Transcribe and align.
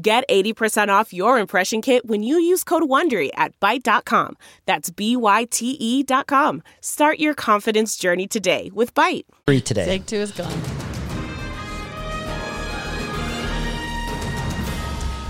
Get 0.00 0.22
80% 0.28 0.90
off 0.90 1.12
your 1.12 1.40
impression 1.40 1.82
kit 1.82 2.06
when 2.06 2.22
you 2.22 2.38
use 2.38 2.62
code 2.62 2.84
WONDERY 2.84 3.30
at 3.34 3.58
Byte.com. 3.58 4.36
That's 4.64 4.90
B-Y-T-E 4.90 6.04
dot 6.04 6.28
com. 6.28 6.62
Start 6.80 7.18
your 7.18 7.34
confidence 7.34 7.96
journey 7.96 8.28
today 8.28 8.70
with 8.72 8.94
Byte. 8.94 9.24
Free 9.46 9.60
today. 9.60 9.84
Take 9.86 10.06
two 10.06 10.18
is 10.18 10.30
gone. 10.30 10.52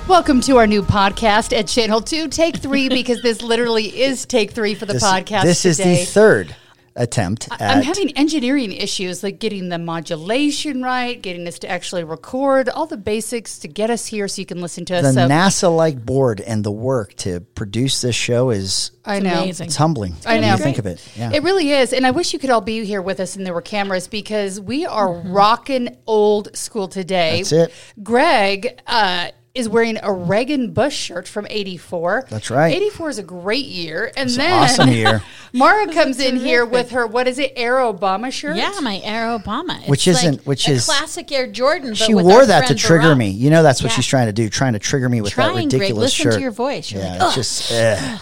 Welcome 0.07 0.43
to 0.43 0.59
our 0.59 0.67
new 0.67 0.83
podcast 0.83 1.59
at 1.59 1.67
Channel 1.67 2.03
2, 2.03 2.29
Take 2.29 2.57
3, 2.57 2.91
because 2.91 3.23
this 3.23 3.41
literally 3.41 4.03
is 4.03 4.27
Take 4.27 4.51
3 4.51 4.75
for 4.75 4.85
the 4.85 4.95
This, 4.95 5.03
podcast 5.03 5.43
this 5.45 5.65
is 5.65 5.79
the 5.79 6.05
third 6.05 6.55
attempt 6.99 7.49
at 7.53 7.61
I'm 7.79 7.83
having 7.83 8.11
engineering 8.17 8.73
issues, 8.73 9.23
like 9.23 9.39
getting 9.39 9.71
the 9.71 9.79
modulation 9.79 10.83
right, 10.83 11.21
getting 11.21 11.47
us 11.47 11.59
to 11.61 11.71
actually 11.71 12.05
record, 12.05 12.69
all 12.69 12.87
the 12.87 12.97
basics 12.97 13.59
to 13.61 13.69
get 13.69 13.89
us 13.89 14.07
here 14.07 14.29
so 14.29 14.41
you 14.43 14.47
can 14.47 14.61
listen 14.61 14.85
to 14.87 14.97
us. 14.97 15.03
the 15.05 15.13
so 15.13 15.29
NASA-like 15.29 16.05
board 16.05 16.41
and 16.41 16.65
the 16.65 16.71
work 16.73 17.15
to 17.15 17.41
produce 17.41 18.01
this 18.03 18.15
show 18.17 18.51
is 18.51 18.91
I 19.05 19.21
know. 19.21 19.43
amazing. 19.43 19.67
it's 19.69 19.77
humbling. 19.77 20.15
I 20.27 20.39
know. 20.41 20.53
you 20.53 20.59
think 20.59 20.79
of 20.79 20.85
it. 20.87 21.03
Yeah. 21.17 21.31
It 21.33 21.43
really 21.43 21.71
is. 21.73 21.93
And 21.95 22.07
I 22.07 22.11
wish 22.11 22.33
you 22.35 22.39
could 22.39 22.51
all 22.51 22.61
be 22.61 22.85
here 22.85 23.01
with 23.01 23.21
us 23.21 23.37
and 23.37 23.47
there 23.47 23.55
were 23.55 23.63
cameras 23.63 24.09
because 24.09 24.61
we 24.61 24.85
are 24.85 25.09
Mm-hmm. 25.09 25.33
rocking 25.33 25.97
old 26.07 26.55
school 26.57 26.87
today. 26.89 27.39
That's 27.39 27.53
it. 27.53 27.73
Greg 28.03 28.81
uh, 28.87 29.31
is 29.59 29.69
wearing 29.69 29.99
a 30.03 30.13
Reagan 30.13 30.71
Bush 30.73 30.95
shirt 30.97 31.27
from 31.27 31.47
84. 31.51 32.27
That's 32.31 32.49
right. 32.51 32.75
84 32.75 33.09
is 33.11 33.19
a 33.19 33.23
great 33.23 33.67
year. 33.67 34.13
And 34.17 34.31
an 34.31 34.37
then 34.37 34.53
awesome 34.63 34.89
year. 34.91 35.23
Mara 35.53 35.93
comes 35.93 36.21
in 36.21 36.37
here 36.37 36.65
with 36.65 36.91
her, 36.93 37.07
what 37.07 37.27
is 37.27 37.39
it, 37.39 37.53
Air 37.57 37.77
Obama 37.77 38.31
shirt? 38.31 38.57
Yeah, 38.57 38.73
my 38.83 39.01
Air 39.03 39.27
Obama. 39.39 39.79
It's 39.81 39.89
Which 39.89 40.07
isn't- 40.07 40.47
which 40.47 40.69
a 40.69 40.73
is- 40.73 40.85
classic 40.87 41.33
Air 41.33 41.47
Jordan. 41.49 41.91
But 41.91 41.99
she 41.99 42.15
with 42.15 42.25
wore 42.25 42.47
that 42.47 42.69
to 42.69 42.75
trigger 42.75 43.09
Barack. 43.15 43.19
me. 43.19 43.31
You 43.31 43.51
know 43.51 43.63
that's 43.63 43.83
what 43.83 43.91
Yeah. 43.91 43.97
she's 43.97 44.07
trying 44.07 44.27
to 44.27 44.33
do, 44.33 44.49
trying 44.49 44.75
to 44.75 44.79
trigger 44.79 45.09
me 45.09 45.21
with 45.21 45.35
that 45.35 45.51
Trying, 45.51 45.69
Greg. 45.69 45.81
ridiculous 45.81 46.03
Listen 46.19 46.23
shirt. 46.25 46.35
to 46.35 46.41
your 46.41 46.51
voice. 46.53 46.93
You're 46.93 47.03
yeah, 47.03 47.25
like, 47.25 47.37
it's 47.39 47.69
just 47.69 47.73
ugh. 47.73 48.21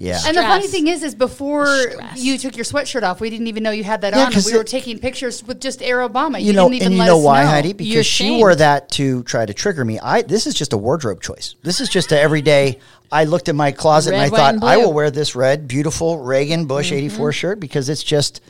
Yeah. 0.00 0.18
And 0.26 0.36
the 0.36 0.42
funny 0.42 0.66
thing 0.66 0.88
is, 0.88 1.02
is 1.02 1.14
before 1.14 1.66
Stress. 1.66 2.18
you 2.24 2.38
took 2.38 2.56
your 2.56 2.64
sweatshirt 2.64 3.02
off, 3.02 3.20
we 3.20 3.28
didn't 3.30 3.46
even 3.48 3.62
know 3.62 3.70
you 3.70 3.84
had 3.84 4.00
that 4.00 4.12
Yeah, 4.14 4.20
on. 4.20 4.24
And 4.26 4.34
'cause 4.34 4.46
we 4.46 4.56
were 4.56 4.64
taking 4.64 4.98
pictures 4.98 5.44
with 5.44 5.60
just 5.60 5.82
Air 5.82 5.98
Obama. 5.98 6.40
You, 6.40 6.46
you 6.46 6.52
know, 6.54 6.64
didn't 6.68 6.74
even 6.76 6.86
and 6.86 6.94
you 6.94 7.00
let 7.00 7.06
know 7.06 7.18
us 7.18 7.24
why, 7.24 7.42
know. 7.42 7.48
Heidi? 7.50 7.72
Because 7.74 7.92
You're 7.94 8.02
she 8.02 8.30
wore 8.38 8.54
that 8.54 8.88
to 8.92 9.22
try 9.24 9.44
to 9.46 9.52
trigger 9.54 9.84
me. 9.84 10.00
I 10.00 10.22
this 10.22 10.46
is 10.46 10.54
just 10.54 10.72
a 10.72 10.78
wardrobe 10.78 11.20
choice. 11.20 11.54
This 11.62 11.80
is 11.80 11.88
just 11.90 12.10
a 12.12 12.18
everyday. 12.20 12.78
I 13.12 13.24
looked 13.24 13.48
at 13.48 13.54
my 13.54 13.72
closet 13.72 14.12
Red, 14.12 14.16
and 14.16 14.24
I 14.24 14.28
white, 14.30 14.36
thought 14.38 14.54
and 14.54 14.64
I 14.64 14.76
blue. 14.76 14.86
will 14.86 14.92
wear 14.94 15.10
this 15.10 15.36
red, 15.36 15.68
beautiful 15.68 16.18
Reagan 16.18 16.64
Bush 16.64 16.88
Mm-hmm. 16.88 16.96
'84 16.96 17.32
shirt 17.32 17.60
because 17.60 17.88
it's 17.88 18.02
just. 18.02 18.40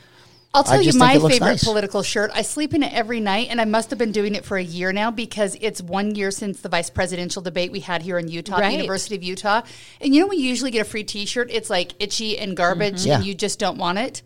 I'll 0.52 0.64
tell 0.64 0.82
you 0.82 0.92
my 0.98 1.12
favorite 1.12 1.40
nice. 1.40 1.62
political 1.64 2.02
shirt. 2.02 2.32
I 2.34 2.42
sleep 2.42 2.74
in 2.74 2.82
it 2.82 2.92
every 2.92 3.20
night, 3.20 3.48
and 3.50 3.60
I 3.60 3.64
must 3.64 3.90
have 3.90 3.98
been 4.00 4.10
doing 4.10 4.34
it 4.34 4.44
for 4.44 4.56
a 4.56 4.62
year 4.62 4.92
now 4.92 5.12
because 5.12 5.56
it's 5.60 5.80
one 5.80 6.16
year 6.16 6.32
since 6.32 6.60
the 6.60 6.68
vice 6.68 6.90
presidential 6.90 7.40
debate 7.40 7.70
we 7.70 7.80
had 7.80 8.02
here 8.02 8.18
in 8.18 8.26
Utah, 8.26 8.56
at 8.56 8.68
the 8.68 8.72
University 8.72 9.14
of 9.14 9.22
Utah. 9.22 9.62
And 10.00 10.12
you 10.12 10.22
know, 10.22 10.26
we 10.26 10.38
usually 10.38 10.72
get 10.72 10.80
a 10.80 10.90
free 10.90 11.04
T-shirt, 11.04 11.50
it's 11.52 11.70
like 11.70 11.92
itchy 12.00 12.36
and 12.36 12.56
garbage, 12.56 13.06
Yeah. 13.06 13.16
and 13.16 13.24
you 13.24 13.34
just 13.34 13.60
don't 13.60 13.78
want 13.78 13.98
it. 13.98 14.22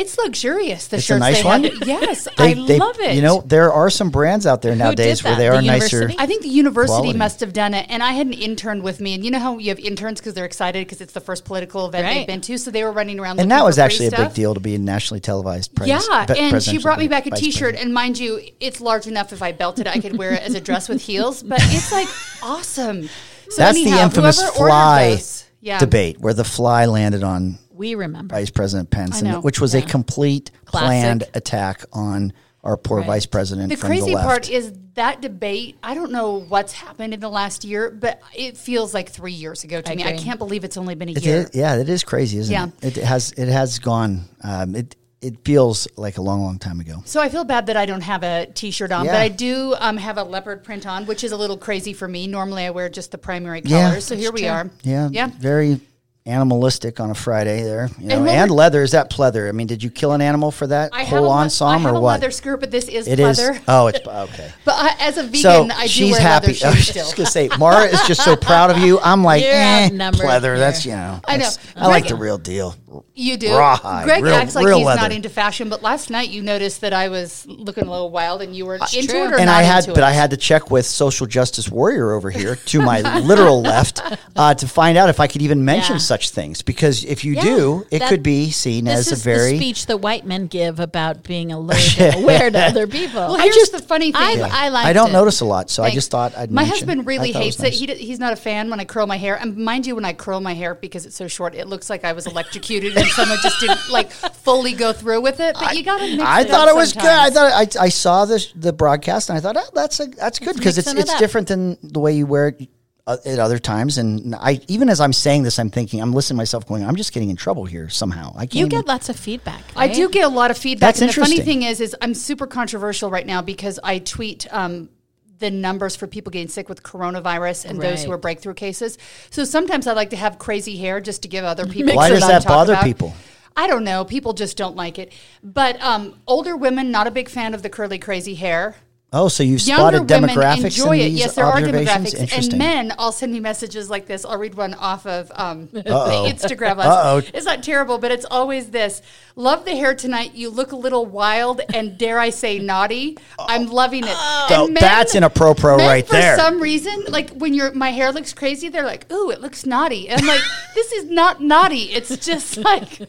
It's 0.00 0.16
luxurious. 0.16 0.86
The 0.86 0.96
It's 0.96 1.04
a 1.04 1.06
shirts 1.08 1.20
nice 1.20 1.38
they 1.38 1.44
one? 1.44 1.64
have. 1.64 1.86
Yes, 1.88 2.28
They, 2.36 2.44
I 2.52 2.54
they- 2.54 2.78
love 2.78 2.98
it. 3.00 3.16
You 3.16 3.22
know, 3.22 3.42
there 3.44 3.72
are 3.72 3.90
some 3.90 4.10
brands 4.10 4.46
out 4.46 4.62
there 4.62 4.76
nowadays 4.76 5.24
where 5.24 5.32
that? 5.32 5.38
they 5.38 5.48
The 5.48 5.56
are 5.56 5.62
nicer. 5.62 6.10
I 6.18 6.26
think 6.26 6.42
the 6.42 6.48
university 6.48 6.98
Quality. 7.00 7.18
must 7.18 7.40
have 7.40 7.52
done 7.52 7.74
it. 7.74 7.86
And 7.88 8.02
I 8.02 8.12
had 8.12 8.26
an 8.28 8.32
intern 8.32 8.82
with 8.82 9.00
me, 9.00 9.14
and 9.14 9.24
you 9.24 9.30
know 9.32 9.40
how 9.40 9.58
you 9.58 9.70
have 9.70 9.80
interns 9.80 10.20
because 10.20 10.34
they're 10.34 10.44
excited 10.44 10.86
because 10.86 11.00
it's 11.00 11.12
the 11.14 11.20
first 11.20 11.44
political 11.44 11.86
event 11.86 12.06
they've 12.06 12.26
been 12.26 12.40
to, 12.42 12.58
so 12.58 12.70
they 12.70 12.84
were 12.84 12.92
running 12.92 13.18
around. 13.18 13.36
The. 13.36 13.42
And 13.42 13.50
that 13.50 13.64
was 13.64 13.74
for 13.76 13.82
actually 13.82 14.06
a 14.06 14.10
big 14.12 14.34
deal 14.34 14.54
to 14.54 14.60
be 14.60 14.74
a 14.76 14.78
nationally 14.78 15.20
televised. 15.20 15.74
Pres- 15.74 15.88
Yeah, 15.88 16.26
pe- 16.26 16.38
and 16.38 16.62
she 16.62 16.78
brought 16.78 16.98
me 17.00 17.08
back 17.08 17.26
a 17.26 17.30
vice 17.30 17.40
T-shirt, 17.40 17.60
president. 17.74 17.84
and 17.86 17.94
mind 17.94 18.18
you, 18.18 18.40
it's 18.60 18.80
large 18.80 19.06
enough. 19.08 19.32
If 19.32 19.42
I 19.42 19.50
belted 19.52 19.86
it, 19.88 19.96
I 19.96 19.98
could 20.00 20.16
wear 20.16 20.32
it 20.34 20.42
as 20.42 20.54
a 20.54 20.60
dress 20.60 20.88
with 20.88 21.02
heels. 21.02 21.42
But 21.42 21.58
it's 21.62 21.90
like 21.90 22.08
awesome. 22.42 23.08
So 23.50 23.56
That's 23.62 23.82
the 23.82 23.90
infamous 24.00 24.40
fly 24.50 25.10
those- 25.10 25.44
yeah. 25.60 25.78
debate 25.80 26.20
where 26.20 26.34
the 26.34 26.44
fly 26.44 26.84
landed 26.86 27.24
on 27.24 27.58
We 27.78 27.94
remember. 27.94 28.34
Vice 28.34 28.50
President 28.50 28.90
Pence, 28.90 29.18
I 29.22 29.26
know, 29.26 29.34
and, 29.36 29.44
which 29.44 29.60
was 29.60 29.74
a 29.74 29.82
complete 29.82 30.50
Classic. 30.64 30.86
planned 30.86 31.24
attack 31.34 31.84
on 31.92 32.32
our 32.64 32.76
poor 32.76 32.98
Right. 32.98 33.06
Vice 33.06 33.26
President 33.26 33.68
The 33.70 33.76
from 33.76 33.86
crazy 33.88 34.06
the 34.10 34.16
left. 34.16 34.26
part 34.26 34.50
is 34.50 34.72
that 34.94 35.22
debate. 35.22 35.78
I 35.82 35.94
don't 35.94 36.10
know 36.10 36.40
what's 36.40 36.72
happened 36.72 37.14
in 37.14 37.20
the 37.20 37.28
last 37.28 37.64
year, 37.64 37.88
but 37.88 38.20
it 38.36 38.56
feels 38.56 38.92
like 38.92 39.08
three 39.10 39.32
years 39.32 39.62
ago 39.62 39.80
to 39.80 39.92
I 39.92 39.94
me. 39.94 40.02
I 40.04 40.16
can't 40.16 40.38
believe 40.40 40.64
it's 40.64 40.76
only 40.76 40.96
been 40.96 41.08
a 41.08 41.12
It 41.12 41.24
year. 41.24 41.36
is- 41.42 41.50
yeah, 41.54 41.76
it 41.76 41.88
is 41.88 42.02
crazy, 42.02 42.38
isn't 42.38 42.52
Yeah. 42.52 42.66
it? 42.82 42.96
It 42.98 43.04
has 43.04 43.32
it 43.36 43.46
has 43.48 43.78
gone. 43.78 44.24
Um, 44.42 44.74
it 44.74 44.96
it 45.20 45.44
feels 45.44 45.88
like 45.96 46.16
a 46.18 46.22
long, 46.22 46.42
long 46.44 46.58
time 46.60 46.78
ago. 46.78 47.02
So 47.04 47.20
I 47.20 47.28
feel 47.28 47.42
bad 47.44 47.66
that 47.66 47.76
I 47.76 47.86
don't 47.86 48.02
have 48.02 48.22
a 48.22 48.46
T-shirt 48.54 48.92
on, 48.92 49.04
Yeah. 49.04 49.12
but 49.14 49.20
I 49.20 49.28
do 49.28 49.74
um, 49.80 49.96
have 49.96 50.16
a 50.16 50.22
leopard 50.22 50.62
print 50.62 50.86
on, 50.86 51.06
which 51.06 51.24
is 51.24 51.32
a 51.32 51.36
little 51.36 51.56
crazy 51.56 51.92
for 51.92 52.06
me. 52.06 52.28
Normally, 52.28 52.64
I 52.66 52.70
wear 52.70 52.88
just 52.88 53.10
the 53.10 53.18
primary 53.18 53.60
Yeah, 53.64 53.88
colors. 53.88 54.04
so 54.04 54.14
here 54.16 54.30
we 54.30 54.46
are. 54.46 54.70
Yeah, 54.84 55.08
yeah. 55.10 55.30
very 55.40 55.80
animalistic 56.28 57.00
on 57.00 57.10
a 57.10 57.14
Friday 57.14 57.62
there. 57.62 57.88
You 57.98 58.08
know, 58.08 58.16
And 58.18 58.28
and, 58.28 58.50
leather 58.50 58.82
is 58.82 58.92
that 58.92 59.10
pleather? 59.10 59.48
I 59.48 59.52
mean, 59.52 59.66
did 59.66 59.82
you 59.82 59.90
kill 59.90 60.12
an 60.12 60.20
animal 60.20 60.50
for 60.50 60.66
that 60.66 60.90
I 60.92 61.00
have 61.04 61.08
whole 61.18 61.26
a, 61.26 61.28
le- 61.28 61.34
I 61.36 61.42
ensemble 61.44 61.78
have 61.80 61.94
or 61.94 61.96
a 61.96 62.00
what? 62.00 62.20
leather 62.20 62.30
skirt, 62.30 62.60
but 62.60 62.70
this 62.70 62.88
is 62.88 63.08
It 63.08 63.18
is. 63.18 63.38
pleather. 63.38 63.60
Oh, 63.66 63.86
it's 63.88 63.98
okay. 64.06 64.52
But 64.64 64.74
I, 64.76 64.96
as 65.00 65.16
a 65.18 65.22
vegan, 65.24 65.40
So 65.40 65.68
I 65.74 65.82
do 65.82 65.88
she's 65.88 66.12
wear 66.12 66.20
happy. 66.20 66.52
leather 66.52 66.66
I 66.66 66.70
was 66.70 66.86
just 66.86 66.90
still. 67.10 67.16
gonna 67.16 67.30
say, 67.30 67.48
Mara 67.58 67.84
is 67.86 68.00
just 68.06 68.22
so 68.24 68.36
proud 68.36 68.70
of 68.70 68.78
you. 68.78 69.00
I'm 69.00 69.24
like, 69.24 69.42
You're 69.44 69.52
eh, 69.52 69.88
pleather. 69.90 70.42
here. 70.42 70.58
That's 70.58 70.84
you 70.86 70.92
know. 70.92 71.20
I 71.26 71.36
know. 71.38 71.50
I 71.76 71.86
like 71.88 72.06
the 72.08 72.16
real 72.16 72.38
deal. 72.38 72.74
You 73.14 73.36
do. 73.36 73.54
Rawhide, 73.54 74.04
Greg 74.04 74.22
real- 74.24 74.34
acts 74.34 74.54
like 74.54 74.66
real 74.66 74.78
he's 74.78 74.86
not 74.86 75.12
into 75.12 75.28
fashion, 75.28 75.68
but 75.68 75.82
last 75.82 76.08
night 76.10 76.28
you 76.30 76.42
noticed 76.42 76.80
that 76.80 76.92
I 76.92 77.08
was 77.08 77.44
looking 77.46 77.84
a 77.86 77.90
little 77.90 78.10
wild, 78.10 78.40
and 78.42 78.54
you 78.56 78.64
were 78.66 78.76
into 78.76 79.06
true. 79.06 79.24
it 79.24 79.32
or 79.32 79.36
and 79.36 79.46
not 79.46 79.56
I 79.60 79.62
had, 79.62 79.78
into 79.84 79.92
but 79.94 80.00
it. 80.00 80.04
I 80.06 80.12
had 80.12 80.30
to 80.30 80.36
check 80.36 80.70
with 80.70 80.86
social 80.86 81.26
justice 81.26 81.68
warrior 81.68 82.12
over 82.12 82.30
here 82.30 82.56
to 82.56 82.80
my 82.80 83.00
literal 83.20 83.60
left 83.72 84.00
uh, 84.36 84.54
to 84.54 84.66
find 84.68 84.96
out 84.96 85.08
if 85.08 85.20
I 85.20 85.26
could 85.26 85.42
even 85.42 85.64
mention 85.64 85.94
Yeah. 85.96 85.98
such 86.00 86.30
things. 86.30 86.62
Because 86.62 87.04
if 87.04 87.24
you 87.24 87.34
Yeah, 87.34 87.42
do, 87.42 87.86
it 87.90 87.98
that- 87.98 88.08
could 88.08 88.22
be 88.22 88.50
seen 88.50 88.84
This 88.84 89.00
as 89.00 89.12
is 89.12 89.20
a 89.20 89.24
very. 89.24 89.50
the 89.52 89.56
speech 89.58 89.86
that 89.86 89.98
white 89.98 90.24
men 90.24 90.46
give 90.46 90.80
about 90.80 91.22
being 91.24 91.52
alert 91.52 92.00
and 92.00 92.22
aware 92.24 92.50
to 92.50 92.58
other 92.58 92.86
people. 92.86 93.20
Well, 93.20 93.36
I 93.36 93.42
here's 93.42 93.54
just- 93.56 93.72
the 93.72 93.82
funny 93.82 94.12
thing. 94.12 94.20
I, 94.22 94.32
Yeah. 94.32 94.48
I 94.50 94.68
liked 94.70 94.86
I 94.86 94.92
don't 94.92 95.10
it. 95.10 95.12
notice 95.12 95.40
a 95.40 95.44
lot, 95.44 95.68
so 95.70 95.82
I 95.82 95.90
just 95.90 96.10
thought 96.10 96.36
I'd. 96.36 96.50
My 96.50 96.62
mention. 96.62 96.74
husband 96.88 97.06
really 97.06 97.32
hates 97.32 97.58
it. 97.58 97.62
nice. 97.64 97.78
He, 97.78 97.86
d- 97.86 97.94
he's 97.94 98.18
not 98.18 98.32
a 98.32 98.36
fan 98.36 98.70
when 98.70 98.80
I 98.80 98.84
curl 98.84 99.06
my 99.06 99.18
hair. 99.18 99.36
And 99.36 99.56
mind 99.56 99.86
you, 99.86 99.94
when 99.94 100.04
I 100.04 100.12
curl 100.12 100.40
my 100.40 100.54
hair 100.54 100.74
because 100.74 101.04
it's 101.04 101.16
so 101.16 101.26
short, 101.28 101.54
it 101.54 101.66
looks 101.66 101.90
like 101.90 102.04
I 102.04 102.12
was 102.12 102.26
electrocuted 102.26 102.77
and 102.84 103.06
someone 103.08 103.38
just 103.42 103.60
didn't 103.60 103.90
like 103.90 104.10
fully 104.10 104.72
go 104.74 104.92
through 104.92 105.20
with 105.20 105.40
it. 105.40 105.54
But 105.54 105.76
you 105.76 105.84
got 105.84 105.98
to 105.98 106.06
mix 106.06 106.22
I 106.22 106.42
it 106.42 106.48
thought 106.48 106.68
up 106.68 106.74
it 106.74 106.76
was 106.76 106.92
good. 106.92 107.04
I 107.04 107.30
thought 107.30 107.52
I, 107.52 107.84
I 107.84 107.88
saw 107.88 108.24
the 108.24 108.46
the 108.54 108.72
broadcast 108.72 109.28
and 109.30 109.38
I 109.38 109.40
thought 109.40 109.56
oh, 109.58 109.70
that's 109.74 110.00
a, 110.00 110.06
that's 110.06 110.38
good 110.38 110.56
because 110.56 110.78
it's 110.78 110.92
it's 110.92 111.18
different 111.18 111.48
than 111.48 111.78
the 111.82 112.00
way 112.00 112.12
you 112.12 112.26
wear 112.26 112.48
it 112.48 112.68
uh, 113.06 113.16
at 113.24 113.38
other 113.38 113.58
times. 113.58 113.96
And 113.98 114.34
I 114.34 114.60
even 114.68 114.88
as 114.88 115.00
I'm 115.00 115.12
saying 115.12 115.42
this, 115.42 115.58
I'm 115.58 115.70
thinking 115.70 116.00
I'm 116.00 116.12
listening 116.12 116.36
to 116.36 116.40
myself 116.40 116.66
going, 116.66 116.84
I'm 116.84 116.96
just 116.96 117.12
getting 117.12 117.30
in 117.30 117.36
trouble 117.36 117.64
here 117.64 117.88
somehow. 117.88 118.32
I 118.36 118.40
can't. 118.40 118.54
You 118.54 118.60
even- 118.66 118.70
get 118.70 118.86
lots 118.86 119.08
of 119.08 119.16
feedback. 119.16 119.62
I 119.74 119.88
do 119.88 120.08
get 120.10 120.24
a 120.24 120.28
lot 120.28 120.50
of 120.50 120.58
feedback. 120.58 120.88
That's 120.88 121.00
and 121.00 121.10
the 121.10 121.14
funny 121.14 121.36
interesting. 121.36 121.60
thing 121.60 121.70
is, 121.70 121.80
is 121.80 121.96
I'm 122.02 122.14
super 122.14 122.46
controversial 122.46 123.10
right 123.10 123.26
now 123.26 123.40
because 123.40 123.80
I 123.82 123.98
tweet 123.98 124.46
um, 124.52 124.90
the 125.38 125.50
numbers 125.50 125.96
for 125.96 126.06
people 126.06 126.30
getting 126.30 126.48
sick 126.48 126.68
with 126.68 126.82
coronavirus 126.82 127.66
and 127.66 127.80
those 127.80 128.04
who 128.04 128.12
are 128.12 128.18
breakthrough 128.18 128.54
cases. 128.54 128.98
So 129.30 129.44
sometimes 129.44 129.86
I 129.86 129.92
like 129.92 130.10
to 130.10 130.16
have 130.16 130.38
crazy 130.38 130.76
hair 130.76 131.00
just 131.00 131.22
to 131.22 131.28
give 131.28 131.44
other 131.44 131.66
people. 131.66 131.94
Why 131.94 132.08
does 132.08 132.26
that 132.26 132.44
bother 132.46 132.74
about. 132.74 132.84
people? 132.84 133.14
I 133.56 133.66
don't 133.66 133.82
know. 133.82 134.04
People 134.04 134.34
just 134.34 134.56
don't 134.56 134.76
like 134.76 134.98
it. 134.98 135.12
But 135.42 135.80
um, 135.82 136.20
older 136.28 136.56
women, 136.56 136.92
not 136.92 137.06
a 137.08 137.10
big 137.10 137.28
fan 137.28 137.54
of 137.54 137.62
the 137.62 137.68
curly, 137.68 137.98
crazy 137.98 138.36
hair. 138.36 138.76
Oh, 139.10 139.28
so 139.28 139.42
you've 139.42 139.62
Younger 139.62 139.96
spotted 139.98 140.10
women 140.10 140.28
demographics 140.36 140.64
enjoy 140.64 140.96
in 140.96 141.00
it. 141.00 141.04
these 141.10 141.18
Yes, 141.20 141.34
there 141.34 141.46
are 141.46 141.56
observations? 141.56 141.88
demographics. 142.12 142.20
Interesting. 142.20 142.52
And 142.52 142.58
men 142.58 142.92
all 142.98 143.10
send 143.10 143.32
me 143.32 143.40
messages 143.40 143.88
like 143.88 144.04
this. 144.04 144.26
I'll 144.26 144.36
read 144.36 144.54
one 144.54 144.74
off 144.74 145.06
of 145.06 145.32
um, 145.34 145.68
the 145.72 145.80
Uh-oh. 145.90 146.30
Instagram. 146.30 146.76
Uh-oh. 146.78 147.22
It's 147.32 147.46
not 147.46 147.62
terrible, 147.62 147.96
but 147.96 148.10
it's 148.10 148.26
always 148.30 148.68
this. 148.68 149.00
Love 149.34 149.64
the 149.64 149.70
hair 149.74 149.94
tonight. 149.94 150.34
You 150.34 150.50
look 150.50 150.72
a 150.72 150.76
little 150.76 151.06
wild 151.06 151.62
and 151.72 151.96
dare 151.96 152.18
I 152.18 152.28
say 152.28 152.58
naughty. 152.58 153.16
I'm 153.38 153.68
loving 153.68 154.04
it. 154.04 154.14
So 154.50 154.66
And 154.66 154.76
that's 154.76 155.14
inappropriate 155.14 155.78
men, 155.78 155.86
right 155.88 156.06
there. 156.06 156.36
for 156.36 156.36
there. 156.36 156.36
some 156.36 156.60
reason, 156.60 157.04
like 157.08 157.30
when 157.30 157.54
your 157.54 157.72
my 157.72 157.90
hair 157.92 158.12
looks 158.12 158.34
crazy, 158.34 158.68
they're 158.68 158.84
like, 158.84 159.10
"Ooh, 159.10 159.30
it 159.30 159.40
looks 159.40 159.64
naughty." 159.64 160.10
And 160.10 160.20
I'm 160.20 160.26
like, 160.26 160.42
"This 160.74 160.92
is 160.92 161.06
not 161.10 161.40
naughty. 161.40 161.84
It's 161.94 162.14
just 162.18 162.56
like, 162.72 163.00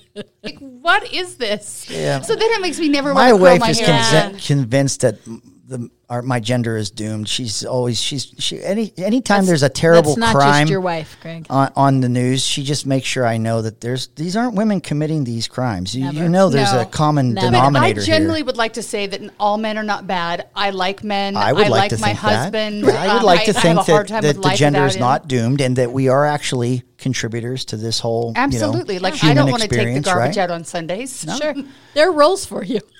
like 0.43 0.59
what 0.59 1.11
is 1.13 1.35
this?" 1.35 1.89
Yeah. 1.89 2.21
So 2.21 2.35
then 2.35 2.49
it 2.53 2.61
makes 2.61 2.79
me 2.79 2.87
never 2.87 3.13
my 3.13 3.33
want 3.33 3.41
to 3.41 3.45
curl 3.45 3.51
wife 3.53 3.59
my 3.59 3.69
is 3.71 3.79
hair. 3.81 4.29
convi- 4.29 4.45
convinced 4.47 5.01
that 5.01 5.17
the 5.69 5.89
our, 6.09 6.21
my 6.23 6.39
gender 6.39 6.75
is 6.75 6.89
doomed. 6.89 7.29
She's 7.29 7.63
always 7.63 8.01
she's 8.01 8.33
she 8.39 8.61
any 8.63 8.91
anytime 8.97 9.45
there's 9.45 9.61
a 9.63 9.69
terrible 9.69 10.15
That's 10.15 10.17
not 10.17 10.35
crime 10.35 10.61
just 10.63 10.71
your 10.71 10.81
wife, 10.81 11.17
Greg. 11.21 11.45
on, 11.49 11.71
on 11.75 11.99
the 12.01 12.09
news, 12.09 12.43
she 12.43 12.63
just 12.63 12.85
makes 12.87 13.05
sure 13.07 13.25
I 13.25 13.37
know 13.37 13.61
that 13.61 13.79
there's 13.81 14.07
these 14.15 14.35
aren't 14.35 14.55
women 14.55 14.81
committing 14.81 15.23
these 15.23 15.47
crimes. 15.47 15.95
You, 15.95 16.09
you 16.09 16.27
know, 16.27 16.49
there's 16.49 16.73
No. 16.73 16.81
a 16.81 16.85
common 16.85 17.33
Never. 17.35 17.47
But 17.51 17.55
I 17.55 17.59
denominator 17.59 18.01
generally 18.01 18.39
here. 18.39 18.45
would 18.45 18.57
like 18.57 18.73
to 18.73 18.81
say 18.83 19.05
that 19.07 19.21
all 19.39 19.57
men 19.57 19.77
are 19.77 19.83
not 19.83 20.07
bad. 20.07 20.47
I 20.55 20.71
like 20.71 21.03
men. 21.03 21.37
I 21.37 21.53
would 21.53 21.69
like, 21.69 21.89
to 21.91 21.97
my 21.99 22.07
think 22.07 22.19
husband. 22.19 22.83
that. 22.85 22.95
I 22.95 23.13
would 23.13 23.19
Um, 23.19 23.25
like 23.25 23.43
to 23.45 23.51
I 23.51 23.61
think 23.61 23.77
have 23.85 24.07
that, 24.07 24.21
that 24.23 24.41
the 24.41 24.49
gender 24.55 24.85
is 24.85 24.97
not 24.97 25.27
doomed 25.27 25.61
and 25.61 25.75
that 25.75 25.91
we 25.91 26.07
are 26.09 26.25
actually 26.25 26.83
contributors 26.97 27.63
to 27.65 27.77
this 27.77 27.99
whole 27.99 28.29
you 28.29 28.33
know, 28.33 28.41
Absolutely. 28.43 28.99
like 28.99 29.23
I 29.23 29.33
don't 29.33 29.49
want 29.49 29.61
to 29.63 29.69
take 29.69 29.93
the 29.93 30.01
garbage 30.01 30.35
right? 30.35 30.43
out 30.43 30.51
on 30.51 30.65
Sundays. 30.65 31.25
Sure. 31.39 31.53
There 31.93 32.09
are 32.09 32.11
roles 32.11 32.45
for 32.45 32.63
you. 32.63 32.79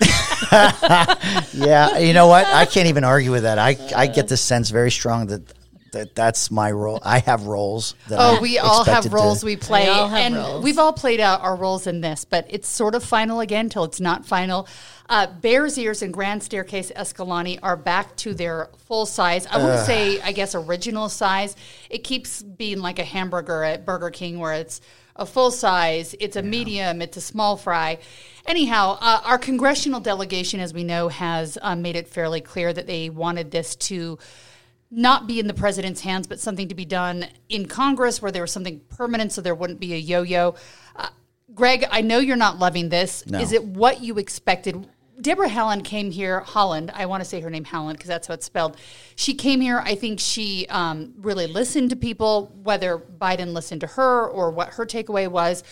Yeah, 1.52 1.98
you 1.98 2.12
know 2.12 2.26
what? 2.26 2.46
I 2.46 2.64
can't 2.64 2.88
even 2.88 2.99
argue 3.04 3.30
with 3.30 3.42
that. 3.44 3.58
I 3.58 3.76
I 3.94 4.06
get 4.06 4.28
the 4.28 4.36
sense 4.36 4.70
very 4.70 4.90
strong 4.90 5.26
that 5.28 5.42
that 5.92 6.14
that's 6.14 6.50
my 6.52 6.70
role. 6.70 7.00
I 7.04 7.18
have 7.18 7.46
roles. 7.46 7.94
That 8.08 8.18
Oh, 8.20 8.36
I'm 8.36 8.42
we 8.42 8.58
all 8.58 8.84
have 8.84 9.12
roles 9.12 9.40
to, 9.40 9.46
we 9.46 9.56
play, 9.56 9.84
We 9.84 9.88
all 9.90 10.06
have 10.08 10.18
and 10.20 10.36
roles. 10.36 10.62
we've 10.64 10.78
all 10.78 10.92
played 10.92 11.18
out 11.18 11.40
our 11.42 11.56
roles 11.56 11.86
in 11.88 12.00
this, 12.00 12.24
but 12.24 12.46
it's 12.48 12.68
sort 12.68 12.94
of 12.94 13.02
final 13.02 13.40
again 13.40 13.68
till 13.68 13.82
it's 13.84 14.00
not 14.00 14.24
final. 14.24 14.68
Uh, 15.08 15.26
Bears 15.26 15.76
Ears 15.76 16.02
and 16.02 16.14
Grand 16.14 16.44
Staircase 16.44 16.92
Escalante 16.94 17.58
are 17.58 17.76
back 17.76 18.14
to 18.18 18.32
their 18.34 18.68
full 18.86 19.04
size. 19.04 19.44
I 19.50 19.56
wouldn't 19.56 19.84
say, 19.84 20.20
I 20.20 20.30
guess, 20.30 20.54
original 20.54 21.08
size. 21.08 21.56
It 21.90 22.04
keeps 22.04 22.40
being 22.40 22.78
like 22.78 23.00
a 23.00 23.04
hamburger 23.04 23.64
at 23.64 23.84
Burger 23.84 24.10
King, 24.10 24.38
where 24.38 24.52
it's 24.52 24.80
a 25.16 25.26
full 25.26 25.50
size, 25.50 26.14
it's 26.20 26.36
a 26.36 26.42
medium, 26.42 27.02
it's 27.02 27.16
a 27.16 27.20
small 27.20 27.56
fry. 27.56 27.98
Anyhow, 28.46 28.98
uh, 29.00 29.20
our 29.24 29.38
congressional 29.38 30.00
delegation, 30.00 30.60
as 30.60 30.72
we 30.72 30.84
know, 30.84 31.08
has 31.08 31.58
uh, 31.60 31.76
made 31.76 31.96
it 31.96 32.08
fairly 32.08 32.40
clear 32.40 32.72
that 32.72 32.86
they 32.86 33.10
wanted 33.10 33.50
this 33.50 33.76
to 33.76 34.18
not 34.90 35.26
be 35.26 35.38
in 35.38 35.46
the 35.46 35.54
president's 35.54 36.00
hands, 36.00 36.26
but 36.26 36.40
something 36.40 36.68
to 36.68 36.74
be 36.74 36.84
done 36.84 37.26
in 37.48 37.66
Congress 37.66 38.20
where 38.20 38.32
there 38.32 38.42
was 38.42 38.50
something 38.50 38.80
permanent 38.88 39.32
so 39.32 39.40
there 39.40 39.54
wouldn't 39.54 39.78
be 39.78 39.94
a 39.94 39.96
yo 39.96 40.22
yo. 40.22 40.54
Uh, 40.96 41.08
Greg, 41.54 41.84
I 41.90 42.00
know 42.00 42.18
you're 42.18 42.36
not 42.36 42.58
loving 42.58 42.88
this. 42.88 43.24
No. 43.26 43.38
Is 43.38 43.52
it 43.52 43.64
what 43.64 44.02
you 44.02 44.18
expected? 44.18 44.88
Deborah 45.20 45.48
Holland 45.48 45.84
came 45.84 46.10
here, 46.10 46.40
Holland, 46.40 46.90
I 46.94 47.06
want 47.06 47.22
to 47.22 47.28
say 47.28 47.40
her 47.40 47.50
name 47.50 47.64
Holland 47.64 47.98
because 47.98 48.08
that's 48.08 48.28
how 48.28 48.34
it's 48.34 48.46
spelled. 48.46 48.76
She 49.16 49.34
came 49.34 49.60
here, 49.60 49.80
I 49.84 49.94
think 49.94 50.20
she 50.20 50.66
um, 50.68 51.14
really 51.18 51.46
listened 51.46 51.90
to 51.90 51.96
people, 51.96 52.52
whether 52.62 52.98
Biden 52.98 53.52
listened 53.52 53.82
to 53.82 53.86
her 53.86 54.26
or 54.26 54.50
what 54.50 54.74
her 54.74 54.86
takeaway 54.86 55.28
was. 55.28 55.62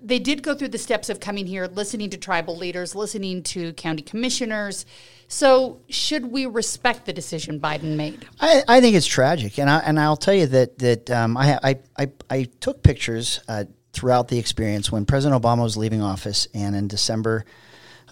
They 0.00 0.18
did 0.18 0.42
go 0.42 0.54
through 0.54 0.68
the 0.68 0.78
steps 0.78 1.08
of 1.08 1.18
coming 1.18 1.46
here, 1.46 1.66
listening 1.66 2.10
to 2.10 2.16
tribal 2.16 2.56
leaders, 2.56 2.94
listening 2.94 3.42
to 3.44 3.72
county 3.72 4.02
commissioners. 4.02 4.86
So, 5.26 5.80
should 5.88 6.26
we 6.30 6.46
respect 6.46 7.06
the 7.06 7.12
decision 7.12 7.58
Biden 7.58 7.96
made? 7.96 8.26
I, 8.38 8.62
I 8.68 8.80
think 8.80 8.94
it's 8.94 9.06
tragic, 9.06 9.58
and 9.58 9.68
I 9.68 9.78
and 9.78 9.98
I'll 9.98 10.16
tell 10.16 10.34
you 10.34 10.46
that 10.46 10.78
that 10.78 11.10
um, 11.10 11.36
I, 11.36 11.58
I 11.62 11.78
I 11.98 12.10
I 12.30 12.44
took 12.60 12.82
pictures 12.84 13.40
uh, 13.48 13.64
throughout 13.92 14.28
the 14.28 14.38
experience 14.38 14.92
when 14.92 15.04
President 15.04 15.42
Obama 15.42 15.62
was 15.62 15.76
leaving 15.76 16.00
office, 16.00 16.46
and 16.54 16.76
in 16.76 16.86
December 16.86 17.44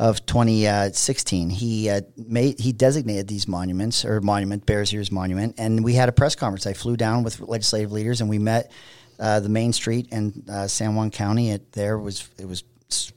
of 0.01 0.25
2016, 0.25 1.51
he 1.51 1.91
uh, 1.91 2.01
made 2.17 2.59
he 2.59 2.73
designated 2.73 3.29
these 3.29 3.47
monuments 3.47 4.03
or 4.03 4.23
monument 4.23 4.65
Bears 4.65 4.95
Ears 4.95 5.13
Monument, 5.13 5.55
and 5.59 5.85
we 5.85 5.93
had 5.93 6.09
a 6.09 6.13
press 6.13 6.35
conference. 6.35 6.67
I 6.67 6.73
flew 6.73 6.97
down 6.97 7.23
with 7.23 7.39
legislative 7.41 7.93
leaders, 7.93 8.23
and 8.23 8.31
we 8.31 8.39
met 8.39 8.73
uh, 9.19 9.41
the 9.41 9.51
main 9.51 9.75
street 9.75 10.09
in 10.11 10.43
uh, 10.51 10.67
San 10.69 10.95
Juan 10.95 11.11
County. 11.11 11.51
It 11.51 11.73
there 11.73 11.99
was 11.99 12.27
it 12.39 12.49
was 12.49 12.65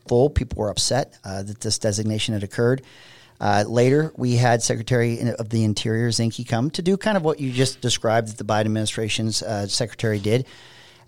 full. 0.09 0.29
People 0.29 0.57
were 0.57 0.69
upset 0.69 1.17
uh, 1.23 1.43
that 1.43 1.61
this 1.61 1.79
designation 1.79 2.33
had 2.33 2.43
occurred. 2.43 2.81
Uh, 3.39 3.63
later, 3.65 4.11
we 4.17 4.35
had 4.35 4.61
Secretary 4.61 5.21
of 5.39 5.47
the 5.47 5.63
Interior 5.63 6.09
Zinke 6.09 6.45
come 6.45 6.69
to 6.71 6.81
do 6.81 6.97
kind 6.97 7.15
of 7.15 7.23
what 7.23 7.39
you 7.39 7.53
just 7.53 7.79
described 7.79 8.27
that 8.27 8.37
the 8.37 8.43
Biden 8.43 8.65
administration's 8.65 9.41
uh, 9.41 9.67
secretary 9.67 10.19
did. 10.19 10.45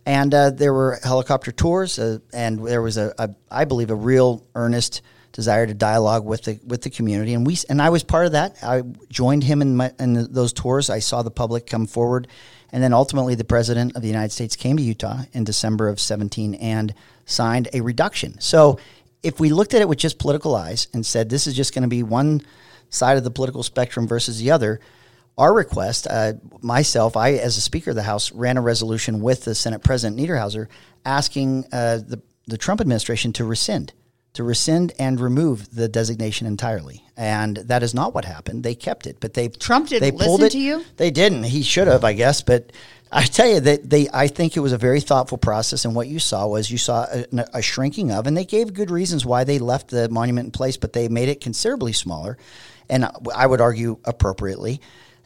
And 0.06 0.34
uh, 0.34 0.52
there 0.52 0.74
were 0.74 1.00
helicopter 1.04 1.52
tours, 1.52 2.00
uh, 2.00 2.20
and 2.34 2.66
there 2.66 2.82
was 2.82 2.96
a, 2.96 3.14
a, 3.20 3.30
I 3.52 3.66
believe, 3.66 3.90
a 3.90 3.96
real 3.96 4.46
earnest 4.56 5.02
desire 5.36 5.68
to 5.68 5.74
dialogue 5.74 6.26
with 6.26 6.44
the 6.44 6.60
with 6.66 6.82
the 6.82 6.90
community. 6.90 7.34
And 7.34 7.46
we 7.46 7.58
and 7.70 7.82
I 7.82 7.90
was 7.90 8.04
part 8.04 8.26
of 8.26 8.32
that. 8.32 8.56
I 8.64 8.84
joined 9.10 9.44
him 9.44 9.62
in, 9.62 9.76
my, 9.76 9.92
in 10.00 10.32
those 10.32 10.54
tours. 10.54 10.90
I 10.90 11.00
saw 11.00 11.24
the 11.24 11.32
public 11.32 11.68
come 11.68 11.88
forward, 11.88 12.30
and 12.72 12.82
then 12.82 12.94
ultimately, 12.94 13.36
the 13.36 13.44
president 13.44 13.98
of 13.98 14.02
the 14.02 14.08
United 14.08 14.32
States 14.32 14.56
came 14.56 14.78
to 14.78 14.84
Utah 14.84 15.24
in 15.34 15.44
December 15.44 15.90
of 15.90 16.00
17 16.00 16.56
and 16.56 16.94
signed 17.26 17.68
a 17.74 17.82
reduction. 17.82 18.40
So 18.40 18.80
if 19.24 19.40
we 19.40 19.50
looked 19.50 19.74
at 19.74 19.82
it 19.82 19.90
with 19.90 19.98
just 19.98 20.20
political 20.20 20.56
eyes 20.56 20.88
and 20.94 21.06
said 21.06 21.30
this 21.30 21.48
is 21.48 21.54
just 21.54 21.74
going 21.74 21.82
to 21.84 21.90
be 21.90 22.02
one 22.02 22.42
side 22.90 23.18
of 23.18 23.26
the 23.26 23.32
political 23.32 23.64
spectrum 23.64 24.08
versus 24.08 24.40
the 24.40 24.52
other, 24.52 24.80
our 25.38 25.54
request, 25.54 26.08
uh, 26.10 26.34
myself, 26.62 27.18
I 27.18 27.34
as 27.34 27.58
a 27.58 27.62
Speaker 27.62 27.90
of 27.90 27.98
the 27.98 28.04
House 28.04 28.32
ran 28.32 28.56
a 28.56 28.62
resolution 28.62 29.20
with 29.20 29.44
the 29.44 29.54
Senate 29.54 29.84
President 29.84 30.18
Niederhauser 30.18 30.68
asking 31.04 31.66
uh, 31.74 31.98
the 31.98 32.22
the 32.48 32.58
Trump 32.58 32.80
administration 32.80 33.34
to 33.34 33.44
rescind, 33.44 33.92
to 34.36 34.44
rescind 34.44 34.94
and 35.00 35.20
remove 35.20 35.74
the 35.76 35.88
designation 35.88 36.48
entirely, 36.48 37.04
and 37.18 37.58
that 37.58 37.84
is 37.84 37.94
not 37.94 38.14
what 38.14 38.26
happened. 38.26 38.64
They 38.64 38.76
kept 38.76 39.08
it, 39.08 39.18
but 39.20 39.34
they 39.34 39.50
Trump 39.50 39.90
didn't 39.90 40.02
they 40.02 40.12
pulled 40.12 40.40
listen 40.42 40.46
it- 40.46 40.52
to 40.52 40.60
you? 40.60 40.86
They 40.98 41.12
didn't. 41.12 41.44
He 41.44 41.64
should 41.64 41.88
have, 41.88 42.04
I 42.04 42.14
guess, 42.14 42.42
but. 42.42 42.72
I 43.12 43.24
tell 43.24 43.48
you 43.48 43.60
that 43.62 43.88
they, 43.90 44.10
I 44.12 44.28
think 44.28 44.58
it 44.58 44.62
was 44.62 44.74
a 44.74 44.78
very 44.78 45.00
thoughtful 45.00 45.38
process, 45.38 45.86
and 45.86 45.96
what 45.96 46.08
you 46.08 46.20
saw 46.20 46.48
was 46.48 46.70
you 46.70 46.78
saw 46.80 47.06
a, 47.10 47.26
a 47.54 47.62
shrinking 47.62 48.12
of, 48.12 48.28
and 48.28 48.36
they 48.36 48.44
gave 48.44 48.74
good 48.74 48.90
reasons 48.92 49.26
why 49.26 49.46
they 49.46 49.58
left 49.60 49.90
the 49.90 50.10
monument 50.10 50.48
in 50.48 50.52
place, 50.52 50.76
but 50.76 50.92
they 50.92 51.08
made 51.08 51.30
it 51.30 51.40
considerably 51.40 51.94
smaller, 51.94 52.38
and 52.90 53.08
I 53.34 53.46
would 53.46 53.62
argue 53.62 54.00
appropriately. 54.04 54.82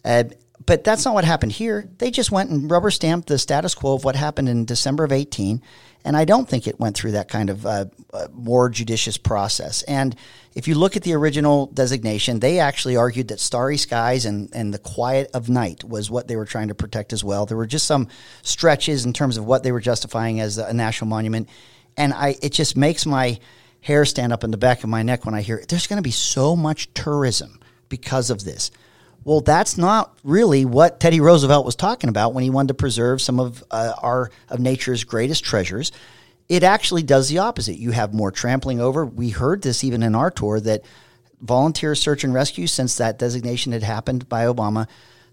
Uh, 0.06 0.26
but 0.64 0.84
that's 0.84 1.06
not 1.06 1.16
what 1.16 1.24
happened 1.24 1.54
here. 1.54 1.90
They 1.98 2.12
just 2.12 2.32
went 2.32 2.52
and 2.52 2.70
rubber 2.70 2.92
stamped 2.92 3.28
the 3.30 3.40
status 3.40 3.74
quo 3.74 3.94
of 3.96 4.04
what 4.04 4.16
happened 4.16 4.50
in 4.50 4.66
December 4.66 5.04
of 5.06 5.12
18. 5.12 5.62
And 6.06 6.16
I 6.16 6.25
don't 6.25 6.48
think 6.48 6.66
it 6.66 6.80
went 6.80 6.96
through 6.96 7.12
that 7.12 7.28
kind 7.28 7.50
of 7.50 7.66
uh, 7.66 7.86
uh, 8.13 8.28
more 8.34 8.69
judicious 8.69 9.18
process. 9.18 9.84
And 9.84 10.16
if 10.56 10.68
you 10.68 10.75
look 10.75 10.96
at 10.96 11.04
the 11.04 11.13
original 11.13 11.68
designation, 11.68 12.40
they 12.40 12.60
actually 12.60 12.96
argued 12.96 13.28
that 13.28 13.40
starry 13.40 13.78
skies 13.78 14.25
and, 14.25 14.50
and 14.54 14.74
the 14.74 14.80
quiet 14.80 15.30
of 15.34 15.50
night 15.50 15.84
was 15.84 16.10
what 16.10 16.28
they 16.28 16.36
were 16.36 16.46
trying 16.46 16.69
to 16.69 16.75
protect 16.75 17.12
as 17.12 17.24
well. 17.24 17.46
There 17.46 17.57
were 17.57 17.68
just 17.68 17.86
some 17.86 18.07
stretches 18.44 19.06
in 19.06 19.13
terms 19.13 19.38
of 19.38 19.46
what 19.46 19.63
they 19.63 19.72
were 19.72 19.81
justifying 19.81 20.40
as 20.40 20.57
a 20.57 20.74
national 20.74 21.10
monument. 21.10 21.50
And 21.98 22.13
I, 22.13 22.36
it 22.42 22.54
just 22.54 22.78
makes 22.78 23.06
my 23.06 23.40
hair 23.81 24.06
stand 24.06 24.34
up 24.34 24.44
in 24.44 24.52
the 24.52 24.57
back 24.57 24.84
of 24.84 24.90
my 24.90 25.04
neck 25.04 25.25
when 25.25 25.36
I 25.36 25.42
hear 25.42 25.63
there's 25.68 25.88
going 25.88 25.98
to 25.98 26.04
be 26.04 26.12
so 26.12 26.56
much 26.56 26.94
tourism 26.94 27.60
because 27.90 28.30
of 28.30 28.44
this. 28.44 28.72
Well, 29.24 29.42
that's 29.42 29.77
not 29.77 30.18
really 30.24 30.66
what 30.66 31.00
Teddy 31.00 31.19
Roosevelt 31.19 31.66
was 31.66 31.75
talking 31.75 32.10
about 32.10 32.33
when 32.33 32.44
he 32.44 32.50
wanted 32.50 32.69
to 32.69 32.74
preserve 32.75 33.21
some 33.21 33.39
of 33.39 33.63
uh, 33.69 33.94
our 34.01 34.31
of 34.50 34.60
nature's 34.60 35.04
greatest 35.04 35.44
treasures. 35.44 35.92
It 36.47 36.64
actually 36.64 37.04
does 37.04 37.30
the 37.30 37.38
opposite. 37.40 37.78
You 37.78 37.92
have 37.92 38.14
more 38.14 38.31
trampling 38.31 38.80
over. 38.80 39.06
We 39.06 39.30
heard 39.30 39.61
this 39.61 39.83
even 39.83 40.02
in 40.02 40.16
our 40.16 40.31
tour 40.31 40.59
that 40.61 40.83
volunteer 41.42 41.95
search 41.95 42.23
and 42.23 42.33
rescue, 42.33 42.68
since 42.68 42.95
that 42.95 43.19
designation 43.19 43.71
had 43.71 43.83
happened 43.83 44.28
by 44.28 44.45
Obama, 44.45 44.88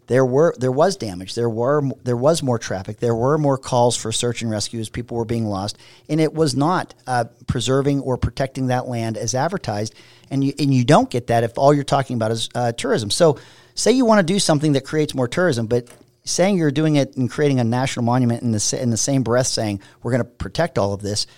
there 0.08 0.24
were 0.24 0.54
there 0.58 0.72
was 0.72 0.96
damage. 0.96 1.34
There 1.34 1.48
were 1.48 1.82
there 2.04 2.16
was 2.16 2.42
more 2.42 2.58
traffic. 2.58 3.00
There 3.00 3.14
were 3.14 3.38
more 3.38 3.58
calls 3.58 3.96
for 3.96 4.12
search 4.12 4.40
and 4.42 4.50
rescue 4.50 4.78
as 4.78 4.88
people 4.88 5.16
were 5.16 5.24
being 5.24 5.46
lost, 5.46 5.78
and 6.08 6.20
it 6.20 6.32
was 6.32 6.54
not 6.54 6.94
uh, 7.06 7.24
preserving 7.46 8.00
or 8.02 8.16
protecting 8.16 8.68
that 8.68 8.86
land 8.86 9.16
as 9.16 9.34
advertised. 9.34 9.94
And 10.30 10.44
you 10.44 10.52
and 10.58 10.72
you 10.72 10.84
don't 10.84 11.10
get 11.10 11.26
that 11.28 11.44
if 11.44 11.58
all 11.58 11.74
you're 11.74 11.84
talking 11.84 12.14
about 12.14 12.30
is 12.30 12.48
uh, 12.54 12.72
tourism. 12.72 13.10
So, 13.10 13.38
say 13.76 13.92
you 13.92 14.04
want 14.04 14.18
to 14.26 14.32
do 14.34 14.40
something 14.40 14.72
that 14.72 14.84
creates 14.84 15.14
more 15.14 15.28
tourism, 15.28 15.66
but 15.66 15.86
saying 16.24 16.58
you're 16.58 16.72
doing 16.72 16.96
it 16.96 17.16
and 17.16 17.30
creating 17.30 17.60
a 17.60 17.64
national 17.64 18.04
monument 18.04 18.42
in 18.42 18.50
the 18.50 18.78
in 18.80 18.90
the 18.90 18.96
same 18.96 19.22
breath, 19.22 19.46
saying 19.46 19.80
we're 20.02 20.10
going 20.10 20.24
to 20.24 20.28
protect 20.28 20.76
all 20.78 20.92
of 20.92 21.00
this. 21.02 21.28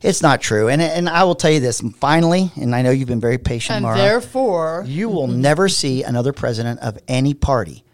It's 0.00 0.22
not 0.22 0.40
true, 0.40 0.68
and 0.68 0.82
and 0.82 1.08
I 1.08 1.24
will 1.24 1.34
tell 1.34 1.50
you 1.50 1.60
this 1.60 1.80
finally, 1.98 2.50
and 2.56 2.74
I 2.74 2.82
know 2.82 2.90
you've 2.90 3.08
been 3.08 3.20
very 3.20 3.38
patient, 3.38 3.76
And 3.76 3.82
Mara. 3.84 3.96
therefore, 3.96 4.84
You 4.86 5.08
will 5.08 5.26
never 5.28 5.68
see 5.68 6.02
another 6.02 6.32
president 6.32 6.80
of 6.80 6.98
any 7.06 7.34
party 7.34 7.84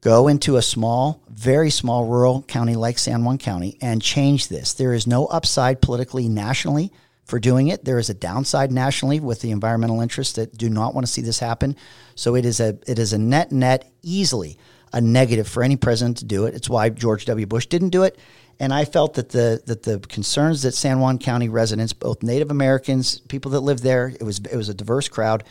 go 0.00 0.28
into 0.28 0.56
a 0.56 0.62
small, 0.62 1.20
very 1.28 1.70
small 1.70 2.06
rural 2.06 2.42
county 2.42 2.74
like 2.74 2.98
San 2.98 3.24
Juan 3.24 3.36
County 3.36 3.76
and 3.82 4.00
change 4.00 4.48
this. 4.48 4.74
There 4.74 4.94
is 4.94 5.06
no 5.06 5.26
upside 5.26 5.80
politically 5.82 6.28
nationally 6.28 6.92
for 7.30 7.38
doing 7.38 7.68
it. 7.68 7.84
There 7.84 7.98
is 7.98 8.10
a 8.10 8.14
downside 8.14 8.70
nationally 8.70 9.20
with 9.20 9.40
the 9.40 9.52
environmental 9.52 10.00
interests 10.00 10.34
that 10.34 10.58
do 10.58 10.68
not 10.68 10.94
want 10.94 11.06
to 11.06 11.12
see 11.12 11.22
this 11.22 11.38
happen. 11.38 11.76
So 12.14 12.34
it 12.34 12.44
is 12.44 12.60
a 12.60 12.78
it 12.86 12.98
is 12.98 13.12
a 13.12 13.18
net 13.18 13.52
net 13.52 13.90
easily 14.02 14.58
a 14.92 15.00
negative 15.00 15.46
for 15.48 15.62
any 15.62 15.76
president 15.76 16.18
to 16.18 16.24
do 16.24 16.46
it. 16.46 16.54
It's 16.54 16.68
why 16.68 16.88
George 16.88 17.24
W. 17.26 17.46
Bush 17.46 17.66
didn't 17.66 17.90
do 17.90 18.02
it. 18.02 18.18
And 18.58 18.74
I 18.74 18.84
felt 18.84 19.14
that 19.14 19.30
the 19.30 19.62
that 19.66 19.84
the 19.84 20.00
concerns 20.00 20.62
that 20.62 20.74
San 20.74 21.00
Juan 21.00 21.18
County 21.18 21.48
residents, 21.48 21.92
both 21.92 22.22
Native 22.22 22.50
Americans, 22.50 23.20
people 23.20 23.52
that 23.52 23.60
live 23.60 23.80
there, 23.80 24.08
it 24.08 24.22
was 24.22 24.38
it 24.38 24.56
was 24.56 24.68
a 24.68 24.74
diverse 24.74 25.08
crowd 25.08 25.44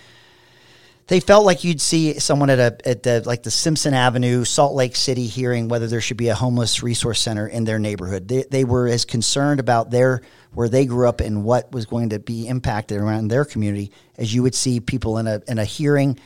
they 1.09 1.19
felt 1.19 1.43
like 1.43 1.63
you'd 1.63 1.81
see 1.81 2.19
someone 2.19 2.51
at 2.51 2.59
a 2.59 2.87
at 2.87 3.01
the 3.01 3.23
like 3.25 3.41
the 3.41 3.51
Simpson 3.51 3.95
Avenue, 3.95 4.45
Salt 4.45 4.75
Lake 4.75 4.95
City, 4.95 5.25
hearing 5.25 5.67
whether 5.67 5.87
there 5.87 6.01
should 6.01 6.17
be 6.17 6.27
a 6.27 6.35
homeless 6.35 6.83
resource 6.83 7.19
center 7.19 7.47
in 7.47 7.63
their 7.63 7.79
neighborhood. 7.79 8.27
They, 8.27 8.43
they 8.43 8.63
were 8.63 8.87
as 8.87 9.05
concerned 9.05 9.59
about 9.59 9.89
their 9.89 10.21
where 10.53 10.69
they 10.69 10.85
grew 10.85 11.09
up 11.09 11.19
and 11.19 11.43
what 11.43 11.71
was 11.71 11.87
going 11.87 12.09
to 12.09 12.19
be 12.19 12.47
impacted 12.47 13.01
around 13.01 13.27
their 13.27 13.43
community 13.43 13.91
as 14.17 14.33
you 14.33 14.43
would 14.43 14.53
see 14.53 14.79
people 14.79 15.17
in 15.17 15.25
a 15.25 15.41
in 15.47 15.57
a 15.57 15.65
hearing 15.65 16.19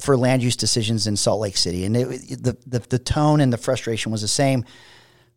for 0.00 0.16
land 0.16 0.42
use 0.42 0.56
decisions 0.56 1.06
in 1.06 1.16
Salt 1.16 1.40
Lake 1.40 1.58
City, 1.58 1.84
and 1.84 1.94
it, 1.94 2.42
the, 2.42 2.56
the 2.66 2.78
the 2.78 2.98
tone 2.98 3.42
and 3.42 3.52
the 3.52 3.58
frustration 3.58 4.10
was 4.10 4.22
the 4.22 4.28
same. 4.28 4.64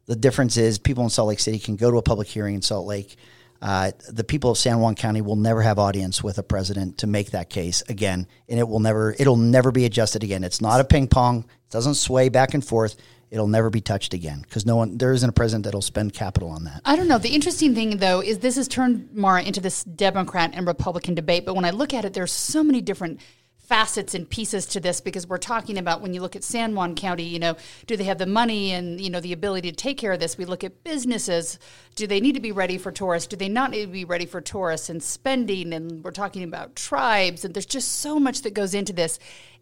The 0.06 0.16
difference 0.16 0.56
is 0.56 0.78
people 0.80 1.04
in 1.04 1.10
Salt 1.10 1.28
Lake 1.28 1.40
City 1.40 1.60
can 1.60 1.76
go 1.76 1.92
to 1.92 1.98
a 1.98 2.02
public 2.02 2.30
hearing 2.30 2.56
in 2.56 2.62
Salt 2.62 2.88
Lake. 2.88 3.18
Uh, 3.66 3.90
the 4.08 4.24
people 4.24 4.52
of 4.52 4.60
San 4.60 4.80
Juan 4.80 4.94
County 4.94 5.22
will 5.22 5.36
never 5.36 5.64
have 5.64 5.80
audience 5.80 6.24
with 6.24 6.38
a 6.38 6.44
president 6.44 7.00
to 7.00 7.08
make 7.08 7.32
that 7.32 7.50
case 7.50 7.82
again, 7.90 8.28
and 8.48 8.60
it 8.60 8.68
will 8.68 8.80
never 8.80 9.16
it'll 9.18 9.38
never 9.38 9.72
be 9.72 9.86
adjusted 9.86 10.24
again. 10.24 10.44
It's 10.44 10.62
not 10.62 10.82
a 10.82 10.84
ping 10.84 11.08
pong; 11.08 11.40
it 11.40 11.72
doesn't 11.72 11.96
sway 11.96 12.30
back 12.30 12.54
and 12.54 12.64
forth. 12.64 12.96
It'll 13.32 13.48
never 13.48 13.72
be 13.72 13.82
touched 13.82 14.14
again 14.14 14.42
because 14.42 14.68
no 14.68 14.76
one 14.76 15.00
there 15.00 15.12
isn't 15.14 15.28
a 15.28 15.34
president 15.34 15.66
that'll 15.66 15.82
spend 15.82 16.14
capital 16.14 16.50
on 16.50 16.66
that. 16.66 16.82
I 16.86 16.96
don't 16.96 17.08
know. 17.08 17.18
The 17.18 17.34
interesting 17.34 17.74
thing, 17.74 17.98
though, 17.98 18.22
is 18.22 18.38
this 18.38 18.56
has 18.58 18.68
turned 18.68 19.12
Mara 19.16 19.42
into 19.42 19.62
this 19.62 19.84
Democrat 19.84 20.52
and 20.54 20.68
Republican 20.68 21.16
debate. 21.16 21.44
But 21.44 21.56
when 21.56 21.66
I 21.66 21.72
look 21.72 21.92
at 21.92 22.06
it, 22.06 22.14
there's 22.14 22.32
so 22.32 22.64
many 22.64 22.82
different 22.82 23.20
facets 23.68 24.14
and 24.14 24.30
pieces 24.30 24.66
to 24.68 24.80
this 24.80 25.02
because 25.02 25.28
we're 25.28 25.38
talking 25.38 25.78
about 25.78 26.02
when 26.02 26.14
you 26.14 26.22
look 26.22 26.36
at 26.36 26.44
San 26.44 26.76
Juan 26.76 26.96
County, 26.96 27.24
you 27.24 27.40
know, 27.40 27.56
do 27.88 27.98
they 27.98 28.04
have 28.04 28.18
the 28.18 28.26
money 28.26 28.72
and 28.72 29.02
you 29.02 29.10
know 29.10 29.20
the 29.20 29.34
ability 29.34 29.72
to 29.72 29.76
take 29.76 29.98
care 29.98 30.12
of 30.12 30.20
this? 30.20 30.38
We 30.38 30.46
look 30.46 30.64
at 30.64 30.84
businesses. 30.84 31.60
Do 31.96 32.08
they 32.08 32.20
need 32.20 32.34
to 32.34 32.42
be 32.42 32.52
ready 32.52 32.78
for 32.78 32.92
tourists? 32.92 33.28
Do 33.28 33.36
they 33.36 33.50
not 33.50 33.72
need 33.72 33.86
to 33.86 33.92
be 33.92 34.06
ready 34.06 34.26
for 34.26 34.42
tourists 34.42 34.90
and 34.90 35.02
spending? 35.02 35.74
And 35.74 36.04
we're 36.04 36.12
talking 36.12 36.44
about 36.44 36.76
tribes, 36.76 37.44
and 37.44 37.54
there's 37.54 37.66
just 37.66 38.00
so 38.00 38.20
much 38.20 38.42
that 38.44 38.54
goes 38.54 38.74
into 38.74 38.94
this. 38.94 39.20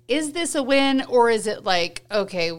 Is 0.07 0.33
this 0.33 0.55
a 0.55 0.63
win, 0.63 1.03
or 1.07 1.29
is 1.29 1.47
it 1.47 1.63
like 1.63 2.03
okay? 2.11 2.51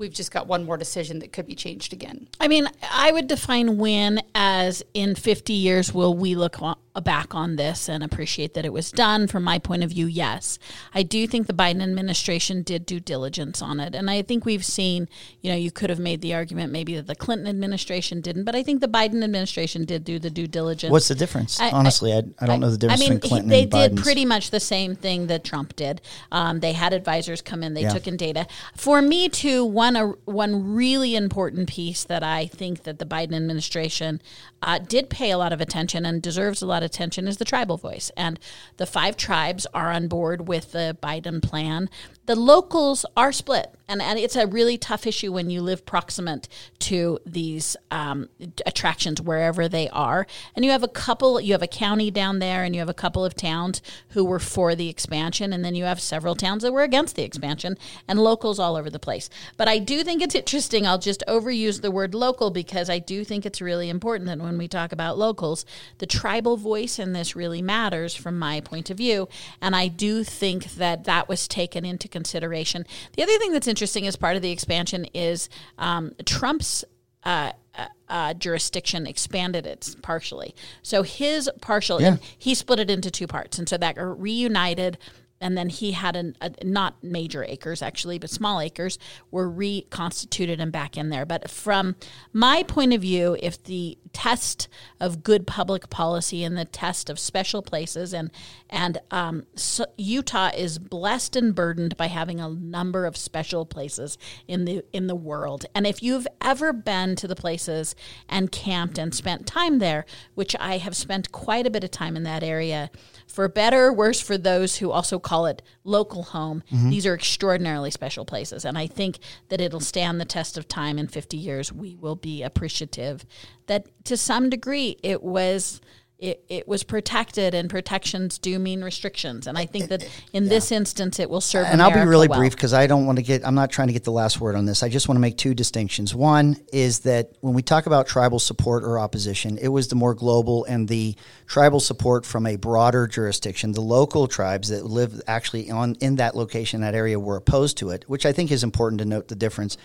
We've 0.00 0.10
just 0.12 0.30
got 0.32 0.46
one 0.46 0.64
more 0.64 0.78
decision 0.78 1.18
that 1.18 1.30
could 1.30 1.46
be 1.46 1.54
changed 1.54 1.92
again. 1.92 2.26
I 2.40 2.48
mean, 2.48 2.66
I 2.90 3.12
would 3.12 3.26
define 3.26 3.76
win 3.76 4.22
as 4.34 4.82
in 4.94 5.14
50 5.14 5.52
years, 5.52 5.92
will 5.92 6.14
we 6.14 6.34
look 6.34 6.62
on, 6.62 6.76
back 7.02 7.34
on 7.34 7.56
this 7.56 7.86
and 7.88 8.02
appreciate 8.02 8.54
that 8.54 8.64
it 8.64 8.72
was 8.72 8.90
done? 8.90 9.26
From 9.26 9.44
my 9.44 9.58
point 9.58 9.84
of 9.84 9.90
view, 9.90 10.06
yes. 10.06 10.58
I 10.94 11.02
do 11.02 11.26
think 11.26 11.46
the 11.48 11.52
Biden 11.52 11.82
administration 11.82 12.62
did 12.62 12.86
due 12.86 12.98
diligence 12.98 13.60
on 13.60 13.78
it. 13.78 13.94
And 13.94 14.08
I 14.10 14.22
think 14.22 14.46
we've 14.46 14.64
seen, 14.64 15.06
you 15.42 15.50
know, 15.50 15.56
you 15.56 15.70
could 15.70 15.90
have 15.90 15.98
made 15.98 16.22
the 16.22 16.32
argument 16.34 16.72
maybe 16.72 16.96
that 16.96 17.06
the 17.06 17.14
Clinton 17.14 17.46
administration 17.46 18.22
didn't, 18.22 18.44
but 18.44 18.54
I 18.54 18.62
think 18.62 18.80
the 18.80 18.88
Biden 18.88 19.22
administration 19.22 19.84
did 19.84 20.02
do 20.04 20.18
the 20.18 20.30
due 20.30 20.46
diligence. 20.46 20.90
What's 20.90 21.08
the 21.08 21.14
difference? 21.14 21.60
I- 21.60 21.70
Honestly, 21.72 22.14
I, 22.14 22.22
I, 22.38 22.46
don't 22.46 22.60
know 22.60 22.70
the 22.70 22.78
difference 22.78 23.02
I 23.02 23.04
mean, 23.04 23.18
between 23.18 23.28
Clinton 23.28 23.50
they 23.50 23.62
and 23.64 23.70
did 23.70 23.92
Biden's. 23.92 24.02
pretty 24.02 24.24
much 24.24 24.50
the 24.50 24.60
same 24.60 24.94
thing 24.94 25.26
that 25.26 25.44
Trump 25.44 25.76
did. 25.76 26.00
Um, 26.32 26.60
they 26.60 26.72
had 26.72 26.94
advisors 26.94 27.42
come 27.42 27.62
in, 27.62 27.74
they 27.74 27.82
Yeah. 27.82 27.92
took 27.92 28.06
in 28.06 28.16
data. 28.16 28.46
For 28.74 29.02
me, 29.02 29.28
too, 29.28 29.64
one 29.64 29.89
a, 29.96 30.08
one 30.24 30.74
really 30.74 31.14
important 31.14 31.68
piece 31.68 32.04
that 32.04 32.22
I 32.22 32.46
think 32.46 32.84
that 32.84 32.98
the 32.98 33.06
Biden 33.06 33.34
administration 33.34 34.20
uh, 34.62 34.78
did 34.78 35.08
pay 35.10 35.30
a 35.30 35.38
lot 35.38 35.52
of 35.52 35.60
attention 35.60 36.04
and 36.04 36.22
deserves 36.22 36.62
a 36.62 36.66
lot 36.66 36.82
of 36.82 36.86
attention 36.86 37.26
is 37.26 37.38
the 37.38 37.44
tribal 37.44 37.76
voice. 37.76 38.10
And 38.16 38.38
the 38.76 38.86
five 38.86 39.16
tribes 39.16 39.66
are 39.72 39.90
on 39.90 40.08
board 40.08 40.48
with 40.48 40.72
the 40.72 40.96
Biden 41.02 41.42
plan. 41.42 41.88
The 42.26 42.36
locals 42.36 43.04
are 43.16 43.32
split, 43.32 43.74
and, 43.88 44.00
and 44.00 44.16
it's 44.16 44.36
a 44.36 44.46
really 44.46 44.78
tough 44.78 45.04
issue 45.04 45.32
when 45.32 45.50
you 45.50 45.62
live 45.62 45.84
proximate 45.84 46.46
to 46.78 47.18
these 47.26 47.76
um, 47.90 48.28
attractions 48.64 49.20
wherever 49.20 49.68
they 49.68 49.88
are. 49.88 50.28
And 50.54 50.64
you 50.64 50.70
have 50.70 50.84
a 50.84 50.88
couple, 50.88 51.40
you 51.40 51.52
have 51.54 51.62
a 51.62 51.66
county 51.66 52.08
down 52.10 52.38
there, 52.38 52.62
and 52.62 52.72
you 52.72 52.80
have 52.80 52.88
a 52.88 52.94
couple 52.94 53.24
of 53.24 53.34
towns 53.34 53.82
who 54.10 54.24
were 54.24 54.38
for 54.38 54.76
the 54.76 54.88
expansion, 54.88 55.52
and 55.52 55.64
then 55.64 55.74
you 55.74 55.84
have 55.84 56.00
several 56.00 56.36
towns 56.36 56.62
that 56.62 56.72
were 56.72 56.84
against 56.84 57.16
the 57.16 57.24
expansion, 57.24 57.76
and 58.06 58.20
locals 58.20 58.60
all 58.60 58.76
over 58.76 58.90
the 58.90 59.00
place. 59.00 59.28
But 59.56 59.66
I 59.66 59.78
do 59.78 60.04
think 60.04 60.22
it's 60.22 60.36
interesting. 60.36 60.86
I'll 60.86 60.98
just 60.98 61.24
overuse 61.26 61.80
the 61.80 61.90
word 61.90 62.14
local 62.14 62.52
because 62.52 62.88
I 62.88 63.00
do 63.00 63.24
think 63.24 63.44
it's 63.44 63.60
really 63.60 63.88
important 63.88 64.28
that 64.28 64.38
when 64.38 64.49
we 64.58 64.68
talk 64.68 64.92
about 64.92 65.18
locals, 65.18 65.64
the 65.98 66.06
tribal 66.06 66.56
voice 66.56 66.98
in 66.98 67.12
this 67.12 67.36
really 67.36 67.62
matters 67.62 68.14
from 68.14 68.38
my 68.38 68.60
point 68.60 68.90
of 68.90 68.96
view. 68.96 69.28
And 69.60 69.74
I 69.74 69.88
do 69.88 70.24
think 70.24 70.74
that 70.74 71.04
that 71.04 71.28
was 71.28 71.48
taken 71.48 71.84
into 71.84 72.08
consideration. 72.08 72.86
The 73.16 73.22
other 73.22 73.38
thing 73.38 73.52
that's 73.52 73.68
interesting 73.68 74.06
as 74.06 74.16
part 74.16 74.36
of 74.36 74.42
the 74.42 74.50
expansion 74.50 75.06
is 75.14 75.48
um, 75.78 76.12
Trump's. 76.24 76.84
Uh, 77.22 77.52
uh, 77.74 77.86
uh, 78.08 78.34
jurisdiction 78.34 79.06
expanded 79.06 79.66
it 79.66 79.94
partially. 80.02 80.54
So 80.82 81.02
his 81.02 81.48
partial, 81.60 82.00
Yeah. 82.00 82.16
he 82.38 82.54
split 82.54 82.80
it 82.80 82.90
into 82.90 83.10
two 83.10 83.26
parts, 83.26 83.58
and 83.58 83.68
so 83.68 83.76
that 83.76 83.96
reunited. 83.96 84.98
And 85.40 85.56
then 85.56 85.70
he 85.70 85.92
had 85.92 86.16
an, 86.16 86.36
a, 86.40 86.52
not 86.62 87.02
major 87.02 87.44
acres 87.44 87.82
actually, 87.82 88.18
but 88.18 88.30
small 88.30 88.60
acres 88.60 88.98
were 89.30 89.48
reconstituted 89.48 90.60
and 90.60 90.70
back 90.70 90.96
in 90.96 91.08
there. 91.08 91.24
But 91.24 91.50
from 91.50 91.96
my 92.32 92.62
point 92.62 92.92
of 92.92 93.00
view, 93.00 93.36
if 93.40 93.62
the 93.62 93.96
test 94.12 94.68
of 94.98 95.22
good 95.22 95.46
public 95.46 95.88
policy 95.88 96.42
and 96.44 96.56
the 96.56 96.64
test 96.64 97.08
of 97.08 97.18
special 97.18 97.62
places 97.62 98.12
and 98.12 98.30
and 98.68 98.98
um, 99.10 99.46
so 99.54 99.86
Utah 99.96 100.50
is 100.56 100.78
blessed 100.78 101.36
and 101.36 101.54
burdened 101.54 101.96
by 101.96 102.06
having 102.06 102.40
a 102.40 102.48
number 102.48 103.06
of 103.06 103.16
special 103.16 103.64
places 103.64 104.18
in 104.46 104.64
the 104.64 104.84
in 104.92 105.06
the 105.06 105.14
world. 105.14 105.66
And 105.74 105.86
if 105.86 106.02
you've 106.02 106.26
ever 106.40 106.72
been 106.72 107.16
to 107.16 107.28
the 107.28 107.36
places 107.36 107.94
and 108.28 108.52
camped 108.52 108.98
and 108.98 109.14
spent 109.14 109.46
time 109.46 109.78
there, 109.78 110.04
which 110.34 110.54
I 110.58 110.78
have 110.78 110.96
spent 110.96 111.32
quite 111.32 111.66
a 111.66 111.70
bit 111.70 111.84
of 111.84 111.90
time 111.90 112.16
in 112.16 112.22
that 112.24 112.42
area, 112.42 112.90
for 113.30 113.48
better 113.48 113.86
or 113.86 113.92
worse 113.92 114.20
for 114.20 114.36
those 114.36 114.76
who 114.78 114.90
also 114.90 115.18
call 115.18 115.46
it 115.46 115.62
local 115.84 116.24
home, 116.24 116.62
mm-hmm. 116.70 116.90
these 116.90 117.06
are 117.06 117.14
extraordinarily 117.14 117.90
special 117.90 118.24
places. 118.24 118.64
And 118.64 118.76
I 118.76 118.86
think 118.86 119.18
that 119.48 119.60
it'll 119.60 119.80
stand 119.80 120.20
the 120.20 120.24
test 120.24 120.58
of 120.58 120.66
time 120.66 120.98
in 120.98 121.06
50 121.06 121.36
years. 121.36 121.72
We 121.72 121.94
will 121.94 122.16
be 122.16 122.42
appreciative 122.42 123.24
that 123.66 123.86
to 124.06 124.16
some 124.16 124.50
degree 124.50 124.96
it 125.02 125.22
was. 125.22 125.80
It, 126.20 126.44
it 126.50 126.68
was 126.68 126.82
protected, 126.82 127.54
and 127.54 127.70
protections 127.70 128.38
do 128.38 128.58
mean 128.58 128.84
restrictions. 128.84 129.46
And 129.46 129.56
I 129.56 129.64
think 129.64 129.88
that 129.88 130.02
eh, 130.02 130.06
eh, 130.06 130.20
in 130.34 130.48
this 130.48 130.70
instance, 130.70 131.18
it 131.18 131.30
will 131.30 131.40
serve. 131.40 131.66
and 131.66 131.80
I'll 131.80 131.90
be 131.90 132.00
really 132.00 132.28
well. 132.28 132.38
brief 132.38 132.54
because 132.54 132.74
I 132.74 132.86
don't 132.86 133.06
want 133.06 133.16
to 133.16 133.22
get. 133.22 133.46
I'm 133.46 133.54
not 133.54 133.70
trying 133.70 133.88
to 133.88 133.94
get 133.94 134.04
the 134.04 134.12
last 134.12 134.38
word 134.38 134.54
on 134.54 134.66
this. 134.66 134.82
I 134.82 134.90
just 134.90 135.08
want 135.08 135.16
to 135.16 135.20
make 135.20 135.38
two 135.38 135.54
distinctions. 135.54 136.14
One 136.14 136.58
is 136.72 137.00
that 137.00 137.32
when 137.40 137.54
we 137.54 137.62
talk 137.62 137.86
about 137.86 138.06
tribal 138.06 138.38
support 138.38 138.84
or 138.84 138.98
opposition, 138.98 139.56
it 139.56 139.68
was 139.68 139.88
the 139.88 139.96
more 139.96 140.14
global 140.14 140.64
and 140.66 140.86
the 140.88 141.16
tribal 141.46 141.80
support 141.80 142.26
from 142.26 142.46
a 142.46 142.56
broader 142.56 143.06
jurisdiction. 143.06 143.72
The 143.72 143.80
local 143.80 144.28
tribes 144.28 144.68
that 144.68 144.84
live 144.84 145.22
actually 145.26 145.70
on 145.70 145.94
in 146.00 146.16
that 146.16 146.36
location, 146.36 146.82
that 146.82 146.94
area, 146.94 147.18
were 147.18 147.36
opposed 147.36 147.78
to 147.78 147.90
it, 147.90 148.04
which 148.08 148.26
I 148.26 148.32
think 148.32 148.50
is 148.50 148.62
important 148.62 148.98
to 148.98 149.06
note 149.06 149.28
the 149.28 149.36
difference. 149.36 149.78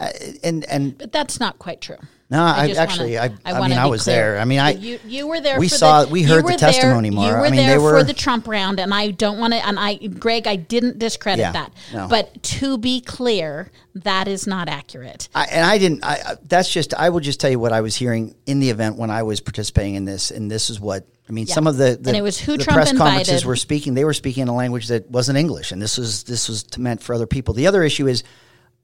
Uh, 0.00 0.08
and 0.42 0.64
and 0.64 0.98
But 0.98 1.12
that's 1.12 1.38
not 1.40 1.58
quite 1.58 1.80
true. 1.80 1.96
No, 2.30 2.42
I, 2.42 2.66
just 2.66 2.80
actually, 2.80 3.16
wanna- 3.16 3.36
I, 3.44 3.52
I, 3.52 3.68
mean, 3.68 3.76
I 3.76 3.84
was 3.84 4.04
clear. 4.04 4.16
there. 4.16 4.38
I 4.38 4.46
mean, 4.46 4.58
I 4.58 4.70
you 4.70 4.98
you 5.06 5.26
were 5.26 5.38
there. 5.42 5.58
we 5.60 5.68
for 5.68 5.74
saw- 5.76 6.04
the, 6.06 6.10
we 6.10 6.22
heard 6.22 6.38
the 6.38 6.44
were 6.44 6.48
there- 6.52 6.58
testimony, 6.58 7.10
You 7.10 7.16
were 7.16 7.44
I 7.44 7.50
mean, 7.50 7.56
there 7.56 7.76
they 7.76 7.78
were- 7.78 7.98
for 7.98 8.04
the 8.04 8.14
Trump 8.14 8.48
round, 8.48 8.80
and 8.80 8.94
I 8.94 9.10
don't 9.10 9.38
want 9.38 9.52
to. 9.52 9.58
And 9.66 9.78
I, 9.78 9.96
Greg, 9.96 10.46
I 10.46 10.56
didn't 10.56 10.98
discredit 10.98 11.40
Yeah, 11.40 11.52
that. 11.52 11.72
no. 11.92 12.08
But 12.08 12.42
to 12.42 12.78
be 12.78 13.02
clear, 13.02 13.70
that 13.96 14.28
is 14.28 14.46
not 14.46 14.70
accurate. 14.70 15.28
I, 15.34 15.44
and 15.44 15.66
I 15.66 15.76
didn't. 15.76 16.04
I, 16.04 16.12
I- 16.24 16.36
that's 16.46 16.70
just. 16.72 16.94
I 16.94 17.10
will 17.10 17.20
just 17.20 17.38
tell 17.38 17.50
you 17.50 17.58
what 17.58 17.72
I 17.74 17.82
was 17.82 17.94
hearing 17.96 18.34
in 18.46 18.60
the 18.60 18.70
event 18.70 18.96
when 18.96 19.10
I 19.10 19.24
was 19.24 19.40
participating 19.40 19.96
in 19.96 20.06
this, 20.06 20.30
and 20.30 20.50
this 20.50 20.70
is 20.70 20.80
what 20.80 21.06
I 21.28 21.32
mean. 21.32 21.46
Some 21.48 21.66
of 21.66 21.76
the, 21.76 21.98
the 22.00 22.08
And 22.08 22.16
it 22.16 22.22
was 22.22 22.40
who 22.40 22.56
the 22.56 22.64
Trump 22.64 22.76
press 22.78 22.96
conferences 22.96 23.44
were 23.44 23.56
speaking. 23.56 23.92
They 23.92 24.06
were 24.06 24.14
speaking 24.14 24.40
in 24.40 24.48
a 24.48 24.54
language 24.56 24.88
that 24.88 25.10
wasn't 25.10 25.36
English, 25.36 25.70
and 25.70 25.82
this 25.82 25.98
was 25.98 26.22
this 26.24 26.48
was 26.48 26.78
meant 26.78 27.02
for 27.02 27.14
other 27.14 27.26
people. 27.26 27.52
The 27.52 27.66
other 27.66 27.82
issue 27.82 28.06
is 28.06 28.24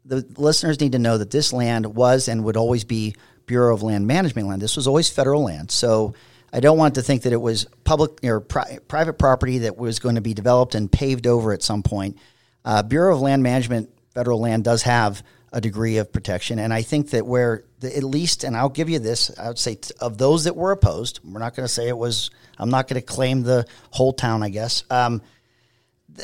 the 0.05 0.27
listeners 0.37 0.81
need 0.81 0.93
to 0.93 0.99
know 0.99 1.19
that 1.19 1.31
this 1.31 1.53
land 1.53 1.87
was 1.95 2.29
and 2.29 2.45
would 2.45 2.57
always 2.57 2.85
be 2.85 3.15
Bureau 3.47 3.75
of 3.75 3.83
Land 3.83 4.07
Management 4.07 4.49
land. 4.49 4.63
This 4.63 4.77
was 4.77 4.87
always 4.87 5.09
federal 5.09 5.45
land, 5.45 5.71
so. 5.71 6.15
I 6.51 6.61
don't 6.61 6.79
want 6.79 6.95
to 6.95 7.03
think 7.03 7.25
that 7.25 7.35
it 7.35 7.41
was 7.43 7.67
public 7.85 8.25
or 8.25 8.41
pri- 8.41 8.79
private 8.89 9.19
property 9.19 9.59
that 9.59 9.77
was 9.77 9.99
going 9.99 10.15
to 10.15 10.23
be 10.23 10.33
developed 10.33 10.75
and 10.75 10.91
paved 10.91 11.27
over 11.27 11.53
at 11.53 11.63
some 11.63 11.83
point. 11.83 12.17
Uh, 12.65 12.83
Bureau 12.83 13.15
of 13.15 13.21
Land 13.21 13.43
Management, 13.43 13.91
federal 14.15 14.41
land 14.41 14.65
does 14.65 14.83
have 14.85 15.23
a 15.53 15.61
degree 15.61 15.99
of 15.99 16.11
protection, 16.11 16.59
and 16.59 16.73
I 16.73 16.81
think 16.81 17.11
that 17.11 17.27
where 17.27 17.65
the, 17.81 17.95
at 17.97 18.03
least, 18.03 18.45
and 18.45 18.57
I'll 18.57 18.69
give 18.69 18.89
you 18.89 18.99
this, 18.99 19.31
I 19.39 19.49
would 19.49 19.59
say 19.59 19.77
t- 19.77 19.95
of 20.01 20.19
those 20.19 20.45
that 20.45 20.57
were 20.57 20.73
opposed, 20.73 21.21
we're 21.25 21.39
not 21.39 21.55
going 21.55 21.67
to 21.67 21.73
say 21.73 21.89
it 21.89 21.97
was. 21.97 22.31
I'm 22.59 22.71
not 22.71 22.89
going 22.89 23.01
to 23.01 23.07
claim 23.07 23.43
the 23.43 23.67
whole 23.91 24.13
town, 24.13 24.43
I 24.43 24.49
guess. 24.49 24.85
Um, 24.91 25.23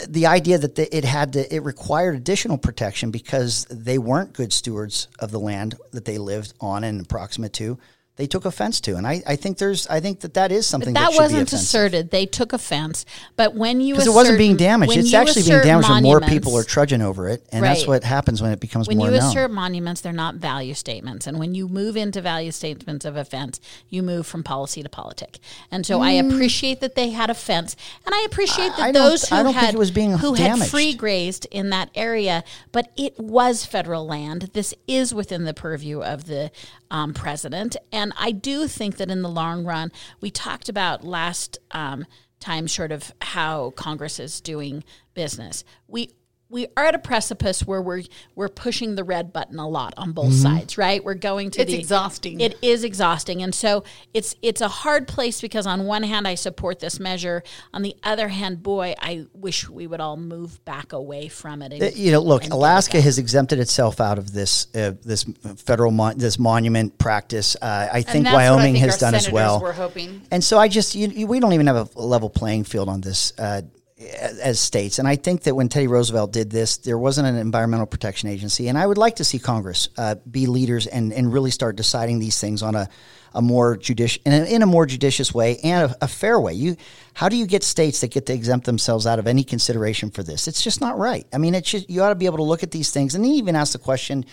the, 0.08 0.26
idea 0.26 0.58
that 0.58 0.78
it 0.78 1.04
had 1.04 1.34
to, 1.34 1.54
it 1.54 1.62
required 1.62 2.16
additional 2.16 2.58
protection 2.58 3.10
because 3.10 3.66
they 3.70 3.98
weren't 3.98 4.32
good 4.32 4.52
stewards 4.52 5.08
of 5.18 5.30
the 5.30 5.38
land 5.38 5.76
that 5.92 6.04
they 6.04 6.18
lived 6.18 6.54
on 6.60 6.84
and 6.84 7.08
proximate 7.08 7.52
to. 7.54 7.78
They 8.16 8.26
took 8.26 8.44
offense 8.44 8.80
to, 8.82 8.94
and 8.94 9.08
I, 9.08 9.22
I 9.26 9.34
think 9.34 9.58
there's, 9.58 9.88
I 9.88 9.98
think 9.98 10.20
that 10.20 10.34
that 10.34 10.52
is 10.52 10.68
something 10.68 10.94
But 10.94 11.00
that 11.00 11.12
should 11.12 11.20
wasn't 11.20 11.52
asserted. 11.52 12.12
They 12.12 12.26
took 12.26 12.52
offense. 12.52 13.04
But 13.34 13.56
when 13.56 13.80
you 13.80 13.94
Because 13.94 14.06
it 14.06 14.14
wasn't 14.14 14.38
being 14.38 14.56
damaged. 14.56 14.96
It's 14.96 15.12
actually 15.12 15.42
being 15.42 15.62
damaged 15.62 15.88
when 15.90 16.04
more 16.04 16.20
people 16.20 16.56
are 16.56 16.62
trudging 16.62 17.02
over 17.02 17.28
it, 17.28 17.44
and 17.50 17.64
that's 17.64 17.88
what 17.88 18.04
happens 18.04 18.40
when 18.40 18.52
it 18.52 18.60
becomes 18.60 18.86
when 18.86 18.98
more 18.98 19.06
When 19.06 19.14
you 19.14 19.20
known. 19.20 19.30
assert 19.30 19.50
monuments, 19.50 20.00
they're 20.00 20.12
not 20.12 20.36
value 20.36 20.74
statements. 20.74 21.26
And 21.26 21.40
when 21.40 21.56
you 21.56 21.66
move 21.66 21.96
into 21.96 22.20
value 22.20 22.52
statements 22.52 23.04
of 23.04 23.16
offense, 23.16 23.60
you 23.88 24.00
move 24.04 24.28
from 24.28 24.44
policy 24.44 24.84
to 24.84 24.88
politic. 24.88 25.40
And 25.72 25.84
so 25.84 26.00
I 26.00 26.12
mm. 26.12 26.32
appreciate 26.32 26.78
that 26.82 26.94
they 26.94 27.10
had 27.10 27.30
a 27.30 27.34
fence, 27.34 27.74
and 28.06 28.14
I 28.14 28.22
appreciate 28.30 28.76
that 28.76 28.80
I 28.80 28.92
don't- 28.92 29.10
those 29.10 29.28
who 29.28 29.34
I 29.34 29.42
don't 29.42 29.54
think 29.54 29.64
had 29.64 29.74
it 29.74 29.78
was 29.78 29.90
being 29.90 30.12
who 30.18 30.34
had 30.34 30.60
free 30.68 30.94
grazed 30.94 31.48
in 31.50 31.70
that 31.70 31.90
area, 31.96 32.44
but 32.70 32.92
it 32.96 33.18
was 33.18 33.66
federal 33.66 34.06
land. 34.06 34.50
This 34.52 34.72
is 34.86 35.12
within 35.12 35.46
the 35.46 35.54
purview 35.54 36.00
of 36.00 36.26
the 36.26 36.52
um, 36.90 37.14
president, 37.14 37.76
and 37.92 38.12
I 38.18 38.32
do 38.32 38.68
think 38.68 38.96
that 38.96 39.10
in 39.10 39.22
the 39.22 39.28
long 39.28 39.64
run, 39.64 39.92
we 40.20 40.30
talked 40.30 40.68
about 40.68 41.04
last. 41.04 41.58
Um, 41.70 42.06
times 42.40 42.72
sort 42.72 42.92
of 42.92 43.10
how 43.22 43.70
Congress 43.70 44.20
is 44.20 44.38
doing 44.42 44.84
business. 45.14 45.64
We 45.88 46.10
we 46.50 46.66
are 46.76 46.84
at 46.84 46.94
a 46.94 46.98
precipice 46.98 47.62
where 47.66 47.80
we're 47.82 48.02
we're 48.34 48.48
pushing 48.48 48.94
the 48.94 49.02
red 49.04 49.32
button 49.32 49.58
a 49.58 49.68
lot 49.68 49.94
on 49.96 50.12
both 50.12 50.32
sides, 50.34 50.76
right? 50.78 51.02
We're 51.02 51.14
going 51.14 51.50
to 51.52 51.62
It's 51.62 51.72
the 51.72 51.78
exhausting. 51.78 52.40
It 52.40 52.56
is 52.62 52.84
exhausting, 52.84 53.42
and 53.42 53.54
so 53.54 53.84
it's 54.12 54.36
it's 54.42 54.60
a 54.60 54.68
hard 54.68 55.08
place 55.08 55.40
because 55.40 55.66
on 55.66 55.84
one 55.86 56.02
hand 56.02 56.28
I 56.28 56.34
support 56.34 56.78
this 56.80 57.00
measure, 57.00 57.42
on 57.72 57.82
the 57.82 57.96
other 58.04 58.28
hand, 58.28 58.62
boy, 58.62 58.94
I 59.00 59.26
wish 59.32 59.68
we 59.68 59.86
would 59.86 60.00
all 60.00 60.16
move 60.16 60.64
back 60.64 60.92
away 60.92 61.28
from 61.28 61.62
it. 61.62 61.72
And, 61.72 61.82
Uh, 61.82 61.86
you 61.94 62.12
know, 62.12 62.20
look, 62.20 62.44
Alaska 62.50 63.00
has 63.00 63.18
exempted 63.18 63.58
itself 63.58 64.00
out 64.00 64.18
of 64.18 64.32
this 64.32 64.66
uh, 64.74 64.92
this 65.02 65.24
federal 65.56 65.90
mon- 65.90 66.18
this 66.18 66.38
monument 66.38 66.98
practice. 66.98 67.56
Uh, 67.60 67.88
I 67.92 68.02
think 68.02 68.24
that's 68.24 68.34
what 68.34 68.42
I 68.42 68.50
Wyoming 68.50 68.74
think 68.74 68.84
has 68.84 68.94
our 68.94 68.98
done 69.10 69.14
as 69.14 69.24
senators 69.24 69.32
well. 69.32 69.60
were 69.60 69.72
hoping. 69.72 70.22
And 70.30 70.44
so 70.44 70.58
I 70.58 70.68
just 70.68 70.94
you, 70.94 71.08
you- 71.08 71.26
we 71.26 71.40
don't 71.40 71.52
even 71.54 71.66
have 71.66 71.96
a 71.96 72.00
level 72.00 72.28
playing 72.30 72.64
field 72.64 72.88
on 72.88 73.00
this. 73.00 73.32
Uh, 73.38 73.62
as 73.96 74.58
states, 74.58 74.98
and 74.98 75.06
I 75.06 75.14
think 75.14 75.42
that 75.44 75.54
when 75.54 75.68
Teddy 75.68 75.86
Roosevelt 75.86 76.32
did 76.32 76.50
this, 76.50 76.78
there 76.78 76.98
wasn't 76.98 77.28
an 77.28 77.36
environmental 77.36 77.86
protection 77.86 78.28
agency, 78.28 78.66
and 78.66 78.76
I 78.76 78.84
would 78.84 78.98
like 78.98 79.16
to 79.16 79.24
see 79.24 79.38
Congress 79.38 79.88
uh, 79.96 80.16
be 80.28 80.46
leaders 80.46 80.88
and, 80.88 81.12
and 81.12 81.32
really 81.32 81.52
start 81.52 81.76
deciding 81.76 82.18
these 82.18 82.40
things 82.40 82.60
on 82.60 82.74
a, 82.74 82.88
a 83.34 83.40
more 83.40 83.76
judicious 83.76 84.20
in 84.24 84.32
a, 84.32 84.44
in 84.46 84.62
a 84.62 84.66
more 84.66 84.84
judicious 84.84 85.32
way 85.32 85.58
and 85.58 85.92
a, 85.92 86.04
a 86.04 86.08
fair 86.08 86.40
way. 86.40 86.54
You, 86.54 86.76
how 87.14 87.28
do 87.28 87.36
you 87.36 87.46
get 87.46 87.62
states 87.62 88.00
that 88.00 88.10
get 88.10 88.26
to 88.26 88.32
exempt 88.32 88.66
themselves 88.66 89.06
out 89.06 89.20
of 89.20 89.28
any 89.28 89.44
consideration 89.44 90.10
for 90.10 90.24
this? 90.24 90.48
It's 90.48 90.62
just 90.62 90.80
not 90.80 90.98
right. 90.98 91.26
I 91.32 91.38
mean, 91.38 91.54
it's 91.54 91.70
just, 91.70 91.88
you 91.88 92.02
ought 92.02 92.08
to 92.08 92.16
be 92.16 92.26
able 92.26 92.38
to 92.38 92.42
look 92.44 92.64
at 92.64 92.72
these 92.72 92.90
things 92.90 93.14
and 93.14 93.24
even 93.24 93.54
ask 93.54 93.74
the 93.74 93.78
question 93.78 94.24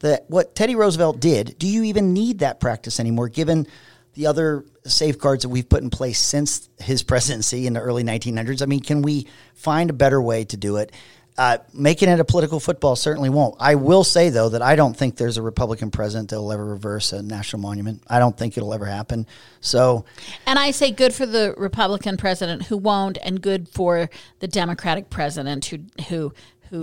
that 0.00 0.24
what 0.28 0.56
Teddy 0.56 0.74
Roosevelt 0.74 1.20
did. 1.20 1.56
Do 1.58 1.68
you 1.68 1.84
even 1.84 2.12
need 2.12 2.40
that 2.40 2.58
practice 2.58 2.98
anymore, 2.98 3.28
given 3.28 3.68
the 4.14 4.26
other 4.26 4.64
safeguards 4.86 5.42
that 5.42 5.48
we've 5.48 5.68
put 5.68 5.82
in 5.82 5.90
place 5.90 6.18
since 6.18 6.68
his 6.78 7.02
presidency 7.02 7.66
in 7.66 7.72
the 7.72 7.80
early 7.80 8.04
1900s. 8.04 8.62
I 8.62 8.66
mean, 8.66 8.80
can 8.80 9.02
we 9.02 9.26
find 9.54 9.90
a 9.90 9.94
better 9.94 10.20
way 10.20 10.44
to 10.44 10.56
do 10.56 10.76
it? 10.76 10.92
Uh, 11.36 11.58
making 11.72 12.08
it 12.08 12.20
a 12.20 12.24
political 12.24 12.60
football 12.60 12.94
certainly 12.94 13.28
won't. 13.28 13.56
I 13.58 13.74
will 13.74 14.04
say 14.04 14.30
though 14.30 14.50
that 14.50 14.62
I 14.62 14.76
don't 14.76 14.96
think 14.96 15.16
there's 15.16 15.36
a 15.36 15.42
Republican 15.42 15.90
president 15.90 16.30
that 16.30 16.40
will 16.40 16.52
ever 16.52 16.64
reverse 16.64 17.12
a 17.12 17.22
national 17.22 17.60
monument. 17.60 18.04
I 18.06 18.20
don't 18.20 18.38
think 18.38 18.56
it'll 18.56 18.72
ever 18.72 18.84
happen. 18.84 19.26
So 19.60 20.04
And 20.46 20.60
I 20.60 20.70
say 20.70 20.92
good 20.92 21.12
for 21.12 21.26
the 21.26 21.52
Republican 21.56 22.16
president 22.16 22.66
who 22.66 22.76
won't, 22.76 23.18
and 23.20 23.42
good 23.42 23.68
for 23.68 24.10
the 24.38 24.46
Democratic 24.46 25.10
president 25.10 25.64
who 25.64 25.78
who 26.08 26.32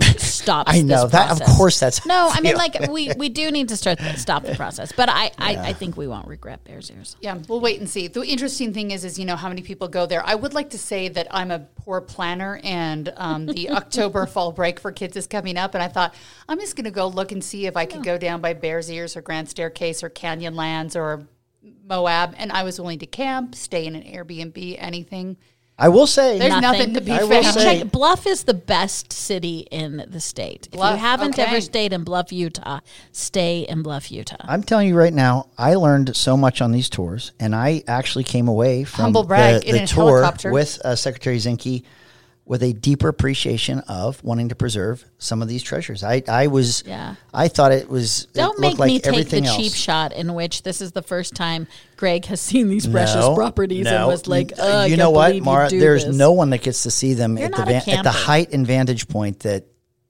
stops. 0.18 0.72
I 0.72 0.82
know 0.82 1.02
this 1.04 1.12
that- 1.12 1.30
of 1.32 1.46
course 1.56 1.80
that's 1.80 2.04
no. 2.06 2.30
I 2.32 2.40
mean, 2.40 2.56
like 2.56 2.88
we 2.88 3.12
we 3.16 3.28
do 3.28 3.50
need 3.50 3.68
to 3.68 3.76
start 3.76 3.98
stop 4.16 4.44
the 4.44 4.54
process, 4.54 4.92
but 4.92 5.08
I 5.08 5.30
I, 5.38 5.56
I 5.56 5.72
think 5.72 5.96
we 5.96 6.06
won't 6.06 6.26
regret 6.26 6.64
Bears 6.64 6.90
ears. 6.90 7.16
Yeah, 7.20 7.38
we'll 7.48 7.60
wait 7.60 7.80
and 7.80 7.88
see. 7.88 8.08
The 8.08 8.22
interesting 8.22 8.72
thing 8.72 8.90
is, 8.90 9.04
is 9.04 9.18
you 9.18 9.24
know 9.24 9.36
how 9.36 9.48
many 9.48 9.62
people 9.62 9.88
go 9.88 10.06
there. 10.06 10.24
I 10.24 10.34
would 10.34 10.54
like 10.54 10.70
to 10.70 10.78
say 10.78 11.08
that 11.08 11.26
I'm 11.30 11.50
a 11.50 11.60
poor 11.60 12.00
planner, 12.00 12.60
and 12.64 13.12
um, 13.16 13.46
the 13.46 13.70
October 13.80 14.26
fall 14.26 14.52
break 14.52 14.80
for 14.80 14.92
kids 14.92 15.16
is 15.16 15.26
coming 15.26 15.56
up, 15.56 15.74
and 15.74 15.82
I 15.82 15.88
thought 15.88 16.14
I'm 16.48 16.58
just 16.58 16.76
going 16.76 16.84
to 16.84 16.90
go 16.90 17.06
look 17.08 17.32
and 17.32 17.42
see 17.42 17.66
if 17.66 17.76
I 17.76 17.86
could 17.86 18.02
go 18.02 18.18
down 18.18 18.40
by 18.40 18.54
Bears 18.54 18.90
Ears 18.90 19.16
or 19.16 19.20
Grand 19.22 19.48
Staircase 19.48 20.02
or 20.02 20.10
Canyonlands 20.10 20.96
or 20.96 21.26
Moab, 21.84 22.34
and 22.38 22.50
I 22.52 22.62
was 22.62 22.80
willing 22.80 22.98
to 23.00 23.06
camp, 23.06 23.54
stay 23.54 23.86
in 23.86 23.94
an 23.94 24.02
Airbnb, 24.02 24.76
anything. 24.78 25.36
I 25.78 25.88
will 25.88 26.06
say 26.06 26.38
There's 26.38 26.60
nothing, 26.60 26.94
to 26.94 27.00
be 27.00 27.12
I 27.12 27.24
will 27.24 27.42
found. 27.42 27.54
say- 27.54 27.78
Check, 27.80 27.90
Bluff 27.90 28.26
is 28.26 28.44
the 28.44 28.54
best 28.54 29.12
city 29.12 29.66
in 29.70 30.04
the 30.08 30.20
state. 30.20 30.68
if 30.70 30.78
you 30.78 30.80
haven't 30.82 31.34
okay. 31.34 31.42
ever 31.42 31.60
stayed 31.60 31.92
in 31.92 32.04
Bluff, 32.04 32.32
Utah, 32.32 32.80
stay 33.10 33.60
in 33.60 33.82
Bluff, 33.82 34.12
Utah. 34.12 34.36
I'm 34.40 34.62
telling 34.62 34.88
you 34.88 34.94
right 34.96 35.12
now, 35.12 35.48
I 35.58 35.74
learned 35.74 36.14
so 36.14 36.36
much 36.36 36.60
on 36.60 36.72
these 36.72 36.88
tours, 36.88 37.32
and 37.40 37.54
I 37.54 37.82
actually 37.88 38.24
came 38.24 38.48
away 38.48 38.84
from 38.84 39.04
Humble 39.04 39.24
brag, 39.24 39.62
the, 39.64 39.72
the 39.72 39.82
a 39.82 39.86
tour 39.86 40.20
helicopter. 40.20 40.50
with 40.52 40.80
uh, 40.84 40.94
Secretary 40.94 41.38
Zinke 41.38 41.82
with 42.44 42.62
a 42.62 42.72
deeper 42.72 43.08
appreciation 43.08 43.78
of 43.88 44.22
wanting 44.24 44.48
to 44.48 44.54
preserve 44.56 45.04
some 45.18 45.42
of 45.42 45.48
these 45.48 45.62
treasures. 45.62 46.02
I, 46.02 46.22
I 46.28 46.48
was, 46.48 46.82
Yeah. 46.84 47.14
I 47.32 47.48
thought 47.48 47.70
it 47.72 47.88
was. 47.88 48.26
Don't 48.34 48.48
looked 48.58 48.60
make 48.60 48.78
like 48.78 48.88
me 48.88 48.94
take 48.98 49.02
the 49.02 49.08
everything 49.10 49.44
cheap 49.44 49.72
shot 49.72 50.12
in 50.12 50.34
which 50.34 50.62
this 50.62 50.80
is 50.80 50.92
the 50.92 51.02
first 51.02 51.34
time 51.34 51.68
Greg 51.96 52.24
has 52.26 52.40
seen 52.40 52.68
these 52.68 52.86
precious 52.86 53.14
No, 53.16 53.34
properties 53.36 53.86
and 53.86 54.06
was 54.06 54.26
like, 54.26 54.52
you 54.88 54.96
know 54.96 55.10
what, 55.10 55.36
Mara? 55.40 55.70
There's 55.70 56.04
this." 56.04 56.16
no 56.16 56.32
one 56.32 56.50
that 56.50 56.62
gets 56.62 56.82
to 56.82 56.90
see 56.90 57.14
them 57.14 57.38
You're 57.38 57.46
at 57.46 57.54
the, 57.54 57.64
van- 57.64 57.88
at 57.88 58.02
the 58.02 58.10
height 58.10 58.52
and 58.52 58.66
vantage 58.66 59.06
point 59.08 59.40
that 59.40 59.64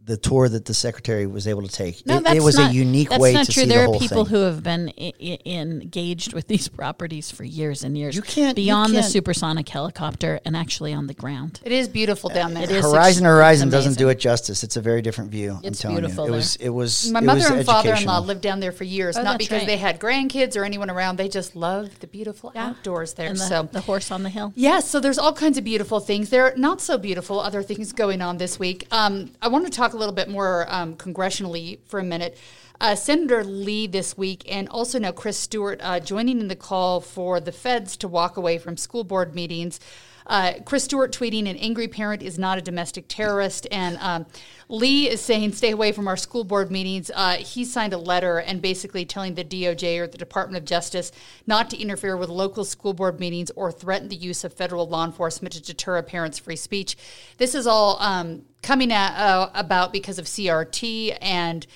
the 0.04 0.16
tour 0.16 0.48
that 0.48 0.64
the 0.64 0.74
secretary 0.74 1.26
was 1.26 1.46
able 1.46 1.62
to 1.62 1.68
take. 1.68 2.04
No, 2.06 2.16
it, 2.16 2.24
that's 2.24 2.36
it 2.36 2.42
was 2.42 2.58
not, 2.58 2.70
a 2.72 2.74
unique 2.74 3.08
that's 3.10 3.20
way 3.20 3.32
not 3.34 3.46
to 3.46 3.52
true. 3.52 3.62
see 3.62 3.68
there 3.68 3.78
the 3.78 3.84
are 3.84 3.86
whole 3.86 4.00
people 4.00 4.24
thing. 4.24 4.34
who 4.34 4.40
have 4.42 4.62
been 4.62 4.92
I- 4.98 5.12
I- 5.22 5.38
engaged 5.48 6.32
with 6.32 6.48
these 6.48 6.66
properties 6.68 7.30
for 7.30 7.44
years 7.44 7.84
and 7.84 7.96
years. 7.96 8.16
You 8.16 8.22
can't- 8.22 8.56
beyond 8.56 8.94
the 8.94 9.00
can't- 9.00 9.12
supersonic 9.12 9.68
helicopter 9.68 10.40
and 10.44 10.56
actually 10.56 10.92
on 10.92 11.06
the 11.06 11.14
ground. 11.14 11.60
It 11.64 11.72
is 11.72 11.88
beautiful 11.88 12.30
down 12.30 12.54
there. 12.54 12.64
It 12.64 12.70
is 12.70 12.84
Horizon 12.84 13.24
ex- 13.24 13.30
Horizon 13.30 13.68
it's 13.68 13.72
doesn't 13.76 13.98
do 13.98 14.08
it 14.08 14.18
justice. 14.18 14.64
It's 14.64 14.76
a 14.76 14.80
very 14.80 15.02
different 15.02 15.30
view. 15.30 15.58
It's 15.62 15.84
I'm 15.84 15.90
telling 15.90 15.96
beautiful 16.00 16.24
you, 16.24 16.28
it 16.28 16.30
there. 16.32 16.36
was. 16.36 16.56
It 16.56 16.68
was. 16.70 17.10
My 17.12 17.20
it 17.20 17.24
mother 17.24 17.38
was 17.40 17.50
and 17.50 17.66
father-in-law 17.66 18.18
lived 18.20 18.40
down 18.40 18.60
there 18.60 18.72
for 18.72 18.84
years, 18.84 19.16
Oh, 19.16 19.22
not 19.22 19.38
because 19.38 19.58
right. 19.60 19.66
they 19.66 19.76
had 19.76 20.00
grandkids 20.00 20.56
or 20.56 20.64
anyone 20.64 20.90
around. 20.90 21.16
They 21.16 21.28
just 21.28 21.54
loved 21.54 22.00
the 22.00 22.06
beautiful 22.08 22.50
outdoors 22.56 23.14
there. 23.14 23.28
And 23.28 23.38
the, 23.38 23.44
so 23.44 23.68
the 23.70 23.80
horse 23.82 24.10
on 24.10 24.24
the 24.24 24.30
hill. 24.30 24.52
Yes, 24.56 24.88
so 24.90 24.98
there's 24.98 25.18
all 25.18 25.32
kinds 25.32 25.58
of 25.58 25.64
beautiful 25.64 26.00
things. 26.00 26.30
There 26.30 26.44
are 26.44 26.54
not 26.56 26.80
so 26.80 26.98
beautiful 26.98 27.38
other 27.38 27.62
things 27.62 27.92
going 27.92 28.20
on 28.20 28.38
this 28.38 28.58
week. 28.58 28.86
Um, 28.90 29.30
I 29.40 29.48
want 29.48 29.64
to 29.66 29.70
talk 29.70 29.91
a 29.92 29.96
little 29.96 30.14
bit 30.14 30.28
more 30.28 30.66
um, 30.68 30.96
congressionally 30.96 31.78
for 31.86 32.00
a 32.00 32.04
minute. 32.04 32.38
Uh, 32.80 32.94
Senator 32.94 33.44
Lee 33.44 33.86
this 33.86 34.18
week, 34.18 34.42
and 34.50 34.68
also 34.68 34.98
now 34.98 35.12
Chris 35.12 35.38
Stewart, 35.38 35.80
uh, 35.82 36.00
joining 36.00 36.40
in 36.40 36.48
the 36.48 36.56
call 36.56 37.00
for 37.00 37.38
the 37.38 37.52
feds 37.52 37.96
to 37.98 38.08
walk 38.08 38.36
away 38.36 38.58
from 38.58 38.76
school 38.76 39.04
board 39.04 39.34
meetings. 39.34 39.78
Uh, 40.26 40.54
Chris 40.64 40.84
Stewart 40.84 41.12
tweeting, 41.12 41.48
an 41.48 41.56
angry 41.56 41.88
parent 41.88 42.22
is 42.22 42.38
not 42.38 42.58
a 42.58 42.62
domestic 42.62 43.06
terrorist. 43.08 43.66
And 43.70 43.98
um, 44.00 44.26
Lee 44.68 45.08
is 45.08 45.20
saying, 45.20 45.52
stay 45.52 45.70
away 45.70 45.92
from 45.92 46.08
our 46.08 46.16
school 46.16 46.44
board 46.44 46.70
meetings. 46.70 47.10
Uh, 47.14 47.34
he 47.34 47.64
signed 47.64 47.92
a 47.92 47.98
letter 47.98 48.38
and 48.38 48.62
basically 48.62 49.04
telling 49.04 49.34
the 49.34 49.44
DOJ 49.44 49.98
or 49.98 50.06
the 50.06 50.18
Department 50.18 50.62
of 50.62 50.64
Justice 50.64 51.12
not 51.46 51.70
to 51.70 51.78
interfere 51.78 52.16
with 52.16 52.28
local 52.28 52.64
school 52.64 52.94
board 52.94 53.20
meetings 53.20 53.50
or 53.56 53.70
threaten 53.70 54.08
the 54.08 54.16
use 54.16 54.44
of 54.44 54.52
federal 54.52 54.88
law 54.88 55.04
enforcement 55.04 55.52
to 55.54 55.62
deter 55.62 55.96
a 55.96 56.02
parent's 56.02 56.38
free 56.38 56.56
speech. 56.56 56.96
This 57.38 57.54
is 57.54 57.66
all 57.66 58.00
um, 58.00 58.42
coming 58.62 58.92
at, 58.92 59.16
uh, 59.16 59.50
about 59.54 59.92
because 59.92 60.18
of 60.18 60.26
CRT 60.26 61.18
and. 61.20 61.66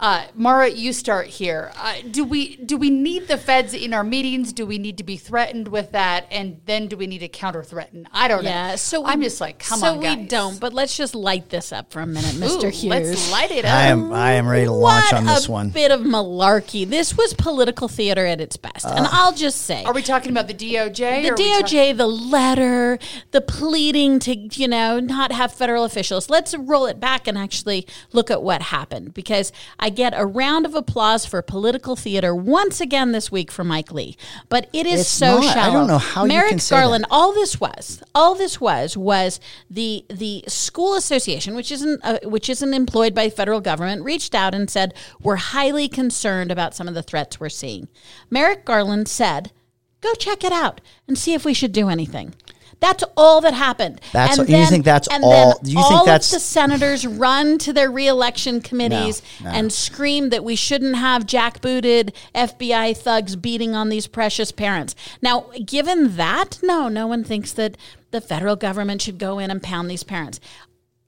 Uh, 0.00 0.24
Mara, 0.34 0.70
you 0.70 0.94
start 0.94 1.26
here. 1.26 1.70
Uh, 1.76 1.96
do 2.10 2.24
we 2.24 2.56
do 2.56 2.78
we 2.78 2.88
need 2.88 3.28
the 3.28 3.36
feds 3.36 3.74
in 3.74 3.92
our 3.92 4.02
meetings? 4.02 4.50
Do 4.54 4.64
we 4.64 4.78
need 4.78 4.96
to 4.96 5.04
be 5.04 5.18
threatened 5.18 5.68
with 5.68 5.92
that? 5.92 6.26
And 6.30 6.58
then 6.64 6.86
do 6.86 6.96
we 6.96 7.06
need 7.06 7.18
to 7.18 7.28
counter 7.28 7.62
threaten? 7.62 8.08
I 8.10 8.26
don't 8.26 8.42
know. 8.42 8.48
Yeah, 8.48 8.76
so 8.76 9.04
I'm 9.04 9.18
we- 9.18 9.26
just 9.26 9.42
like, 9.42 9.58
come 9.58 9.78
so 9.78 9.92
on, 9.96 10.00
guys. 10.00 10.16
we 10.16 10.24
don't. 10.24 10.58
But 10.58 10.72
let's 10.72 10.96
just 10.96 11.14
light 11.14 11.50
this 11.50 11.70
up 11.70 11.92
for 11.92 12.00
a 12.00 12.06
minute, 12.06 12.34
Mr. 12.36 12.64
Ooh, 12.64 12.68
Hughes. 12.70 12.84
Let's 12.84 13.30
light 13.30 13.50
it 13.50 13.66
up. 13.66 13.72
I 13.74 13.88
am. 13.88 14.10
I 14.10 14.32
am 14.32 14.48
ready 14.48 14.64
to 14.64 14.72
launch 14.72 15.12
what 15.12 15.18
on 15.18 15.26
this 15.26 15.46
one. 15.46 15.66
What 15.66 15.70
a 15.70 15.70
one. 15.70 15.70
bit 15.70 15.90
of 15.90 16.00
malarkey. 16.00 16.88
This 16.88 17.14
was 17.18 17.34
political 17.34 17.86
theater 17.86 18.24
at 18.24 18.40
its 18.40 18.56
best, 18.56 18.86
and 18.86 19.06
I'll 19.06 19.34
just 19.34 19.62
say, 19.66 19.84
Are 19.84 19.92
we 19.92 20.02
talking 20.02 20.30
about 20.30 20.48
the 20.48 20.54
DOJ? 20.54 20.94
the 20.96 21.28
or 21.28 21.32
are 21.34 21.36
we 21.36 21.52
talk- 21.60 21.66
DOJ, 21.66 21.96
the 21.98 22.06
letter, 22.06 22.98
the 23.32 23.42
pleading 23.42 24.18
to, 24.20 24.34
you 24.34 24.66
know, 24.66 24.98
not 24.98 25.30
have 25.32 25.52
federal 25.52 25.84
officials. 25.84 26.30
Let's 26.30 26.54
roll 26.56 26.86
it 26.86 26.98
back 26.98 27.28
and 27.28 27.36
actually 27.36 27.86
look 28.12 28.30
at 28.30 28.42
what 28.42 28.62
happened 28.62 29.12
because 29.12 29.52
I 29.78 29.89
get 29.90 30.14
a 30.16 30.24
round 30.24 30.66
of 30.66 30.74
applause 30.74 31.26
for 31.26 31.42
political 31.42 31.96
theater 31.96 32.34
once 32.34 32.80
again 32.80 33.12
this 33.12 33.30
week 33.30 33.50
from 33.50 33.68
Mike 33.68 33.92
Lee. 33.92 34.16
But 34.48 34.68
it 34.72 34.86
is 34.86 35.00
It's 35.00 35.08
so 35.10 35.40
not. 35.40 35.56
I 35.56 35.70
don't 35.70 35.86
know 35.86 35.98
how 35.98 36.22
you 36.22 36.28
Merrick 36.28 36.60
Garland, 36.68 37.06
all 37.10 37.32
this 37.32 37.60
was, 37.60 38.02
all 38.14 38.34
this 38.34 38.60
was, 38.60 38.96
was 38.96 39.40
the 39.68 40.04
the 40.08 40.44
school 40.48 40.94
association, 40.94 41.54
which 41.54 41.70
isn't 41.70 42.00
uh, 42.02 42.18
which 42.24 42.48
isn't 42.48 42.74
employed 42.74 43.14
by 43.14 43.28
federal 43.30 43.60
government, 43.60 44.02
reached 44.02 44.34
out 44.34 44.54
and 44.54 44.70
said 44.70 44.94
we're 45.20 45.36
highly 45.36 45.88
concerned 45.88 46.50
about 46.50 46.74
some 46.74 46.88
of 46.88 46.94
the 46.94 47.02
threats 47.02 47.38
we're 47.38 47.48
seeing. 47.48 47.88
Merrick 48.30 48.64
Garland 48.64 49.08
said, 49.08 49.52
"Go 50.00 50.14
check 50.14 50.44
it 50.44 50.52
out 50.52 50.80
and 51.06 51.18
see 51.18 51.34
if 51.34 51.44
we 51.44 51.54
should 51.54 51.72
do 51.72 51.88
anything." 51.88 52.34
That's 52.80 53.04
all 53.16 53.40
that 53.42 53.52
happened. 53.54 54.00
That's- 54.12 54.38
and 54.38 54.48
you 54.48 54.66
think 54.66 54.84
that's 54.84 55.06
and 55.08 55.22
all- 55.22 55.30
Then 55.62 55.70
you 55.70 55.76
think 55.76 55.92
all 55.92 56.04
that's- 56.06 56.28
of 56.32 56.36
the 56.36 56.40
senators 56.40 57.06
run 57.06 57.58
to 57.58 57.72
their 57.72 57.90
reelection 57.90 58.60
committees 58.62 59.20
no. 59.44 59.50
and 59.50 59.72
scream 59.72 60.30
that 60.30 60.42
we 60.42 60.56
shouldn't 60.56 60.96
have 60.96 61.26
jackbooted 61.26 62.12
FBI 62.34 62.94
thugs 62.96 63.36
beating 63.36 63.74
on 63.74 63.90
these 63.90 64.06
precious 64.06 64.50
parents. 64.50 64.94
Now, 65.20 65.46
given 65.64 66.16
that, 66.16 66.58
no, 66.62 66.88
no 66.88 67.06
one 67.06 67.22
thinks 67.22 67.52
that 67.52 67.76
the 68.12 68.20
federal 68.20 68.56
government 68.56 69.02
should 69.02 69.18
go 69.18 69.38
in 69.38 69.50
and 69.50 69.62
pound 69.62 69.90
these 69.90 70.02
parents. 70.02 70.40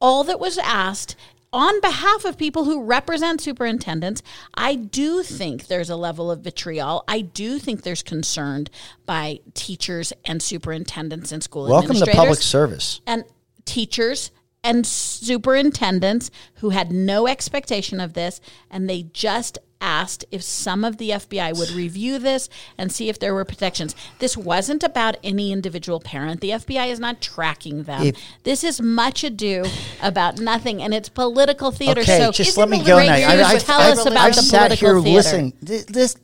All 0.00 0.24
that 0.24 0.38
was 0.40 0.58
asked 0.58 1.16
on 1.52 1.80
behalf 1.80 2.24
of 2.24 2.38
people 2.38 2.64
who 2.64 2.82
represent 2.82 3.40
superintendents, 3.40 4.22
I 4.54 4.74
do 4.74 5.22
think 5.22 5.66
there's 5.66 5.90
a 5.90 5.96
level 5.96 6.30
of 6.30 6.40
vitriol. 6.40 7.04
I 7.06 7.20
do 7.20 7.58
think 7.58 7.82
there's 7.82 8.02
concern 8.02 8.66
by 9.06 9.40
teachers 9.54 10.12
and 10.24 10.42
superintendents 10.42 11.30
and 11.32 11.42
school 11.42 11.68
Welcome 11.68 11.96
to 11.96 12.06
public 12.06 12.38
service. 12.40 13.00
and 13.06 13.24
teachers 13.64 14.30
and 14.64 14.86
superintendents 14.86 16.30
who 16.56 16.70
had 16.70 16.92
no 16.92 17.26
expectation 17.26 18.00
of 18.00 18.12
this, 18.14 18.40
and 18.70 18.88
they 18.88 19.02
just 19.12 19.58
asked 19.80 20.24
if 20.30 20.40
some 20.40 20.84
of 20.84 20.98
the 20.98 21.10
FBI 21.10 21.58
would 21.58 21.70
review 21.72 22.20
this 22.20 22.48
and 22.78 22.92
see 22.92 23.08
if 23.08 23.18
there 23.18 23.34
were 23.34 23.44
protections. 23.44 23.96
This 24.20 24.36
wasn't 24.36 24.84
about 24.84 25.16
any 25.24 25.50
individual 25.50 25.98
parent. 25.98 26.40
The 26.40 26.50
FBI 26.50 26.86
is 26.88 27.00
not 27.00 27.20
tracking 27.20 27.82
them. 27.82 28.02
If- 28.06 28.16
this 28.44 28.62
is 28.62 28.80
much 28.80 29.24
ado 29.24 29.64
about 30.00 30.38
nothing, 30.38 30.80
and 30.80 30.94
it's 30.94 31.08
political 31.08 31.72
theater. 31.72 32.02
Okay, 32.02 32.18
so 32.20 32.30
just 32.30 32.56
let 32.56 32.68
me 32.68 32.84
go 32.84 32.98
now. 33.04 33.12
I, 33.14 33.54
I, 33.54 33.58
tell 33.58 33.80
I, 33.80 33.90
us 33.90 34.06
about 34.06 34.16
I've 34.18 34.36
the 34.36 34.42
sat 34.42 34.58
political 34.70 34.88
here 34.88 35.02
theater. 35.02 35.16
listening. 35.16 35.52
Th- 35.66 35.86
This, 35.86 36.14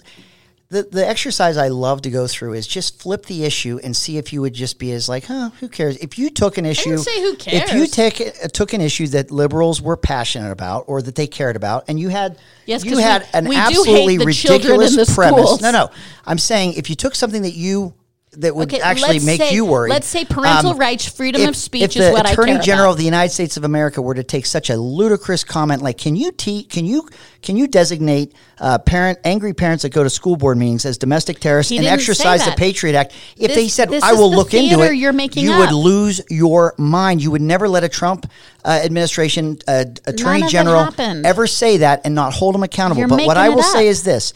the, 0.71 0.83
the 0.83 1.07
exercise 1.07 1.57
I 1.57 1.69
love 1.69 2.03
to 2.03 2.11
go 2.11 2.27
through 2.27 2.53
is 2.53 2.67
just 2.67 3.01
flip 3.01 3.25
the 3.25 3.45
issue 3.45 3.81
and 3.83 3.97
see 3.97 4.19
if 4.19 4.35
you 4.35 4.43
would 4.43 4.53
just 4.53 4.79
be 4.79 4.93
as 4.93 5.09
like, 5.09 5.25
huh, 5.25 5.51
who 5.61 5.69
cares? 5.69 5.97
If 5.97 6.19
you 6.19 6.29
took 6.29 6.59
an 6.59 6.67
issue, 6.67 6.99
say 6.99 7.23
who 7.23 7.37
cares. 7.37 7.71
If 7.71 7.75
you 7.75 7.87
take 7.87 8.21
uh, 8.21 8.49
took 8.49 8.75
an 8.75 8.83
issue 8.83 9.07
that 9.09 9.31
liberals 9.31 9.81
were 9.81 9.97
passionate 9.97 10.51
about 10.51 10.85
or 10.87 11.01
that 11.01 11.15
they 11.15 11.27
cared 11.27 11.57
about, 11.57 11.85
and 11.89 11.99
you 11.99 12.11
had 12.11 12.39
Yes, 12.67 12.85
you 12.85 12.99
had 12.99 13.23
we- 13.23 13.29
an 13.33 13.49
we 13.49 13.57
absolutely 13.57 14.19
the 14.19 14.33
children 14.33 14.75
in 14.75 14.81
ridiculous 14.81 15.15
premise. 15.15 15.61
No, 15.63 15.71
no, 15.71 15.91
I'm 16.27 16.39
saying 16.39 16.75
if 16.75 16.91
you 16.91 16.97
took 16.97 17.15
something 17.15 17.43
that 17.43 17.55
you 17.55 17.95
that 18.39 18.55
would 18.55 18.73
Okay, 18.73 18.81
actually 18.81 19.19
make 19.21 19.41
say- 19.41 19.55
you 19.55 19.65
worried. 19.65 19.91
let's 19.91 20.07
say 20.07 20.25
parental 20.25 20.71
um, 20.73 20.79
rights, 20.79 21.07
freedom 21.09 21.43
if, 21.43 21.49
of 21.51 21.57
speech 21.57 21.97
is 21.97 22.13
what 22.13 22.25
I 22.27 22.35
care 22.35 22.45
Attorney 22.45 22.59
General 22.61 22.87
about. 22.87 22.93
of 22.93 22.99
the 22.99 23.05
United 23.05 23.33
States 23.33 23.57
of 23.57 23.65
America 23.65 24.01
were 24.01 24.15
to 24.15 24.23
take 24.23 24.47
such 24.47 24.71
a 24.71 24.77
ludicrous 24.77 25.45
comment 25.45 25.83
like, 25.83 25.99
"Can 25.99 26.17
you 26.17 26.33
te- 26.33 26.63
can 26.65 26.87
you 26.87 27.09
can 27.43 27.57
you 27.57 27.67
designate 27.67 28.33
uh, 28.61 28.79
parent 28.79 29.19
angry 29.25 29.55
parents 29.55 29.83
that 29.83 29.91
go 29.91 30.03
to 30.03 30.11
school 30.11 30.37
board 30.37 30.57
meetings 30.59 30.85
as 30.85 30.99
domestic 30.99 31.41
terrorists 31.41 31.73
and 31.73 31.85
exercise 31.87 32.45
the. 32.45 32.53
Patriot 32.53 32.95
Act?" 32.97 33.13
If 33.37 33.49
This- 33.49 33.57
they 33.57 33.69
said, 33.69 33.93
"I 34.03 34.13
will 34.13 34.31
the 34.31 34.37
look 34.37 34.55
into 34.55 34.83
it," 34.83 34.95
you're 34.95 35.13
making 35.13 35.45
you 35.45 35.53
up. 35.53 35.59
would 35.71 35.73
lose 35.77 36.21
your 36.31 36.75
mind. 36.79 37.23
You 37.23 37.31
would 37.33 37.43
never 37.43 37.69
let 37.69 37.85
a 37.85 37.89
Trump 37.89 38.31
uh, 38.65 38.81
administration 38.85 39.59
uh, 39.67 39.85
Attorney 40.07 40.43
General 40.49 40.89
ever 41.25 41.47
say 41.47 41.79
that 41.79 42.03
and 42.05 42.15
not 42.15 42.35
hold 42.35 42.55
them 42.55 42.63
accountable. 42.63 43.01
You're 43.01 43.09
but 43.09 43.27
what 43.27 43.37
I 43.37 43.49
will 43.49 43.61
up. 43.61 43.73
say 43.73 43.89
is 43.89 44.03
this: 44.05 44.33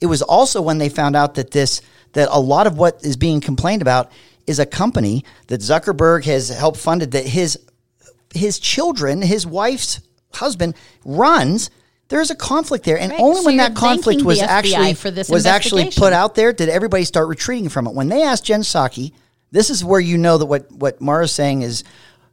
it 0.00 0.06
was 0.06 0.20
also 0.22 0.60
when 0.60 0.78
they 0.78 0.88
found 0.88 1.16
out 1.16 1.34
that 1.36 1.50
this 1.52 1.80
that 2.16 2.30
a 2.32 2.40
lot 2.40 2.66
of 2.66 2.78
what 2.78 3.04
is 3.04 3.14
being 3.14 3.42
complained 3.42 3.82
about 3.82 4.10
is 4.46 4.58
a 4.58 4.64
company 4.64 5.22
that 5.48 5.60
Zuckerberg 5.60 6.24
has 6.24 6.48
helped 6.48 6.78
funded 6.78 7.10
that 7.10 7.26
his 7.26 7.58
his 8.34 8.58
children, 8.58 9.20
his 9.20 9.46
wife's 9.46 10.00
husband 10.32 10.74
runs. 11.04 11.70
There's 12.08 12.30
a 12.30 12.34
conflict 12.34 12.84
there, 12.86 12.98
and 12.98 13.12
Right, 13.12 13.20
only 13.20 13.40
so 13.40 13.44
when 13.46 13.56
that 13.58 13.74
conflict 13.74 14.22
was 14.22 14.40
actually 14.40 14.96
was 15.28 15.44
actually 15.44 15.90
put 15.90 16.14
out 16.14 16.34
there, 16.34 16.54
did 16.54 16.70
everybody 16.70 17.04
start 17.04 17.28
retreating 17.28 17.68
from 17.68 17.86
it? 17.86 17.92
When 17.92 18.08
they 18.08 18.22
asked 18.22 18.44
Jen 18.46 18.62
Psaki, 18.62 19.12
this 19.50 19.68
is 19.68 19.84
where 19.84 20.00
you 20.00 20.16
know 20.16 20.38
that 20.38 20.46
what 20.46 20.72
what 20.72 21.02
Mara's 21.02 21.32
saying 21.32 21.62
is 21.62 21.84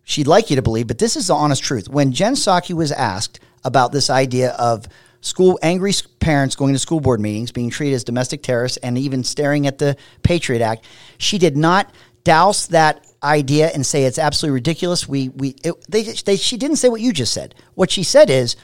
she'd 0.05 0.27
like 0.27 0.49
you 0.49 0.55
to 0.55 0.61
believe, 0.61 0.87
but 0.87 0.99
this 0.99 1.17
is 1.17 1.27
the 1.27 1.35
honest 1.35 1.61
truth. 1.61 1.89
When 1.89 2.13
Jen 2.13 2.35
Psaki 2.35 2.73
was 2.73 2.93
asked 2.93 3.41
about 3.65 3.91
this 3.91 4.09
idea 4.09 4.51
of 4.51 4.87
school 5.23 5.57
angry 5.63 5.93
parents 6.19 6.55
going 6.55 6.73
to 6.73 6.79
school 6.79 6.99
board 6.99 7.19
meetings, 7.19 7.51
being 7.51 7.69
treated 7.69 7.95
as 7.95 8.03
domestic 8.03 8.43
terrorists, 8.43 8.77
and 8.77 8.97
even 8.97 9.23
staring 9.23 9.65
at 9.65 9.79
the 9.79 9.97
Patriot 10.21 10.61
Act, 10.61 10.85
she 11.17 11.39
did 11.39 11.57
not 11.57 11.91
douse 12.23 12.67
that 12.67 13.05
idea 13.23 13.69
and 13.73 13.85
say 13.85 14.03
it's 14.03 14.19
absolutely 14.19 14.53
ridiculous. 14.53 15.07
We 15.07 15.29
we 15.29 15.55
it, 15.63 15.73
they, 15.89 16.03
they 16.03 16.35
she 16.35 16.57
didn't 16.57 16.75
say 16.77 16.89
what 16.89 17.01
you 17.01 17.13
just 17.13 17.33
said. 17.33 17.55
What 17.73 17.89
she 17.89 18.03
said 18.03 18.29
is. 18.29 18.55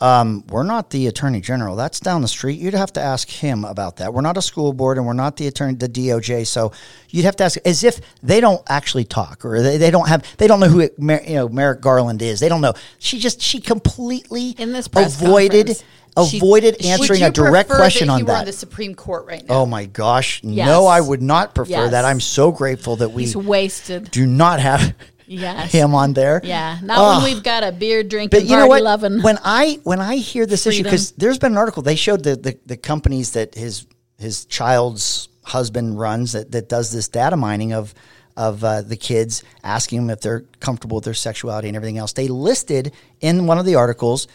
Um, 0.00 0.44
we're 0.48 0.64
not 0.64 0.90
the 0.90 1.06
attorney 1.06 1.40
general. 1.40 1.76
That's 1.76 2.00
down 2.00 2.20
the 2.20 2.28
street. 2.28 2.58
You'd 2.58 2.74
have 2.74 2.92
to 2.94 3.00
ask 3.00 3.28
him 3.28 3.64
about 3.64 3.98
that. 3.98 4.12
We're 4.12 4.22
not 4.22 4.36
a 4.36 4.42
school 4.42 4.72
board, 4.72 4.98
and 4.98 5.06
we're 5.06 5.12
not 5.12 5.36
the 5.36 5.46
attorney, 5.46 5.76
the 5.76 5.88
DOJ. 5.88 6.48
So 6.48 6.72
you'd 7.10 7.24
have 7.24 7.36
to 7.36 7.44
ask, 7.44 7.58
as 7.64 7.84
if 7.84 8.00
they 8.20 8.40
don't 8.40 8.60
actually 8.68 9.04
talk, 9.04 9.44
or 9.44 9.62
they, 9.62 9.78
they 9.78 9.92
don't 9.92 10.08
have, 10.08 10.26
they 10.36 10.48
don't 10.48 10.58
know 10.58 10.68
who 10.68 10.80
it, 10.80 10.94
you 10.98 11.34
know 11.36 11.48
Merrick 11.48 11.80
Garland 11.80 12.20
is. 12.22 12.40
They 12.40 12.48
don't 12.48 12.60
know. 12.60 12.74
She 12.98 13.20
just 13.20 13.40
she 13.40 13.60
completely 13.60 14.50
In 14.58 14.72
this 14.72 14.88
avoided 14.88 15.68
conference, 15.68 15.84
avoided 16.16 16.76
she- 16.80 16.88
answering 16.90 17.22
a 17.22 17.30
direct 17.30 17.68
question 17.70 18.08
that 18.08 18.14
on 18.14 18.24
that. 18.26 18.38
on 18.40 18.44
the 18.46 18.52
Supreme 18.52 18.94
Court 18.94 19.26
right 19.26 19.46
now. 19.48 19.54
oh 19.60 19.66
my 19.66 19.84
gosh, 19.86 20.40
Yes. 20.42 20.66
no! 20.66 20.86
I 20.86 21.00
would 21.00 21.22
not 21.22 21.54
prefer 21.54 21.70
Yes. 21.70 21.90
that. 21.92 22.04
I'm 22.04 22.20
so 22.20 22.52
grateful 22.52 22.96
that 22.96 23.10
we 23.12 23.22
He's 23.22 23.36
wasted. 23.36 24.10
do 24.10 24.26
not 24.26 24.60
have 24.60 24.94
Yes. 25.26 25.72
him 25.72 25.94
on 25.94 26.12
there. 26.12 26.40
Yeah, 26.44 26.78
not 26.82 26.98
Ugh. 26.98 27.22
when 27.22 27.32
we've 27.34 27.42
got 27.42 27.64
a 27.64 27.72
beer 27.72 28.02
drinking, 28.02 28.38
But 28.38 28.46
you 28.48 28.56
know 28.56 28.66
what? 28.66 28.82
loving. 28.82 29.22
When 29.22 29.38
I 29.42 29.80
when 29.82 30.00
I 30.00 30.16
hear 30.16 30.44
this 30.46 30.66
issue, 30.66 30.82
because 30.82 31.12
there's 31.12 31.38
been 31.38 31.52
an 31.52 31.58
article 31.58 31.82
they 31.82 31.96
showed 31.96 32.22
the, 32.22 32.36
the 32.36 32.58
the 32.66 32.76
companies 32.76 33.30
that 33.32 33.54
his 33.54 33.86
his 34.18 34.44
child's 34.44 35.28
husband 35.42 35.98
runs 35.98 36.32
that 36.32 36.52
that 36.52 36.68
does 36.68 36.92
this 36.92 37.08
data 37.08 37.36
mining 37.36 37.72
of 37.72 37.94
of 38.36 38.64
uh, 38.64 38.82
the 38.82 38.96
kids, 38.96 39.44
asking 39.62 40.00
them 40.00 40.10
if 40.10 40.20
they're 40.20 40.44
comfortable 40.60 40.96
with 40.96 41.04
their 41.04 41.14
sexuality 41.14 41.68
and 41.68 41.76
everything 41.76 41.98
else. 41.98 42.12
They 42.12 42.26
listed 42.28 42.92
in 43.20 43.46
one 43.46 43.58
of 43.58 43.64
the 43.64 43.76
articles 43.76 44.26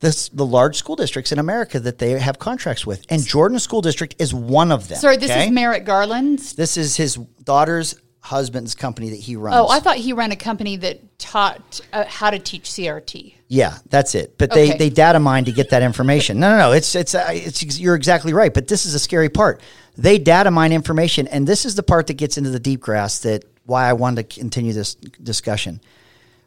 this 0.00 0.28
the 0.28 0.44
large 0.44 0.76
school 0.76 0.96
districts 0.96 1.32
in 1.32 1.38
America 1.38 1.80
that 1.80 1.98
they 1.98 2.18
have 2.18 2.38
contracts 2.38 2.86
with, 2.86 3.04
and 3.08 3.24
Jordan 3.24 3.58
School 3.58 3.80
District 3.80 4.14
is 4.18 4.34
one 4.34 4.70
of 4.70 4.88
them. 4.88 4.98
Sorry, 4.98 5.16
this 5.16 5.30
okay? 5.30 5.46
is 5.46 5.50
Merrick 5.50 5.84
Garland's. 5.84 6.54
This 6.54 6.76
is 6.76 6.96
his 6.96 7.16
daughter's 7.44 7.96
husband's 8.26 8.74
company 8.74 9.10
that 9.10 9.20
he 9.20 9.36
runs. 9.36 9.56
Oh, 9.56 9.68
I 9.68 9.78
thought 9.80 9.96
he 9.96 10.12
ran 10.12 10.32
a 10.32 10.36
company 10.36 10.76
that 10.78 11.18
taught 11.18 11.80
uh, 11.92 12.04
how 12.06 12.30
to 12.30 12.38
teach 12.38 12.64
CRT. 12.64 13.34
Yeah, 13.48 13.78
that's 13.88 14.16
it. 14.16 14.36
But 14.36 14.50
they, 14.50 14.76
they 14.76 14.90
data 14.90 15.20
mine 15.20 15.44
to 15.44 15.52
get 15.52 15.70
that 15.70 15.82
information. 15.82 16.40
No, 16.40 16.50
no, 16.50 16.58
no. 16.58 16.72
It's 16.72 16.94
it's 16.94 17.14
uh, 17.14 17.28
it's 17.30 17.78
you're 17.78 17.94
exactly 17.94 18.32
right. 18.32 18.52
But 18.52 18.68
this 18.68 18.84
is 18.84 18.94
a 18.94 18.98
scary 18.98 19.28
part. 19.28 19.60
They 19.96 20.18
data 20.18 20.50
mine 20.50 20.72
information, 20.72 21.26
and 21.28 21.46
this 21.46 21.64
is 21.64 21.74
the 21.74 21.82
part 21.82 22.08
that 22.08 22.14
gets 22.14 22.36
into 22.36 22.50
the 22.50 22.60
deep 22.60 22.80
grass. 22.80 23.20
That 23.20 23.44
why 23.64 23.88
I 23.88 23.92
wanted 23.94 24.28
to 24.28 24.40
continue 24.40 24.72
this 24.72 24.94
discussion. 24.94 25.80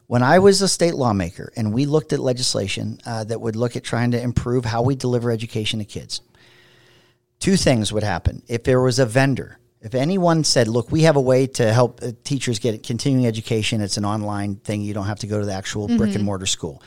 When 0.10 0.24
I 0.24 0.40
was 0.40 0.64
a 0.64 0.68
state 0.68 0.96
lawmaker, 0.96 1.54
and 1.56 1.72
we 1.72 1.86
looked 1.86 2.14
at 2.14 2.20
legislation 2.20 3.00
uh, 3.06 3.26
that 3.26 3.40
would 3.42 3.56
look 3.56 3.76
at 3.76 3.84
trying 3.84 4.10
to 4.10 4.20
improve 4.20 4.66
how 4.66 4.82
we 4.82 4.96
deliver 4.96 5.30
education 5.30 5.78
to 5.78 5.86
kids, 5.86 6.22
two 7.38 7.56
things 7.56 7.94
would 7.94 8.02
happen. 8.02 8.42
If 8.48 8.64
there 8.64 8.82
was 8.82 8.98
a 8.98 9.06
vendor, 9.06 9.60
if 9.82 9.94
anyone 9.94 10.44
said, 10.44 10.68
"Look, 10.68 10.92
we 10.92 11.04
have 11.04 11.16
a 11.16 11.22
way 11.22 11.46
to 11.46 11.72
help 11.72 12.00
uh, 12.02 12.14
teachers 12.24 12.58
get 12.58 12.82
continuing 12.82 13.28
education. 13.28 13.82
It's 13.82 13.98
an 13.98 14.06
online 14.06 14.56
thing. 14.56 14.82
You 14.82 14.96
don't 14.96 15.06
have 15.06 15.20
to 15.20 15.28
go 15.28 15.40
to 15.42 15.46
the 15.46 15.54
actual 15.54 15.88
brick 15.88 16.16
and 16.16 16.24
mortar 16.24 16.48
school." 16.48 16.82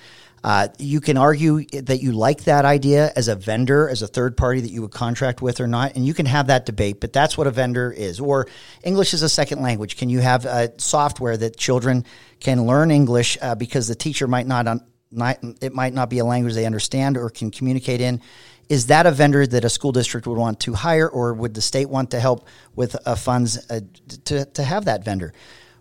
Uh, 0.44 0.68
you 0.78 1.00
can 1.00 1.16
argue 1.16 1.64
that 1.66 2.02
you 2.02 2.12
like 2.12 2.44
that 2.44 2.64
idea 2.64 3.12
as 3.14 3.28
a 3.28 3.36
vendor, 3.36 3.88
as 3.88 4.02
a 4.02 4.08
third 4.08 4.36
party 4.36 4.60
that 4.60 4.70
you 4.70 4.82
would 4.82 4.90
contract 4.90 5.40
with 5.40 5.60
or 5.60 5.68
not, 5.68 5.94
and 5.94 6.04
you 6.04 6.12
can 6.14 6.26
have 6.26 6.48
that 6.48 6.66
debate. 6.66 7.00
But 7.00 7.12
that's 7.12 7.38
what 7.38 7.46
a 7.46 7.50
vendor 7.50 7.92
is. 7.92 8.18
Or 8.18 8.48
English 8.82 9.14
is 9.14 9.22
a 9.22 9.28
second 9.28 9.62
language. 9.62 9.96
Can 9.96 10.08
you 10.08 10.20
have 10.20 10.44
uh, 10.44 10.68
software 10.78 11.36
that 11.36 11.56
children 11.56 12.04
can 12.40 12.66
learn 12.66 12.90
English 12.90 13.38
uh, 13.40 13.54
because 13.54 13.86
the 13.86 13.94
teacher 13.94 14.26
might 14.26 14.48
not, 14.48 14.66
un- 14.66 14.84
not 15.12 15.38
it 15.60 15.72
might 15.74 15.94
not 15.94 16.10
be 16.10 16.18
a 16.18 16.24
language 16.24 16.54
they 16.54 16.66
understand 16.66 17.16
or 17.16 17.30
can 17.30 17.52
communicate 17.52 18.00
in? 18.00 18.20
Is 18.68 18.86
that 18.86 19.06
a 19.06 19.12
vendor 19.12 19.46
that 19.46 19.64
a 19.64 19.70
school 19.70 19.92
district 19.92 20.26
would 20.26 20.38
want 20.38 20.60
to 20.60 20.72
hire, 20.72 21.08
or 21.08 21.34
would 21.34 21.54
the 21.54 21.60
state 21.60 21.88
want 21.88 22.12
to 22.12 22.20
help 22.20 22.48
with 22.74 22.96
uh, 23.06 23.14
funds 23.14 23.58
uh, 23.70 23.80
to, 24.24 24.44
to 24.44 24.62
have 24.64 24.86
that 24.86 25.04
vendor? 25.04 25.34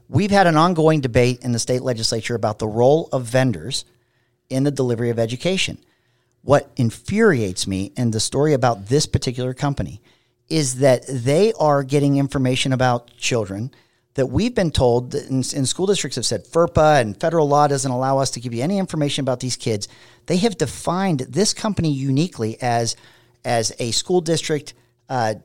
We've 0.07 0.29
had 0.29 0.45
an 0.45 0.57
ongoing 0.57 0.99
debate 0.99 1.39
in 1.41 1.51
the 1.51 1.59
state 1.59 1.81
legislature 1.81 2.35
about 2.35 2.59
the 2.59 2.67
role 2.67 3.07
of 3.13 3.23
vendors 3.23 3.85
in 4.51 4.63
the 4.63 4.71
delivery 4.71 5.09
of 5.09 5.19
education. 5.19 5.77
What 6.43 6.71
infuriates 6.75 7.67
me 7.67 7.93
in 7.95 8.11
the 8.11 8.19
story 8.19 8.53
about 8.53 8.87
this 8.87 9.05
particular 9.05 9.53
company 9.53 10.01
is 10.49 10.79
that 10.79 11.03
they 11.07 11.53
are 11.53 11.83
getting 11.83 12.17
information 12.17 12.73
about 12.73 13.15
children 13.15 13.71
that 14.15 14.25
we've 14.25 14.53
been 14.53 14.71
told 14.71 15.15
in, 15.15 15.37
in 15.37 15.65
school 15.65 15.85
districts 15.85 16.17
have 16.17 16.25
said 16.25 16.45
FERPA 16.45 16.99
and 16.99 17.19
federal 17.19 17.47
law 17.47 17.67
doesn't 17.67 17.91
allow 17.91 18.17
us 18.17 18.31
to 18.31 18.41
give 18.41 18.53
you 18.53 18.61
any 18.61 18.77
information 18.77 19.23
about 19.23 19.39
these 19.39 19.55
kids. 19.55 19.87
They 20.25 20.37
have 20.37 20.57
defined 20.57 21.21
this 21.21 21.53
company 21.53 21.91
uniquely 21.91 22.61
as 22.61 22.95
as 23.45 23.71
a 23.79 23.91
school 23.91 24.21
district. 24.21 24.73
Uh, 25.09 25.35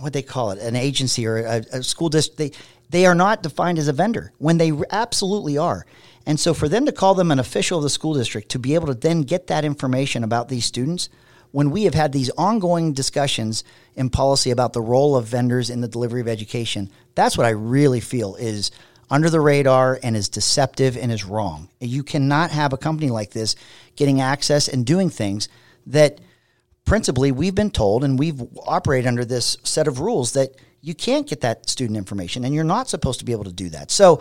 what 0.00 0.14
they 0.14 0.22
call 0.22 0.50
it, 0.50 0.58
an 0.60 0.76
agency 0.76 1.26
or 1.26 1.38
a, 1.38 1.64
a 1.72 1.82
school 1.82 2.08
district. 2.08 2.38
They 2.38 2.52
they 2.90 3.06
are 3.06 3.14
not 3.14 3.42
defined 3.42 3.78
as 3.78 3.88
a 3.88 3.92
vendor 3.92 4.32
when 4.38 4.56
they 4.56 4.72
absolutely 4.90 5.58
are. 5.58 5.84
And 6.26 6.40
so 6.40 6.54
for 6.54 6.68
them 6.68 6.86
to 6.86 6.92
call 6.92 7.14
them 7.14 7.30
an 7.30 7.38
official 7.38 7.78
of 7.78 7.84
the 7.84 7.90
school 7.90 8.14
district 8.14 8.50
to 8.50 8.58
be 8.58 8.74
able 8.74 8.86
to 8.86 8.94
then 8.94 9.22
get 9.22 9.46
that 9.48 9.64
information 9.64 10.24
about 10.24 10.48
these 10.48 10.64
students, 10.64 11.08
when 11.50 11.70
we 11.70 11.84
have 11.84 11.94
had 11.94 12.12
these 12.12 12.30
ongoing 12.30 12.92
discussions 12.92 13.62
in 13.94 14.10
policy 14.10 14.50
about 14.50 14.72
the 14.72 14.80
role 14.80 15.16
of 15.16 15.26
vendors 15.26 15.70
in 15.70 15.80
the 15.80 15.88
delivery 15.88 16.20
of 16.20 16.26
education, 16.26 16.90
that's 17.14 17.38
what 17.38 17.46
I 17.46 17.50
really 17.50 18.00
feel 18.00 18.34
is 18.36 18.70
under 19.10 19.30
the 19.30 19.40
radar 19.40 20.00
and 20.02 20.16
is 20.16 20.28
deceptive 20.28 20.96
and 20.96 21.12
is 21.12 21.24
wrong. 21.24 21.68
You 21.78 22.02
cannot 22.02 22.50
have 22.50 22.72
a 22.72 22.78
company 22.78 23.10
like 23.10 23.30
this 23.30 23.54
getting 23.94 24.20
access 24.20 24.66
and 24.66 24.84
doing 24.84 25.10
things 25.10 25.48
that 25.86 26.20
principally 26.84 27.30
we've 27.30 27.54
been 27.54 27.70
told 27.70 28.02
and 28.02 28.18
we've 28.18 28.42
operated 28.66 29.06
under 29.06 29.24
this 29.24 29.56
set 29.62 29.86
of 29.86 30.00
rules 30.00 30.32
that 30.32 30.56
you 30.80 30.94
can't 30.94 31.28
get 31.28 31.40
that 31.42 31.68
student 31.68 31.96
information 31.96 32.44
and 32.44 32.54
you're 32.54 32.64
not 32.64 32.88
supposed 32.88 33.18
to 33.18 33.24
be 33.24 33.32
able 33.32 33.44
to 33.44 33.52
do 33.52 33.68
that. 33.68 33.90
So 33.90 34.20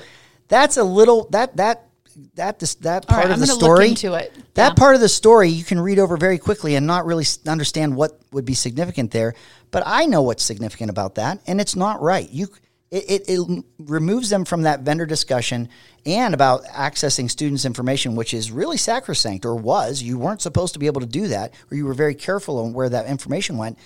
that's 0.50 0.78
a 0.78 0.84
little 0.84 1.28
that 1.32 1.58
that 1.58 1.88
that 2.36 2.60
this, 2.60 2.76
that 2.76 3.08
part 3.08 3.23
right, 3.23 3.32
of 3.32 3.34
I'm 3.34 3.39
the 3.39 3.47
story 3.47 3.89
into 3.89 4.13
it. 4.13 4.34
that 4.56 4.69
Yeah. 4.69 4.73
part 4.73 4.95
of 4.95 5.02
the 5.02 5.10
story 5.10 5.49
you 5.49 5.63
can 5.63 5.80
read 5.80 5.99
over 5.99 6.17
very 6.17 6.38
quickly 6.38 6.76
and 6.76 6.86
not 6.88 7.06
really 7.06 7.26
understand 7.47 7.95
what 7.95 8.19
would 8.32 8.45
be 8.45 8.54
significant 8.54 9.12
there 9.12 9.34
but 9.71 9.84
i 9.86 10.06
know 10.06 10.21
what's 10.21 10.43
significant 10.43 10.89
about 10.89 11.15
that 11.15 11.39
and 11.47 11.60
it's 11.62 11.76
not 11.76 12.02
right 12.02 12.30
you 12.32 12.47
It, 12.91 13.06
it, 13.10 13.23
it 13.28 13.63
removes 13.80 14.30
them 14.30 14.45
from 14.45 14.63
that 14.63 14.82
vendor 14.82 15.08
discussion 15.08 15.67
and 16.06 16.34
about 16.36 16.63
accessing 16.65 17.28
students' 17.28 17.65
information, 17.65 18.15
which 18.15 18.36
is 18.36 18.52
really 18.52 18.78
sacrosanct 18.78 19.45
or 19.45 19.56
was. 19.56 20.04
You 20.04 20.19
weren't 20.19 20.43
supposed 20.43 20.73
to 20.73 20.80
be 20.80 20.86
able 20.86 21.02
to 21.02 21.08
do 21.08 21.28
that, 21.30 21.54
or 21.71 21.78
you 21.78 21.86
were 21.88 21.95
very 21.95 22.13
careful 22.13 22.60
on 22.60 22.73
where 22.73 22.89
that 22.89 23.08
information 23.08 23.58
went. 23.58 23.80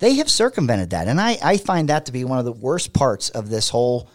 They 0.00 0.14
have 0.14 0.28
circumvented 0.28 0.90
that. 0.90 1.06
And 1.06 1.20
I, 1.20 1.38
I 1.44 1.58
find 1.58 1.88
that 1.90 2.06
to 2.06 2.12
be 2.12 2.24
one 2.24 2.40
of 2.40 2.44
the 2.44 2.50
worst 2.66 2.92
parts 2.92 3.28
of 3.28 3.50
this 3.50 3.68
whole 3.68 4.08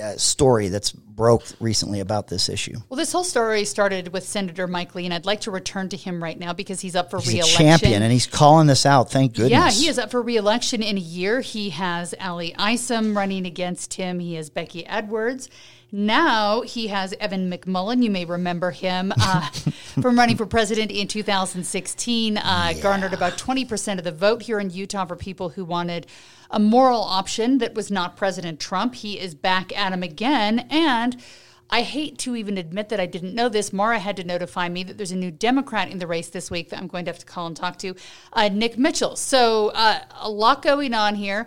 uh, 0.00 0.16
story 0.16 0.68
that's 0.68 0.92
broke 0.92 1.44
recently 1.60 2.00
about 2.00 2.28
this 2.28 2.48
issue. 2.48 2.76
Well, 2.88 2.96
this 2.96 3.12
whole 3.12 3.24
story 3.24 3.64
started 3.64 4.12
with 4.12 4.24
Senator 4.24 4.66
Mike 4.66 4.94
Lee, 4.94 5.04
and 5.04 5.12
I'd 5.12 5.26
like 5.26 5.42
to 5.42 5.50
return 5.50 5.88
to 5.90 5.96
him 5.96 6.22
right 6.22 6.38
now 6.38 6.52
because 6.54 6.80
he's 6.80 6.96
up 6.96 7.10
for 7.10 7.18
He's 7.18 7.28
reelection. 7.34 7.66
a 7.66 7.68
champion, 7.68 8.02
and 8.02 8.10
he's 8.10 8.26
calling 8.26 8.66
this 8.66 8.86
out. 8.86 9.10
Thank 9.10 9.34
goodness. 9.34 9.50
Yeah, 9.50 9.70
he 9.70 9.88
is 9.88 9.98
up 9.98 10.10
for 10.10 10.22
reelection 10.22 10.82
in 10.82 10.96
a 10.96 11.00
year. 11.00 11.40
He 11.42 11.70
has 11.70 12.14
Ally 12.18 12.52
Isom 12.56 13.16
running 13.16 13.44
against 13.46 13.94
him. 13.94 14.18
He 14.18 14.34
has 14.34 14.48
Becky 14.48 14.86
Edwards. 14.86 15.48
Now 15.94 16.62
he 16.62 16.86
has 16.86 17.12
Evan 17.20 17.50
McMullin. 17.50 18.02
You 18.02 18.10
may 18.10 18.24
remember 18.24 18.70
him 18.70 19.12
uh, 19.14 19.50
from 20.00 20.16
running 20.16 20.38
for 20.38 20.46
president 20.46 20.90
in 20.90 21.06
2016. 21.06 22.38
Uh, 22.38 22.72
Garnered 22.80 23.12
about 23.12 23.34
20% 23.34 23.98
of 23.98 24.04
the 24.04 24.10
vote 24.10 24.42
here 24.42 24.58
in 24.58 24.70
Utah 24.70 25.04
for 25.04 25.16
people 25.16 25.50
who 25.50 25.66
wanted 25.66 26.06
a 26.50 26.58
moral 26.58 27.02
option 27.02 27.58
that 27.58 27.74
was 27.74 27.90
not 27.90 28.16
President 28.16 28.58
Trump. 28.58 28.94
He 28.94 29.20
is 29.20 29.34
back 29.34 29.76
at 29.78 29.92
him 29.92 30.02
again. 30.02 30.60
And 30.70 31.22
I 31.68 31.82
hate 31.82 32.16
to 32.18 32.36
even 32.36 32.56
admit 32.56 32.88
that 32.88 33.00
I 33.00 33.06
didn't 33.06 33.34
know 33.34 33.50
this. 33.50 33.70
Mara 33.70 33.98
had 33.98 34.16
to 34.16 34.24
notify 34.24 34.70
me 34.70 34.82
that 34.84 34.96
there's 34.96 35.12
a 35.12 35.16
new 35.16 35.30
Democrat 35.30 35.90
in 35.90 35.98
the 35.98 36.06
race 36.06 36.30
this 36.30 36.50
week 36.50 36.70
that 36.70 36.78
I'm 36.78 36.86
going 36.86 37.04
to 37.04 37.10
have 37.10 37.18
to 37.18 37.26
call 37.26 37.46
and 37.46 37.56
talk 37.56 37.78
to, 37.78 37.94
uh, 38.32 38.48
Nick 38.48 38.78
Mitchell. 38.78 39.14
So 39.16 39.68
uh, 39.74 40.00
a 40.20 40.30
lot 40.30 40.62
going 40.62 40.94
on 40.94 41.16
here. 41.16 41.46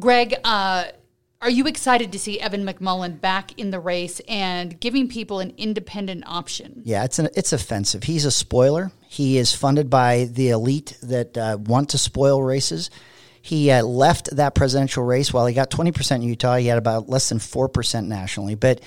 Greg, 0.00 0.34
uh, 0.42 0.86
are 1.42 1.50
you 1.50 1.66
excited 1.66 2.12
to 2.12 2.18
see 2.18 2.40
Evan 2.40 2.64
McMullin 2.64 3.20
back 3.20 3.58
in 3.58 3.70
the 3.70 3.78
race 3.78 4.20
and 4.26 4.78
giving 4.80 5.08
people 5.08 5.40
an 5.40 5.52
independent 5.56 6.24
option? 6.26 6.82
Yeah, 6.84 7.04
it's 7.04 7.18
an, 7.18 7.28
it's 7.36 7.52
offensive. 7.52 8.04
He's 8.04 8.24
a 8.24 8.30
spoiler. 8.30 8.90
He 9.08 9.36
is 9.38 9.54
funded 9.54 9.90
by 9.90 10.24
the 10.24 10.50
elite 10.50 10.96
that 11.02 11.36
uh, 11.36 11.58
want 11.60 11.90
to 11.90 11.98
spoil 11.98 12.42
races. 12.42 12.90
He 13.42 13.70
uh, 13.70 13.84
left 13.84 14.34
that 14.34 14.54
presidential 14.54 15.04
race 15.04 15.32
while 15.32 15.46
he 15.46 15.54
got 15.54 15.70
20% 15.70 16.16
in 16.16 16.22
Utah. 16.22 16.56
He 16.56 16.66
had 16.66 16.78
about 16.78 17.08
less 17.08 17.28
than 17.28 17.38
4% 17.38 18.06
nationally. 18.06 18.54
But 18.54 18.80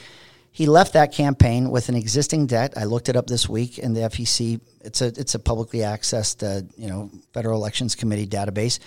he 0.52 0.66
left 0.66 0.94
that 0.94 1.14
campaign 1.14 1.70
with 1.70 1.88
an 1.88 1.96
existing 1.96 2.48
debt. 2.48 2.74
I 2.76 2.86
looked 2.86 3.08
it 3.08 3.16
up 3.16 3.28
this 3.28 3.48
week 3.48 3.78
in 3.78 3.94
the 3.94 4.02
FEC. 4.02 4.60
It's 4.82 5.02
a, 5.02 5.08
it's 5.08 5.36
a 5.36 5.40
publicly 5.40 5.80
accessed 5.80 6.44
uh, 6.44 6.68
you 6.76 6.90
know, 6.90 7.12
Federal 7.32 7.56
Elections 7.56 7.96
Committee 7.96 8.28
database. 8.28 8.80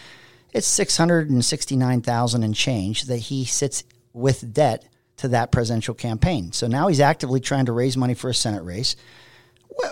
It's 0.53 0.67
669,000 0.67 2.43
and 2.43 2.55
change 2.55 3.05
that 3.05 3.17
he 3.17 3.45
sits 3.45 3.85
with 4.13 4.53
debt 4.53 4.87
to 5.19 5.29
that 5.29 5.53
presidential 5.53 5.95
campaign. 5.95 6.53
So 6.53 6.67
now 6.67 6.89
he's 6.89 7.01
actively 7.01 7.41
trying 7.41 7.67
to 7.67 7.73
raise 7.73 7.97
money 7.97 8.15
for 8.15 8.29
a 8.29 8.35
Senate 8.35 8.63
race 8.63 8.97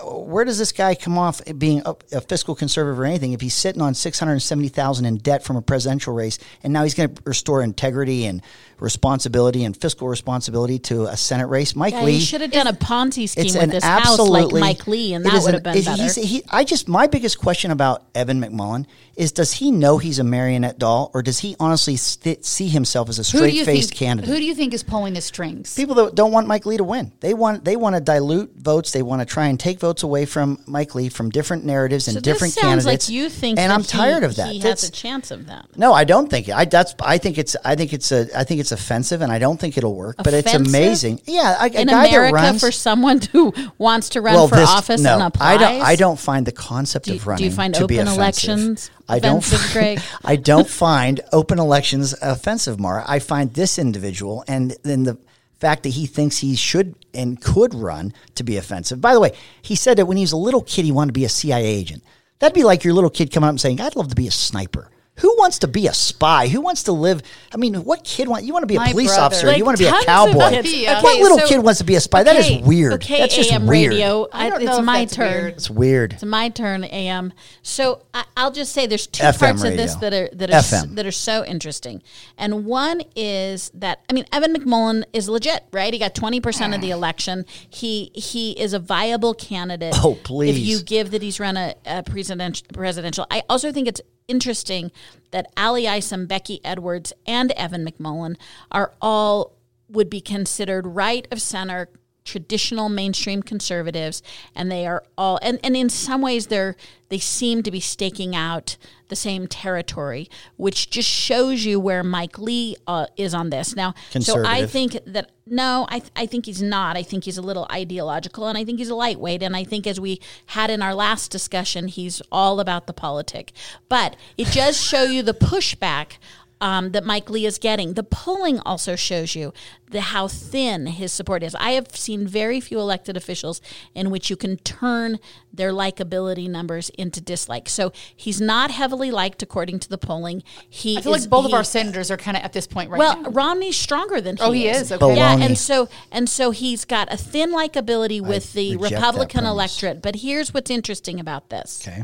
where 0.03 0.45
does 0.45 0.57
this 0.57 0.71
guy 0.71 0.95
come 0.95 1.17
off 1.17 1.41
being 1.57 1.81
a, 1.85 2.21
fiscal 2.21 2.55
conservative 2.55 2.99
or 2.99 3.05
anything 3.05 3.33
if 3.33 3.41
he's 3.41 3.53
sitting 3.53 3.81
on 3.81 3.93
670,000 3.93 5.05
in 5.05 5.17
debt 5.17 5.43
from 5.43 5.55
a 5.55 5.61
presidential 5.61 6.13
race 6.13 6.37
and 6.63 6.71
now 6.71 6.83
he's 6.83 6.93
going 6.93 7.13
to 7.13 7.21
restore 7.25 7.61
integrity 7.61 8.25
and 8.25 8.41
responsibility 8.81 9.63
and 9.63 9.77
fiscal 9.77 10.09
responsibility 10.09 10.79
to 10.79 11.05
a 11.05 11.15
Senate 11.15 11.47
race? 11.47 11.75
Mike 11.75 11.93
yeah, 11.93 12.03
Lee 12.03 12.13
he 12.13 12.19
should 12.19 12.41
have 12.41 12.51
done 12.51 12.67
a 12.67 12.73
Ponzi 12.73 13.29
scheme 13.29 13.53
with 13.61 13.71
this 13.71 13.83
house 13.83 14.19
like 14.19 14.51
Mike 14.51 14.87
Lee 14.87 15.13
and 15.13 15.25
that 15.25 15.41
would 15.43 15.53
have 15.53 15.63
been 15.63 15.83
better. 15.83 16.21
He, 16.21 16.43
I 16.49 16.63
just 16.63 16.87
my 16.89 17.07
biggest 17.07 17.39
question 17.39 17.71
about 17.71 18.03
Evan 18.13 18.41
McMullin 18.41 18.85
is 19.15 19.31
does 19.31 19.53
he 19.53 19.71
know 19.71 19.97
he's 19.97 20.19
a 20.19 20.23
marionette 20.23 20.79
doll 20.79 21.11
or 21.13 21.21
does 21.21 21.39
he 21.39 21.55
honestly 21.59 21.95
st- 21.95 22.43
see 22.43 22.67
himself 22.67 23.07
as 23.09 23.19
a 23.19 23.23
straight-faced 23.23 23.93
candidate? 23.93 24.29
Who 24.29 24.37
do 24.37 24.43
you 24.43 24.55
think 24.55 24.73
is 24.73 24.83
pulling 24.83 25.13
the 25.13 25.21
strings? 25.21 25.75
People 25.75 25.95
that 25.95 26.15
don't 26.15 26.31
want 26.31 26.47
Mike 26.47 26.65
Lee 26.65 26.77
to 26.77 26.83
win. 26.83 27.11
They 27.19 27.33
want 27.33 27.63
they 27.63 27.75
want 27.75 27.95
to 27.95 28.01
dilute 28.01 28.55
votes. 28.55 28.91
They 28.91 29.01
want 29.03 29.21
to 29.21 29.25
try 29.25 29.47
and 29.47 29.59
take 29.59 29.79
votes 29.79 30.03
away 30.03 30.25
from 30.25 30.59
Mike 30.65 30.95
Lee 30.95 31.09
from 31.09 31.29
different 31.29 31.65
narratives 31.65 32.07
and 32.07 32.15
so 32.15 32.21
different 32.21 32.53
sounds 32.53 32.83
candidates. 32.83 33.09
Like 33.09 33.13
you 33.13 33.29
think, 33.29 33.59
and 33.59 33.71
I'm 33.71 33.83
tired 33.83 34.23
of 34.23 34.35
that. 34.37 34.51
He 34.51 34.59
that's, 34.59 34.81
has 34.81 34.89
a 34.89 34.93
chance 34.93 35.29
of 35.31 35.47
that. 35.47 35.77
No, 35.77 35.93
I 35.93 36.03
don't 36.03 36.29
think. 36.29 36.49
I 36.49 36.65
that's. 36.65 36.95
I 36.99 37.17
think 37.17 37.37
it's. 37.37 37.55
I 37.63 37.75
think 37.75 37.93
it's 37.93 38.11
a. 38.11 38.27
I 38.37 38.43
think 38.43 38.59
it's 38.59 38.70
offensive, 38.71 39.21
and 39.21 39.31
I 39.31 39.39
don't 39.39 39.59
think 39.59 39.77
it'll 39.77 39.95
work. 39.95 40.19
Offensive? 40.19 40.45
But 40.45 40.53
it's 40.53 40.69
amazing. 40.69 41.21
Yeah, 41.25 41.63
a, 41.63 41.67
in 41.67 41.89
a 41.89 41.91
guy 41.91 42.07
America 42.07 42.35
that 42.35 42.43
runs, 42.43 42.61
for 42.61 42.71
someone 42.71 43.21
who 43.21 43.53
wants 43.77 44.09
to 44.09 44.21
run 44.21 44.35
well, 44.35 44.47
for 44.47 44.55
this, 44.55 44.69
office 44.69 45.01
no, 45.01 45.15
and 45.15 45.23
applies. 45.23 45.55
I 45.55 45.57
don't. 45.57 45.81
I 45.81 45.95
don't 45.95 46.19
find 46.19 46.45
the 46.45 46.51
concept 46.51 47.05
Do, 47.05 47.13
of 47.13 47.27
running 47.27 47.39
do 47.39 47.45
you 47.45 47.51
find 47.51 47.73
to 47.75 47.83
open 47.83 48.07
elections 48.07 48.91
I 49.07 49.19
don't. 49.19 49.39
offensive, 49.39 49.73
Greg? 49.73 50.01
I 50.23 50.35
don't 50.35 50.69
find 50.69 51.21
open 51.31 51.59
elections 51.59 52.15
offensive, 52.21 52.79
Mara. 52.79 53.03
I 53.07 53.19
find 53.19 53.53
this 53.53 53.77
individual 53.77 54.43
and 54.47 54.75
then 54.83 55.03
the 55.03 55.17
fact 55.59 55.83
that 55.83 55.89
he 55.89 56.07
thinks 56.07 56.39
he 56.39 56.55
should 56.55 56.95
and 57.13 57.39
could 57.41 57.73
run 57.73 58.13
to 58.35 58.43
be 58.43 58.57
offensive. 58.57 58.99
By 58.99 59.13
the 59.13 59.19
way, 59.19 59.33
he 59.61 59.75
said 59.75 59.97
that 59.97 60.07
when 60.07 60.17
he 60.17 60.23
was 60.23 60.31
a 60.31 60.37
little 60.37 60.61
kid, 60.61 60.85
he 60.85 60.91
wanted 60.91 61.09
to 61.09 61.13
be 61.13 61.25
a 61.25 61.29
CIA 61.29 61.65
agent. 61.65 62.03
That'd 62.39 62.55
be 62.55 62.63
like 62.63 62.83
your 62.83 62.95
little 62.95 63.11
kid 63.11 63.31
coming 63.31 63.47
up 63.47 63.51
and 63.51 63.61
saying, 63.61 63.79
"I'd 63.79 63.95
love 63.95 64.09
to 64.09 64.15
be 64.15 64.27
a 64.27 64.31
sniper." 64.31 64.89
Who 65.15 65.35
wants 65.37 65.59
to 65.59 65.67
be 65.67 65.87
a 65.87 65.93
spy? 65.93 66.47
Who 66.47 66.61
wants 66.61 66.83
to 66.83 66.93
live? 66.93 67.21
I 67.53 67.57
mean, 67.57 67.75
what 67.83 68.03
kid 68.03 68.27
want? 68.29 68.43
You 68.45 68.53
want 68.53 68.63
to 68.63 68.67
be 68.67 68.75
a 68.77 68.79
My 68.79 68.91
police 68.91 69.09
brother. 69.09 69.21
officer? 69.23 69.47
Like 69.47 69.57
you 69.57 69.65
want 69.65 69.77
to 69.77 69.83
be 69.83 69.87
a 69.89 70.03
cowboy? 70.05 70.49
kids. 70.49 70.73
Yeah. 70.73 71.01
what 71.03 71.19
little 71.19 71.37
so- 71.37 71.47
kid 71.47 71.59
wants 71.59 71.77
to 71.79 71.83
be 71.83 71.95
a 71.95 71.99
spy? 71.99 72.23
that 72.23 72.35
Okay, 72.37 72.59
is 72.61 72.65
weird. 72.65 72.93
Okay, 72.93 73.19
that's 73.19 73.35
just 73.35 73.51
AM 73.51 73.67
weird. 73.67 73.91
radio. 73.91 74.27
I 74.31 74.49
don't 74.49 74.61
it's 74.61 74.71
know 74.71 74.81
my 74.81 75.05
turn. 75.05 75.31
weird. 75.43 75.53
It's 75.53 75.69
weird. 75.69 76.13
It's 76.13 76.23
my 76.23 76.49
turn, 76.49 76.85
AM. 76.85 77.33
So 77.61 78.03
I, 78.13 78.23
I'll 78.37 78.51
just 78.51 78.71
say 78.71 78.87
there's 78.87 79.05
two 79.05 79.21
FM 79.23 79.39
parts 79.39 79.63
of 79.63 79.75
this 79.77 79.95
that 79.95 80.13
are 80.13 80.29
that 80.33 80.49
are 80.49 80.53
s- 80.55 80.73
FM. 80.85 80.95
that 80.95 81.05
are 81.05 81.11
so 81.11 81.45
interesting, 81.45 82.01
and 82.37 82.65
one 82.65 83.01
is 83.15 83.69
that 83.75 83.99
I 84.09 84.13
mean 84.13 84.25
Evan 84.31 84.55
McMullin 84.55 85.03
is 85.13 85.27
legit, 85.29 85.65
right? 85.73 85.91
He 85.93 85.99
got 85.99 86.15
twenty 86.15 86.39
percent 86.39 86.73
of 86.73 86.81
the 86.81 86.89
election. 86.91 87.45
He 87.69 88.11
he 88.15 88.53
is 88.53 88.73
a 88.73 88.79
viable 88.79 89.33
candidate. 89.35 89.93
Oh, 90.03 90.17
please! 90.23 90.57
If 90.57 90.63
you 90.65 90.81
give 90.81 91.11
that 91.11 91.21
he's 91.21 91.39
run 91.39 91.57
a, 91.57 91.75
a 91.85 92.01
presidential 92.01 92.65
presidential, 92.73 93.27
I 93.29 93.43
also 93.49 93.71
think 93.73 93.87
it's 93.89 94.01
interesting 94.31 94.91
that 95.31 95.51
Ally 95.55 95.85
Isom, 95.85 96.25
Becky 96.25 96.59
Edwards, 96.63 97.13
and 97.27 97.51
Evan 97.51 97.85
McMullin 97.85 98.37
are 98.71 98.93
all 99.01 99.57
would 99.89 100.09
be 100.09 100.21
considered 100.21 100.87
right 100.87 101.27
of 101.31 101.41
center 101.41 101.89
traditional 102.23 102.87
mainstream 102.87 103.41
conservatives 103.41 104.21
and 104.55 104.71
they 104.71 104.85
are 104.85 105.03
all 105.17 105.39
and, 105.41 105.59
and 105.63 105.75
in 105.75 105.89
some 105.89 106.21
ways 106.21 106.47
they're 106.47 106.75
they 107.09 107.17
seem 107.17 107.63
to 107.63 107.71
be 107.71 107.79
staking 107.79 108.35
out 108.35 108.77
the 109.09 109.15
same 109.15 109.47
territory 109.47 110.29
which 110.55 110.89
just 110.89 111.09
shows 111.09 111.65
you 111.65 111.79
where 111.79 112.03
mike 112.03 112.37
lee 112.37 112.75
uh, 112.87 113.07
is 113.17 113.33
on 113.33 113.49
this. 113.49 113.75
Now 113.75 113.93
so 114.19 114.43
i 114.45 114.65
think 114.67 114.97
that 115.05 115.31
no 115.47 115.87
I, 115.89 115.99
th- 115.99 116.11
I 116.15 116.25
think 116.27 116.45
he's 116.45 116.61
not. 116.61 116.95
I 116.95 117.03
think 117.03 117.23
he's 117.25 117.37
a 117.37 117.41
little 117.41 117.67
ideological 117.71 118.47
and 118.47 118.57
i 118.57 118.63
think 118.63 118.77
he's 118.77 118.89
a 118.89 118.95
lightweight 118.95 119.41
and 119.41 119.55
i 119.55 119.63
think 119.63 119.87
as 119.87 119.99
we 119.99 120.21
had 120.47 120.69
in 120.69 120.81
our 120.81 120.93
last 120.93 121.31
discussion 121.31 121.87
he's 121.87 122.21
all 122.31 122.59
about 122.59 122.85
the 122.87 122.93
politic. 122.93 123.51
But 123.89 124.15
it 124.37 124.51
does 124.53 124.79
show 124.79 125.03
you 125.03 125.23
the 125.23 125.33
pushback 125.33 126.17
um, 126.61 126.91
that 126.91 127.03
Mike 127.03 127.29
Lee 127.29 127.45
is 127.45 127.57
getting. 127.57 127.95
The 127.95 128.03
polling 128.03 128.59
also 128.59 128.95
shows 128.95 129.35
you 129.35 129.51
the 129.89 130.01
how 130.01 130.27
thin 130.27 130.87
his 130.87 131.11
support 131.11 131.43
is. 131.43 131.53
I 131.55 131.71
have 131.71 131.93
seen 131.95 132.25
very 132.25 132.61
few 132.61 132.79
elected 132.79 133.17
officials 133.17 133.59
in 133.93 134.09
which 134.09 134.29
you 134.29 134.37
can 134.37 134.55
turn 134.57 135.19
their 135.51 135.71
likability 135.71 136.49
numbers 136.49 136.89
into 136.91 137.19
dislike. 137.19 137.67
So 137.67 137.91
he's 138.15 138.39
not 138.39 138.71
heavily 138.71 139.11
liked 139.11 139.43
according 139.43 139.79
to 139.79 139.89
the 139.89 139.97
polling. 139.97 140.43
He 140.69 140.97
I 140.97 141.01
feel 141.01 141.13
is, 141.13 141.23
like 141.23 141.29
both 141.29 141.45
of 141.45 141.53
our 141.53 141.65
senators 141.65 142.09
are 142.09 142.15
kind 142.15 142.37
of 142.37 142.43
at 142.43 142.53
this 142.53 142.67
point 142.67 142.89
right 142.89 142.99
well, 142.99 143.17
now. 143.17 143.21
Well, 143.23 143.31
Romney's 143.31 143.75
stronger 143.75 144.21
than 144.21 144.37
he 144.37 144.43
Oh, 144.43 144.51
he 144.51 144.67
is. 144.69 144.83
is? 144.83 144.91
Okay. 144.93 145.17
Yeah, 145.17 145.37
and 145.37 145.57
so 145.57 145.89
and 146.11 146.29
so 146.29 146.51
he's 146.51 146.85
got 146.85 147.11
a 147.11 147.17
thin 147.17 147.51
likability 147.51 148.21
with 148.21 148.53
the 148.53 148.77
Republican 148.77 149.45
electorate. 149.45 150.01
But 150.01 150.17
here's 150.17 150.53
what's 150.53 150.71
interesting 150.71 151.19
about 151.19 151.49
this 151.49 151.85
Okay. 151.85 152.03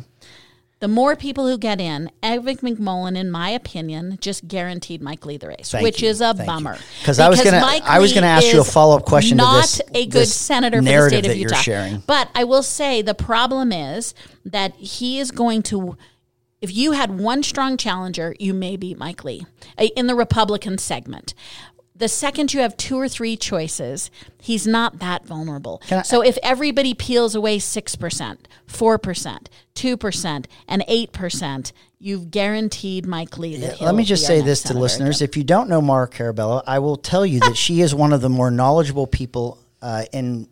The 0.79 0.87
more 0.87 1.15
people 1.15 1.47
who 1.47 1.57
get 1.57 1.81
in, 1.81 2.11
Evan 2.21 2.57
McMullin, 2.57 3.17
in 3.17 3.31
my 3.31 3.49
opinion, 3.49 4.19
just 4.21 4.47
guaranteed 4.47 5.01
Mike 5.01 5.25
Lee 5.25 5.37
the 5.37 5.47
race, 5.47 5.71
Thank 5.71 5.83
which 5.83 6.03
you. 6.03 6.09
is 6.09 6.21
a 6.21 6.35
Thank 6.35 6.45
bummer. 6.47 6.77
'Cause 7.03 7.17
I 7.19 7.29
was 7.29 7.41
gonna- 7.41 7.57
I 7.83 7.97
was 7.99 8.13
gonna 8.13 8.27
ask 8.27 8.45
you 8.53 8.61
a 8.61 8.63
follow-up 8.63 9.03
question 9.05 9.39
to 9.39 9.43
not 9.43 9.61
this- 9.63 9.81
a 9.95 10.05
good 10.05 10.27
senator 10.27 10.77
for 10.77 10.83
the 10.83 11.09
state 11.09 11.25
of 11.25 11.35
Utah. 11.35 11.55
But 12.05 12.29
I 12.35 12.43
will 12.43 12.61
say 12.61 13.01
the 13.01 13.15
problem 13.15 13.71
is 13.71 14.13
that 14.45 14.75
he 14.75 15.19
is 15.19 15.31
going 15.31 15.63
to. 15.63 15.97
If 16.61 16.75
you 16.75 16.91
had 16.93 17.19
one 17.19 17.41
strong 17.43 17.77
challenger, 17.77 18.35
you 18.39 18.53
may 18.53 18.77
beat 18.77 18.97
Mike 18.97 19.23
Lee 19.23 19.45
uh, 19.79 19.85
in 19.95 20.05
the 20.07 20.15
Republican 20.15 20.77
segment. 20.77 21.33
The 21.97 22.07
second 22.07 22.53
you 22.53 22.59
have 22.61 22.77
two 22.77 22.97
or 22.97 23.07
three 23.09 23.35
choices, 23.35 24.11
he's 24.39 24.67
not 24.67 24.99
that 24.99 25.25
vulnerable. 25.25 25.81
I- 25.89 26.03
so 26.03 26.21
if 26.21 26.37
everybody 26.43 26.93
peels 26.93 27.33
away 27.33 27.57
6%, 27.57 28.37
4%, 28.67 29.47
2%, 29.75 30.45
and 30.67 30.83
8%, 30.87 31.71
you've 31.99 32.29
guaranteed 32.29 33.05
Mike 33.07 33.37
Lee 33.37 33.57
that 33.57 33.81
Let 33.81 33.95
me 33.95 34.03
just 34.03 34.23
be 34.23 34.27
say 34.27 34.41
this 34.41 34.61
to 34.63 34.73
listeners: 34.77 35.21
if 35.21 35.35
you 35.35 35.43
don't 35.43 35.69
know 35.69 35.81
Mara 35.81 36.07
Carabello, 36.07 36.61
I 36.67 36.79
will 36.79 36.97
tell 36.97 37.25
you 37.25 37.39
that 37.41 37.57
she 37.57 37.81
is 37.81 37.95
one 37.95 38.13
of 38.13 38.21
the 38.21 38.29
more 38.29 38.51
knowledgeable 38.51 39.07
people 39.07 39.57
uh, 39.81 40.03
in 40.13 40.47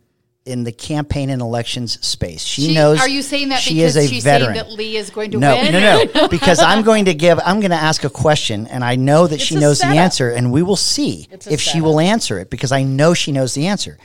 in 0.45 0.63
the 0.63 0.71
campaign 0.71 1.31
and 1.31 1.41
elections 1.41 1.97
space. 2.05 2.43
She, 2.43 2.67
She- 2.67 2.73
knows. 2.75 2.99
are 2.99 3.09
you 3.09 3.21
saying 3.23 3.49
that 3.49 3.59
she 3.61 3.75
because 3.75 3.95
is 3.95 4.05
a 4.05 4.07
she's 4.07 4.23
veteran. 4.23 4.53
saying 4.55 4.67
that 4.69 4.75
Lee 4.75 4.95
is 4.95 5.09
going 5.09 5.31
to 5.31 5.39
no, 5.39 5.55
win? 5.55 5.71
No, 5.73 6.03
no, 6.13 6.27
because 6.29 6.59
I'm 6.59 6.83
going 6.83 7.05
to 7.05 7.13
give. 7.15 7.39
I'm 7.43 7.59
going 7.59 7.71
to 7.71 7.77
ask 7.77 8.03
a 8.03 8.09
question, 8.09 8.67
and 8.67 8.83
I 8.83 8.95
know 8.95 9.25
that 9.27 9.41
she 9.41 9.55
a 9.55 9.59
knows 9.59 9.79
the 9.79 9.87
answer, 9.87 10.29
and 10.29 10.51
we 10.51 10.61
will 10.61 10.75
see 10.75 11.27
It's 11.31 11.47
if 11.47 11.59
she 11.61 11.81
will 11.81 11.99
answer 11.99 12.37
it 12.39 12.49
because 12.51 12.71
I 12.71 12.83
know 12.83 13.13
she 13.15 13.31
knows 13.31 13.53
the 13.55 13.65
answer. 13.67 13.97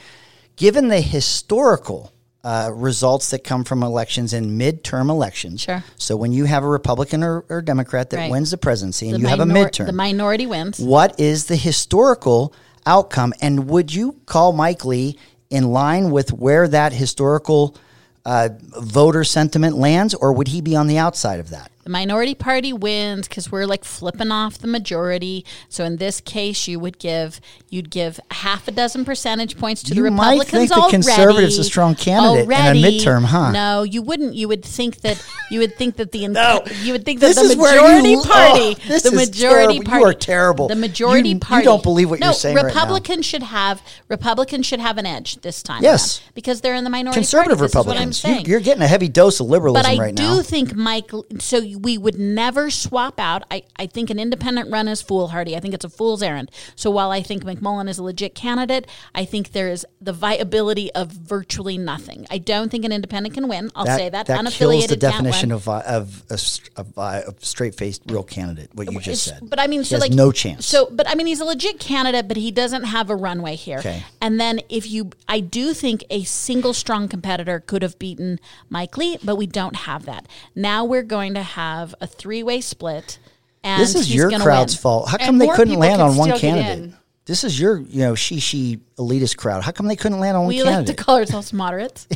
Given 0.57 0.89
the 0.89 1.01
historical 1.01 2.13
uh, 2.43 2.71
results 2.73 3.31
that 3.31 3.45
come 3.45 3.65
from 3.65 3.83
elections 3.83 4.33
and 4.33 4.59
midterm 4.59 5.11
elections, 5.11 5.61
Sure. 5.61 5.85
So 5.97 6.17
when 6.17 6.33
you 6.33 6.47
have 6.47 6.65
a 6.65 6.69
Republican 6.69 7.23
or, 7.23 7.45
or 7.51 7.61
Democrat 7.61 8.09
that 8.11 8.17
Right. 8.17 8.31
wins 8.31 8.51
the 8.51 8.57
presidency, 8.57 9.09
and 9.09 9.17
The 9.17 9.21
you 9.21 9.27
have 9.29 9.41
a 9.41 9.45
midterm, 9.45 9.87
The 9.87 9.93
minority 9.93 10.47
wins. 10.47 10.79
what 10.81 11.21
is 11.21 11.47
the 11.47 11.57
historical 11.57 12.55
outcome? 12.87 13.35
And 13.43 13.69
would 13.69 13.93
you 13.93 14.17
call 14.25 14.53
Mike 14.53 14.87
Lee 14.87 15.19
in 15.51 15.73
line 15.73 16.11
with 16.11 16.33
where 16.33 16.67
that 16.69 16.93
historical 16.93 17.77
uh, 18.25 18.49
voter 18.61 19.25
sentiment 19.25 19.77
lands, 19.77 20.15
or 20.15 20.33
would 20.33 20.49
he 20.49 20.61
be 20.61 20.77
on 20.77 20.87
the 20.87 20.99
outside 20.99 21.41
of 21.41 21.51
that? 21.51 21.71
The 21.85 21.89
minority 21.91 22.35
party 22.35 22.75
wins 22.75 23.27
because 23.27 23.51
we're 23.51 23.65
like 23.65 23.85
flipping 23.85 24.31
off 24.31 24.59
the 24.59 24.67
majority. 24.69 25.47
So 25.71 25.85
in 25.85 25.97
this 25.97 26.21
case, 26.21 26.69
you 26.69 26.79
would 26.79 26.99
give 26.99 27.41
you'd 27.71 27.89
give 27.91 28.21
half 28.31 28.69
a 28.69 28.71
dozen 28.71 29.05
percentage 29.07 29.57
points 29.57 29.83
to 29.85 29.95
You 29.95 30.03
the 30.03 30.11
might 30.11 30.33
Republicans. 30.39 30.51
think 30.51 30.69
the 30.69 30.75
already, 30.77 30.91
conservatives 30.93 31.59
a 31.59 31.65
strong 31.65 31.95
candidate 31.95 32.45
in 32.45 32.53
a 32.53 32.75
midterm, 32.89 33.25
huh? 33.25 33.53
No, 33.53 33.83
you 33.83 34.03
wouldn't. 34.03 34.35
You 34.35 34.47
would 34.49 34.63
think 34.65 35.01
that 35.01 35.25
you 35.51 35.61
would 35.61 35.77
think 35.77 35.97
that 35.97 36.13
the 36.13 36.29
No. 36.29 36.63
you 36.83 36.93
would 36.93 37.05
think 37.07 37.21
that 37.21 37.29
This 37.29 37.37
the 37.37 37.43
is 37.45 37.57
where 37.57 37.75
majority 37.81 38.11
you- 38.11 38.23
party, 38.23 38.77
oh, 38.91 38.99
the 38.99 39.13
majority 39.13 39.79
terrible. 39.79 39.85
party, 39.85 40.01
You 40.01 40.07
are 40.07 40.15
terrible. 40.15 40.69
The 40.69 40.77
majority 40.77 41.29
You- 41.31 41.35
you 41.37 41.41
party. 41.41 41.65
don't 41.65 41.83
believe 41.83 42.11
what 42.11 42.21
no, 42.21 42.27
you're 42.27 42.35
saying 42.35 42.57
right 42.57 42.63
now. 42.63 42.69
Republicans 42.75 43.25
should 43.25 43.43
have 43.43 43.81
Republicans 44.09 44.67
should 44.67 44.81
have 44.81 44.99
an 44.99 45.07
edge 45.07 45.41
this 45.41 45.63
time. 45.63 45.83
Yes. 45.83 46.19
around 46.21 46.35
because 46.35 46.61
they're 46.61 46.75
in 46.75 46.85
the 46.85 46.91
minority. 46.91 47.21
Conservative 47.21 47.59
party. 47.59 47.73
This 47.73 47.81
is 47.81 47.87
what 47.87 47.97
I'm 47.97 48.09
Republicans. 48.11 48.19
saying. 48.19 48.47
You, 48.47 48.57
are 48.57 48.61
getting 48.61 48.83
a 48.83 48.89
heavy 48.89 49.09
dose 49.09 49.41
of 49.41 49.47
liberalism 49.47 49.83
But 49.83 49.99
I 49.99 50.03
right 50.03 50.15
do 50.15 50.43
think 50.43 50.75
Mike. 50.75 51.11
So 51.39 51.59
we 51.77 51.99
would 51.99 52.19
never 52.19 52.71
swap 52.71 53.19
out. 53.21 53.45
I, 53.51 53.63
I 53.77 53.87
think 53.87 54.11
an 54.11 54.19
independent 54.19 54.71
run 54.71 54.89
is 54.89 55.03
foolhardy. 55.03 55.57
I 55.57 55.61
think 55.61 55.75
it's 55.75 55.85
a 55.85 55.89
fool's 55.89 56.23
errand. 56.23 56.51
So 56.77 56.91
while 56.91 57.11
I 57.11 57.23
think 57.23 57.45
McMullin 57.45 57.89
is 57.89 57.99
a 57.99 58.03
legit 58.03 58.35
candidate, 58.35 58.87
I 59.15 59.25
think 59.25 59.53
there 59.53 59.69
is 59.69 59.87
the 60.01 60.13
viability 60.13 60.93
of 60.93 61.13
virtually 61.13 61.79
nothing. 61.79 62.27
I 62.31 62.39
don't 62.39 62.71
think 62.71 62.85
an 62.85 62.93
independent 62.93 63.35
can 63.35 63.49
win. 63.49 63.71
I'll 63.75 63.87
say 63.87 64.09
that. 64.09 64.27
that 64.27 64.41
Unaffiliated 64.41 64.59
kills 64.59 64.87
the 64.89 64.97
definition 64.97 65.53
of 65.53 65.69
of 65.69 66.25
a, 66.31 66.35
of 66.77 66.99
of 66.99 67.45
straight 67.45 67.75
faced 67.75 68.03
real 68.09 68.23
candidate. 68.23 68.71
What 68.75 68.91
you 68.91 69.01
just 69.01 69.27
It's- 69.27 69.41
said, 69.41 69.51
But 69.51 69.61
I 69.61 69.67
mean, 69.67 69.81
He 69.81 69.85
so 69.85 69.99
like 69.99 70.13
no 70.13 70.33
chance. 70.33 70.67
So, 70.67 70.89
but 70.91 71.09
I 71.09 71.15
mean, 71.15 71.27
he's 71.27 71.41
a 71.41 71.45
legit 71.45 71.79
candidate, 71.79 72.29
but 72.29 72.37
he 72.37 72.51
doesn't 72.51 72.85
have 72.85 73.11
a 73.11 73.17
runway 73.17 73.57
here. 73.57 73.79
Okay. 73.79 74.03
And 74.21 74.41
then 74.41 74.61
if 74.69 74.91
you, 74.91 75.11
I 75.29 75.41
do 75.41 75.75
think 75.75 76.05
a 76.11 76.25
single 76.25 76.73
strong 76.75 77.09
competitor 77.09 77.61
could 77.61 77.83
have 77.83 77.99
beaten 77.99 78.39
Mike 78.69 78.97
Lee, 78.97 79.19
but 79.23 79.37
we 79.37 79.47
don't 79.47 79.77
have 79.77 80.05
that. 80.07 80.27
Now 80.55 80.85
we're 80.85 81.03
going 81.03 81.35
to 81.35 81.43
have 81.43 81.60
a 82.01 82.07
three 82.07 82.43
way 82.43 82.61
split. 82.61 83.19
And 83.63 83.81
this 83.83 83.95
is 83.95 84.13
your 84.15 84.31
crowd's 84.39 84.75
win. 84.75 84.81
fault. 84.83 85.09
How 85.09 85.17
And 85.19 85.27
come 85.27 85.39
they 85.39 85.49
couldn't 85.49 85.79
land 85.79 86.01
on 86.01 86.17
one 86.17 86.39
candidate? 86.39 86.95
This 87.27 87.45
is 87.45 87.61
your, 87.61 87.79
you 87.79 88.01
know, 88.01 88.15
she 88.15 88.41
she 88.41 88.81
elitist 88.97 89.37
crowd. 89.37 89.63
How 89.63 89.71
come 89.71 89.87
they 89.87 89.95
couldn't 89.95 90.19
land 90.19 90.37
on 90.37 90.45
one 90.47 90.49
We 90.49 90.63
like 90.63 90.87
to 90.87 90.95
call 90.95 91.17
ourselves 91.17 91.53
moderates, 91.63 92.09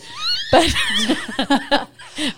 but, 0.51 0.75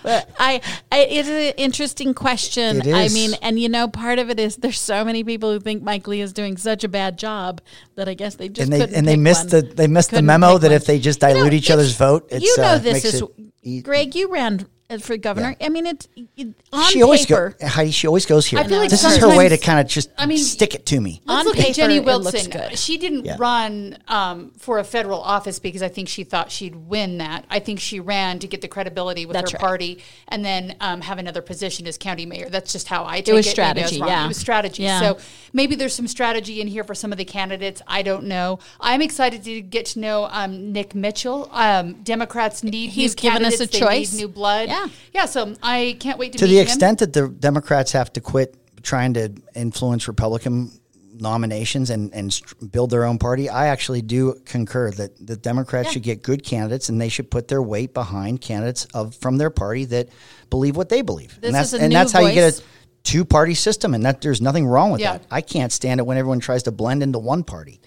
but 0.03 0.29
I, 0.37 0.61
I, 0.91 0.99
it's 1.09 1.27
an 1.29 1.53
interesting 1.57 2.13
question. 2.13 2.81
I 2.93 3.07
mean, 3.09 3.31
and 3.41 3.59
you 3.59 3.69
know, 3.69 3.87
part 3.87 4.19
of 4.19 4.29
it 4.29 4.39
is 4.39 4.57
there's 4.57 4.79
so 4.79 5.03
many 5.05 5.23
people 5.23 5.51
who 5.51 5.59
think 5.59 5.81
Mike 5.81 6.07
Lee 6.07 6.21
is 6.21 6.33
doing 6.33 6.57
such 6.57 6.83
a 6.83 6.87
bad 6.89 7.17
job 7.17 7.61
that 7.95 8.07
I 8.07 8.13
guess 8.13 8.35
they 8.35 8.49
just 8.49 8.71
and 8.71 8.81
they 8.81 8.95
and 8.95 9.07
they 9.07 9.17
missed 9.17 9.53
one. 9.53 9.65
the 9.65 9.73
they 9.73 9.87
missed 9.87 10.11
the 10.11 10.17
Couldn't 10.17 10.27
memo 10.27 10.57
that 10.59 10.67
one. 10.67 10.75
if 10.75 10.85
they 10.85 10.99
just 10.99 11.21
You 11.21 11.29
know, 11.29 11.33
dilute 11.35 11.53
each 11.53 11.71
other's 11.71 11.95
vote, 11.95 12.27
it's, 12.29 12.43
you 12.43 12.57
know 12.57 12.63
uh, 12.63 12.77
this 12.79 13.05
is 13.05 13.23
it 13.63 13.81
Greg. 13.83 14.13
You 14.13 14.29
ran 14.31 14.67
for 15.01 15.17
governor. 15.17 15.53
I 15.59 15.67
mean, 15.67 15.85
it's 15.85 16.07
it, 16.37 16.47
on 16.71 16.85
she 16.85 17.01
always 17.03 17.25
paper. 17.25 17.55
go, 17.59 17.67
Heidi, 17.67 17.91
she 17.91 18.07
always 18.07 18.25
goes 18.25 18.45
here. 18.45 18.59
I 18.59 18.63
feel 18.67 18.77
like 18.79 18.89
this 18.89 19.03
is 19.03 19.17
her 19.17 19.27
way 19.37 19.49
to 19.49 19.57
kind 19.57 19.81
of 19.81 19.87
just 19.87 20.09
I 20.17 20.25
mean, 20.25 20.37
stick 20.37 20.75
it 20.75 20.85
to 20.87 21.01
me. 21.01 21.21
Let's 21.25 21.39
On 21.41 21.45
look 21.45 21.55
paper, 21.57 21.69
at 21.69 21.75
Jenny 21.75 21.97
it 21.97 22.05
looks 22.05 22.31
Wilson. 22.31 22.51
good. 22.51 22.79
She 22.79 22.97
didn't 22.97 23.25
Yeah. 23.25 23.35
run 23.37 23.97
um, 24.07 24.51
for 24.57 24.79
a 24.79 24.85
federal 24.85 25.19
office 25.19 25.59
because 25.59 25.81
I 25.83 25.89
think 25.89 26.07
she 26.07 26.23
thought 26.23 26.51
she'd 26.51 26.75
win 26.75 27.17
that. 27.17 27.43
I 27.49 27.59
think 27.59 27.81
she 27.81 27.99
ran 27.99 28.39
to 28.39 28.47
get 28.47 28.61
the 28.61 28.69
credibility 28.69 29.25
with 29.25 29.33
That's 29.33 29.51
her 29.51 29.57
right. 29.57 29.61
party 29.67 30.03
and 30.29 30.45
then 30.45 30.77
um, 30.79 31.01
have 31.01 31.17
another 31.17 31.41
position 31.41 31.85
as 31.85 31.97
county 31.97 32.25
mayor. 32.25 32.47
That's 32.49 32.71
just 32.71 32.87
how 32.87 33.03
I 33.05 33.17
take 33.19 33.27
it. 33.29 33.33
was 33.33 33.45
Maybe 33.45 33.49
I 33.49 33.51
strategy, 33.51 33.97
yeah. 33.97 34.23
It 34.23 34.27
was 34.29 34.37
strategy. 34.37 34.83
Yeah. 34.83 34.99
So 35.01 35.17
maybe 35.51 35.75
there's 35.75 35.93
some 35.95 36.07
strategy 36.07 36.61
in 36.61 36.67
here 36.67 36.85
for 36.85 36.95
some 36.95 37.11
of 37.11 37.17
the 37.17 37.25
candidates. 37.25 37.81
I 37.87 38.03
don't 38.03 38.23
know. 38.23 38.59
I'm 38.79 39.01
excited 39.01 39.43
to 39.43 39.61
get 39.61 39.85
to 39.87 39.99
know 39.99 40.29
um, 40.31 40.71
Nick 40.71 40.95
Mitchell. 40.95 41.49
Um, 41.51 41.95
Democrats 42.03 42.63
need 42.63 42.91
He's 42.91 43.15
new 43.17 43.21
given 43.29 43.43
us 43.43 43.55
a 43.55 43.67
candidates. 43.67 43.73
They 43.73 43.79
choice. 43.79 44.13
need 44.13 44.19
new 44.21 44.27
blood. 44.29 44.69
Yeah. 44.69 44.76
Yeah. 44.77 44.87
yeah. 45.13 45.25
So 45.25 45.55
I 45.63 45.97
can't 45.99 46.17
wait 46.19 46.33
to 46.33 46.37
to 46.39 46.45
meet 46.45 46.51
the 46.51 46.57
him. 46.59 46.63
extent 46.63 46.99
that 46.99 47.13
the 47.13 47.27
Democrats 47.27 47.91
have 47.93 48.11
to 48.13 48.21
quit 48.21 48.55
trying 48.83 49.13
to 49.15 49.33
influence 49.55 50.07
Republican 50.07 50.71
nominations 51.19 51.89
and, 51.89 52.13
and 52.13 52.31
st- 52.31 52.71
build 52.71 52.91
their 52.91 53.03
own 53.03 53.17
party, 53.17 53.49
I 53.49 53.67
actually 53.67 54.01
do 54.03 54.39
concur 54.45 54.91
that 54.91 55.25
the 55.25 55.35
Democrats 55.35 55.91
should 55.91 56.03
get 56.03 56.21
good 56.21 56.43
candidates 56.43 56.89
and 56.89 57.01
they 57.01 57.09
should 57.09 57.31
put 57.31 57.47
their 57.47 57.61
weight 57.61 57.93
behind 57.93 58.39
candidates 58.41 58.85
of 58.93 59.15
from 59.15 59.37
their 59.37 59.49
party 59.49 59.85
that 59.85 60.09
believe 60.49 60.75
what 60.77 60.89
they 60.89 61.01
believe. 61.01 61.29
This 61.41 61.47
and 61.47 61.55
that's, 61.55 61.73
is 61.73 61.79
a 61.79 61.83
and 61.83 61.89
new 61.89 61.97
that's 61.97 62.11
how 62.11 62.19
you 62.21 62.33
get 62.33 62.59
a 62.59 62.63
two 63.03 63.25
party 63.25 63.53
system, 63.55 63.93
and 63.93 64.05
that 64.05 64.21
there's 64.21 64.41
nothing 64.41 64.67
wrong 64.67 64.91
with 64.91 65.01
Yeah. 65.01 65.13
that. 65.13 65.25
I 65.31 65.41
can't 65.41 65.71
stand 65.71 65.99
it 65.99 66.03
when 66.05 66.17
everyone 66.17 66.39
tries 66.39 66.63
to 66.63 66.71
blend 66.71 67.01
into 67.01 67.19
one 67.19 67.43
party. 67.43 67.79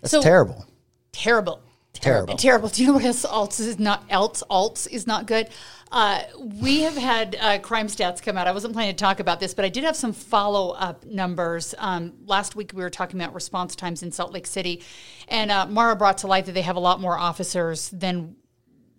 That's 0.00 0.12
So- 0.12 0.22
terrible. 0.22 0.64
terrible. 1.12 1.60
Terrible. 1.92 2.36
Terrible. 2.36 2.68
Do 2.68 2.80
you 2.82 2.88
know 2.88 2.94
what 2.94 3.04
else, 3.04 3.24
else 3.24 3.60
is 3.60 3.78
not 3.78 4.04
else 4.08 4.42
alts 4.48 4.88
is 4.88 5.06
not 5.08 5.26
good? 5.26 5.48
Uh, 5.92 6.22
we 6.38 6.82
have 6.82 6.96
had 6.96 7.36
uh, 7.40 7.58
crime 7.58 7.88
stats 7.88 8.22
come 8.22 8.38
out. 8.38 8.46
I 8.46 8.52
wasn't 8.52 8.74
planning 8.74 8.94
to 8.94 8.98
talk 8.98 9.18
about 9.18 9.40
this, 9.40 9.54
but 9.54 9.64
I 9.64 9.68
did 9.68 9.82
have 9.82 9.96
some 9.96 10.12
follow 10.12 10.70
up 10.70 11.04
numbers. 11.04 11.74
Um, 11.78 12.12
last 12.26 12.54
week 12.54 12.70
we 12.72 12.82
were 12.82 12.90
talking 12.90 13.20
about 13.20 13.34
response 13.34 13.74
times 13.74 14.02
in 14.04 14.12
Salt 14.12 14.32
Lake 14.32 14.46
City, 14.46 14.82
and 15.26 15.50
uh, 15.50 15.66
Mara 15.66 15.96
brought 15.96 16.18
to 16.18 16.28
light 16.28 16.46
that 16.46 16.52
they 16.52 16.62
have 16.62 16.76
a 16.76 16.80
lot 16.80 17.00
more 17.00 17.18
officers 17.18 17.90
than 17.90 18.36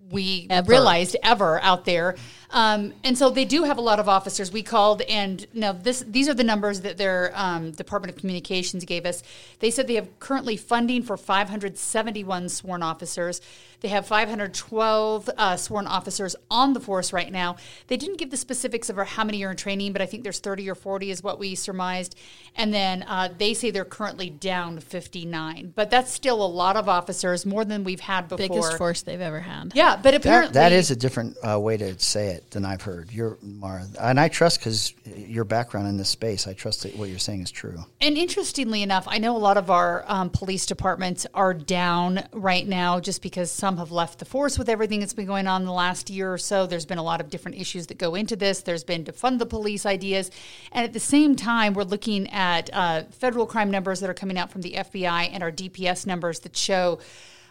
we 0.09 0.47
Ever. 0.49 0.69
realized 0.69 1.15
ever 1.23 1.61
out 1.61 1.85
there. 1.85 2.15
Um, 2.51 2.93
and 3.03 3.17
so 3.17 3.29
they 3.29 3.45
do 3.45 3.63
have 3.63 3.77
a 3.77 3.81
lot 3.81 3.99
of 3.99 4.09
officers. 4.09 4.51
We 4.51 4.61
called, 4.61 5.01
and 5.03 5.45
now 5.53 5.71
this 5.71 6.03
these 6.05 6.27
are 6.27 6.33
the 6.33 6.43
numbers 6.43 6.81
that 6.81 6.97
their 6.97 7.31
um, 7.33 7.71
Department 7.71 8.13
of 8.13 8.19
Communications 8.19 8.83
gave 8.85 9.05
us. 9.05 9.23
They 9.59 9.71
said 9.71 9.87
they 9.87 9.95
have 9.95 10.19
currently 10.19 10.57
funding 10.57 11.03
for 11.03 11.17
571 11.17 12.49
sworn 12.49 12.83
officers. 12.83 13.41
They 13.81 13.87
have 13.87 14.05
512 14.05 15.29
uh, 15.37 15.57
sworn 15.57 15.87
officers 15.87 16.35
on 16.51 16.73
the 16.73 16.79
force 16.79 17.11
right 17.11 17.31
now. 17.31 17.55
They 17.87 17.97
didn't 17.97 18.17
give 18.17 18.29
the 18.29 18.37
specifics 18.37 18.89
of 18.89 18.97
how 18.97 19.23
many 19.23 19.43
are 19.43 19.51
in 19.51 19.57
training, 19.57 19.91
but 19.91 20.03
I 20.03 20.05
think 20.05 20.21
there's 20.21 20.39
30 20.39 20.69
or 20.69 20.75
40 20.75 21.09
is 21.09 21.23
what 21.23 21.39
we 21.39 21.55
surmised. 21.55 22.15
And 22.55 22.71
then 22.71 23.03
uh, 23.03 23.29
they 23.35 23.55
say 23.55 23.71
they're 23.71 23.83
currently 23.83 24.29
down 24.29 24.79
59, 24.79 25.73
but 25.75 25.89
that's 25.89 26.11
still 26.11 26.43
a 26.43 26.45
lot 26.45 26.77
of 26.77 26.87
officers, 26.87 27.43
more 27.43 27.65
than 27.65 27.83
we've 27.83 28.01
had 28.01 28.27
before. 28.27 28.47
biggest 28.47 28.77
force 28.77 29.01
they've 29.01 29.19
ever 29.19 29.39
had. 29.39 29.71
Yeah, 29.73 29.99
but 30.01 30.13
apparently 30.13 30.53
That, 30.53 30.69
that 30.69 30.71
is 30.73 30.91
a 30.91 30.95
different 30.95 31.37
uh, 31.43 31.59
way 31.59 31.77
to 31.77 31.97
say 31.97 32.27
it 32.27 32.40
than 32.49 32.65
I've 32.65 32.81
heard. 32.81 33.11
You're 33.11 33.37
Mara, 33.41 33.85
and 33.99 34.19
I 34.19 34.27
trust 34.27 34.59
because 34.59 34.93
your 35.05 35.43
background 35.45 35.87
in 35.87 35.97
this 35.97 36.09
space. 36.09 36.47
I 36.47 36.53
trust 36.53 36.83
that 36.83 36.95
what 36.95 37.09
you're 37.09 37.19
saying 37.19 37.41
is 37.41 37.51
true. 37.51 37.85
And 38.01 38.17
interestingly 38.17 38.81
enough, 38.81 39.05
I 39.07 39.19
know 39.19 39.35
a 39.35 39.39
lot 39.39 39.57
of 39.57 39.69
our 39.69 40.03
um, 40.07 40.29
police 40.29 40.65
departments 40.65 41.27
are 41.33 41.53
down 41.53 42.27
right 42.33 42.67
now 42.67 42.99
just 42.99 43.21
because 43.21 43.51
some 43.51 43.77
have 43.77 43.91
left 43.91 44.19
the 44.19 44.25
force 44.25 44.57
with 44.57 44.69
everything 44.69 44.99
that's 44.99 45.13
been 45.13 45.25
going 45.25 45.47
on 45.47 45.61
in 45.61 45.65
the 45.65 45.73
last 45.73 46.09
year 46.09 46.33
or 46.33 46.37
so. 46.37 46.65
There's 46.65 46.85
been 46.85 46.97
a 46.97 47.03
lot 47.03 47.21
of 47.21 47.29
different 47.29 47.57
issues 47.57 47.87
that 47.87 47.97
go 47.97 48.15
into 48.15 48.35
this. 48.35 48.61
There's 48.61 48.83
been 48.83 49.03
defund 49.03 49.39
the 49.39 49.45
police 49.45 49.85
ideas. 49.85 50.31
And 50.71 50.83
at 50.83 50.93
the 50.93 50.99
same 50.99 51.35
time, 51.35 51.73
we're 51.73 51.83
looking 51.83 52.29
at 52.31 52.69
uh, 52.73 53.03
federal 53.11 53.45
crime 53.45 53.71
numbers 53.71 53.99
that 53.99 54.09
are 54.09 54.15
coming 54.15 54.37
out 54.37 54.51
from 54.51 54.61
the 54.61 54.73
FBI 54.73 55.29
and 55.31 55.43
our 55.43 55.51
DPS 55.51 56.05
numbers 56.05 56.39
that 56.41 56.57
show. 56.57 56.99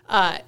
Uh, 0.08 0.38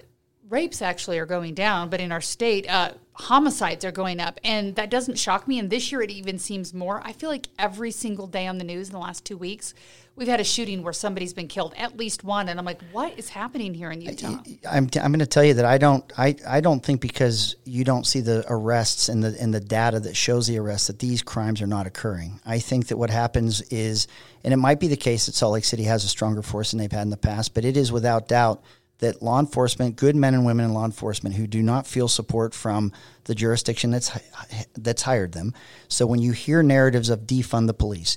rapes 0.48 0.82
actually 0.82 1.18
are 1.18 1.26
going 1.26 1.54
down, 1.54 1.88
but 1.88 2.00
in 2.00 2.12
our 2.12 2.20
state, 2.20 2.68
uh, 2.68 2.92
homicides 3.22 3.84
are 3.84 3.92
going 3.92 4.20
up. 4.20 4.40
And 4.44 4.74
that 4.76 4.90
doesn't 4.90 5.18
shock 5.18 5.46
me. 5.46 5.58
And 5.58 5.70
this 5.70 5.92
year, 5.92 6.02
it 6.02 6.10
even 6.10 6.38
seems 6.38 6.74
more. 6.74 7.00
I 7.04 7.12
feel 7.12 7.30
like 7.30 7.48
every 7.58 7.90
single 7.90 8.26
day 8.26 8.46
on 8.46 8.58
the 8.58 8.64
news 8.64 8.88
in 8.88 8.92
the 8.92 8.98
last 8.98 9.24
two 9.24 9.36
weeks, 9.36 9.74
we've 10.16 10.28
had 10.28 10.40
a 10.40 10.44
shooting 10.44 10.82
where 10.82 10.92
somebody's 10.92 11.32
been 11.32 11.48
killed, 11.48 11.72
at 11.76 11.96
least 11.96 12.24
one. 12.24 12.48
And 12.48 12.58
I'm 12.58 12.64
like, 12.64 12.80
what 12.90 13.16
is 13.18 13.28
happening 13.28 13.74
here 13.74 13.90
in 13.90 14.00
Utah? 14.00 14.38
I'm, 14.68 14.88
t- 14.88 14.98
I'm 15.00 15.12
going 15.12 15.20
to 15.20 15.26
tell 15.26 15.44
you 15.44 15.54
that 15.54 15.64
I 15.64 15.78
don't 15.78 16.10
I, 16.18 16.34
I 16.46 16.60
don't 16.60 16.84
think 16.84 17.00
because 17.00 17.56
you 17.64 17.84
don't 17.84 18.06
see 18.06 18.20
the 18.20 18.44
arrests 18.48 19.08
and 19.08 19.22
the 19.22 19.36
and 19.40 19.54
the 19.54 19.60
data 19.60 20.00
that 20.00 20.16
shows 20.16 20.46
the 20.46 20.58
arrests 20.58 20.88
that 20.88 20.98
these 20.98 21.22
crimes 21.22 21.62
are 21.62 21.66
not 21.66 21.86
occurring. 21.86 22.40
I 22.44 22.58
think 22.58 22.88
that 22.88 22.96
what 22.96 23.10
happens 23.10 23.62
is, 23.62 24.08
and 24.44 24.52
it 24.52 24.58
might 24.58 24.80
be 24.80 24.88
the 24.88 24.96
case 24.96 25.26
that 25.26 25.34
Salt 25.34 25.54
Lake 25.54 25.64
City 25.64 25.84
has 25.84 26.04
a 26.04 26.08
stronger 26.08 26.42
force 26.42 26.72
than 26.72 26.78
they've 26.78 26.92
had 26.92 27.02
in 27.02 27.10
the 27.10 27.16
past, 27.16 27.54
but 27.54 27.64
it 27.64 27.76
is 27.76 27.92
without 27.92 28.28
doubt 28.28 28.62
that 29.02 29.22
law 29.22 29.38
enforcement, 29.38 29.96
good 29.96 30.16
men 30.16 30.34
and 30.34 30.46
women 30.46 30.64
in 30.64 30.72
law 30.72 30.86
enforcement 30.86 31.36
who 31.36 31.46
do 31.46 31.62
not 31.62 31.86
feel 31.86 32.08
support 32.08 32.54
from 32.54 32.90
the 33.24 33.34
jurisdiction 33.34 33.90
that's 33.90 34.10
that's 34.84 35.02
hired 35.02 35.32
them. 35.32 35.52
So 35.88 36.06
when 36.06 36.20
you 36.20 36.32
hear 36.32 36.62
narratives 36.62 37.10
of 37.10 37.26
defund 37.26 37.66
the 37.66 37.74
police, 37.74 38.16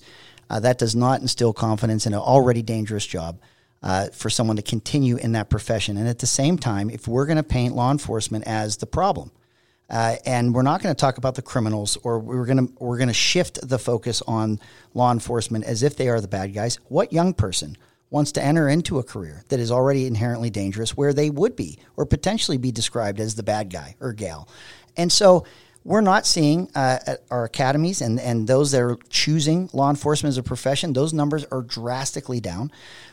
uh, 0.50 0.62
that 0.62 0.80
does 0.80 0.96
not 0.96 1.22
instill 1.22 1.54
confidence 1.54 2.08
in 2.08 2.14
an 2.14 2.20
already 2.20 2.62
dangerous 2.62 3.06
job. 3.06 3.40
uh, 3.86 4.08
for 4.08 4.30
someone 4.30 4.56
to 4.56 4.64
continue 4.64 5.16
in 5.16 5.34
that 5.34 5.50
profession. 5.50 5.96
And 5.96 6.08
at 6.08 6.20
the 6.20 6.28
same 6.28 6.58
time, 6.58 6.90
if 6.90 7.08
we're 7.08 7.28
going 7.28 7.38
to 7.38 7.44
paint 7.44 7.76
law 7.76 7.92
enforcement 7.92 8.46
as 8.48 8.78
the 8.78 8.88
problem, 8.88 9.32
uh, 9.88 10.16
and 10.26 10.56
we're 10.56 10.64
not 10.64 10.82
going 10.82 10.94
to 10.94 11.00
talk 11.00 11.20
about 11.20 11.36
the 11.36 11.44
criminals, 11.44 11.96
or 12.04 12.18
we're 12.18 12.48
going 12.48 12.68
to 12.68 12.74
we're 12.80 12.98
going 12.98 13.08
to 13.08 13.14
shift 13.14 13.60
the 13.68 13.78
focus 13.78 14.24
on 14.28 14.60
law 14.96 15.12
enforcement 15.12 15.64
as 15.66 15.84
if 15.84 15.96
they 15.96 16.10
are 16.10 16.20
the 16.20 16.28
bad 16.28 16.54
guys. 16.54 16.80
What 16.88 17.14
young 17.14 17.36
person 17.36 17.78
wants 18.10 18.32
to 18.34 18.44
enter 18.44 18.70
into 18.70 19.00
a 19.00 19.04
career 19.04 19.44
that 19.50 19.60
is 19.60 19.72
already 19.72 20.06
inherently 20.06 20.50
dangerous, 20.50 20.96
where 20.96 21.14
they 21.14 21.30
would 21.30 21.56
be 21.56 21.80
or 21.96 22.06
potentially 22.06 22.58
be 22.58 22.72
described 22.72 23.20
as 23.20 23.36
the 23.36 23.44
bad 23.44 23.70
guy 23.70 23.96
or 24.00 24.14
gal? 24.14 24.48
And 24.96 25.12
so 25.12 25.46
we're 25.86 26.02
not 26.02 26.26
seeing 26.26 26.70
uh, 26.74 26.98
our 27.30 27.46
academies 27.46 28.02
and, 28.02 28.20
and 28.20 28.48
those 28.48 28.72
that 28.72 28.82
are 28.82 28.98
choosing 29.10 29.70
law 29.72 29.92
enforcement 29.92 30.32
as 30.32 30.38
a 30.40 30.44
profession, 30.44 30.94
those 30.94 31.14
numbers 31.14 31.46
are 31.52 31.62
drastically 31.62 32.40
down. 32.40 32.72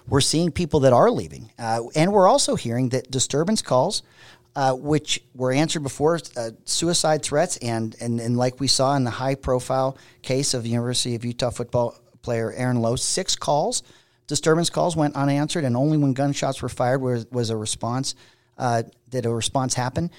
We're 0.09 0.23
seeing 0.23 0.51
people 0.51 0.81
that 0.81 0.95
are 0.95 1.11
leaving. 1.11 1.51
Uh, 1.59 1.83
and 1.95 2.13
we're 2.13 2.27
also 2.27 2.57
hearing 2.57 2.89
that 2.89 3.11
disturbance 3.11 3.61
calls, 3.61 4.03
uh, 4.57 4.73
which 4.73 5.23
were 5.35 5.53
answered 5.53 5.83
before, 5.83 6.19
uh, 6.35 6.51
suicide 6.65 7.23
threats, 7.23 7.59
and, 7.59 7.95
and, 8.01 8.19
and 8.21 8.39
like 8.39 8.59
we 8.59 8.69
saw 8.69 8.97
in 8.97 9.05
the 9.05 9.11
high 9.11 9.35
profile 9.35 9.99
case 10.23 10.55
of 10.55 10.67
University 10.67 11.15
of 11.15 11.27
Utah 11.27 11.51
football 11.51 11.95
player 12.23 12.53
Aaron 12.53 12.81
Lowe, 12.81 12.97
six 12.97 13.37
calls, 13.37 13.83
disturbance 14.33 14.71
calls 14.71 14.97
went 14.97 15.15
unanswered, 15.15 15.65
and 15.65 15.77
only 15.77 15.99
when 15.99 16.15
gunshots 16.15 16.63
were 16.63 16.71
fired 16.71 17.03
was, 17.03 17.27
was 17.31 17.51
a 17.51 17.57
response, 17.57 18.15
uh, 18.57 18.83
did 19.11 19.27
a 19.27 19.31
response 19.31 19.75
happen 19.75 20.11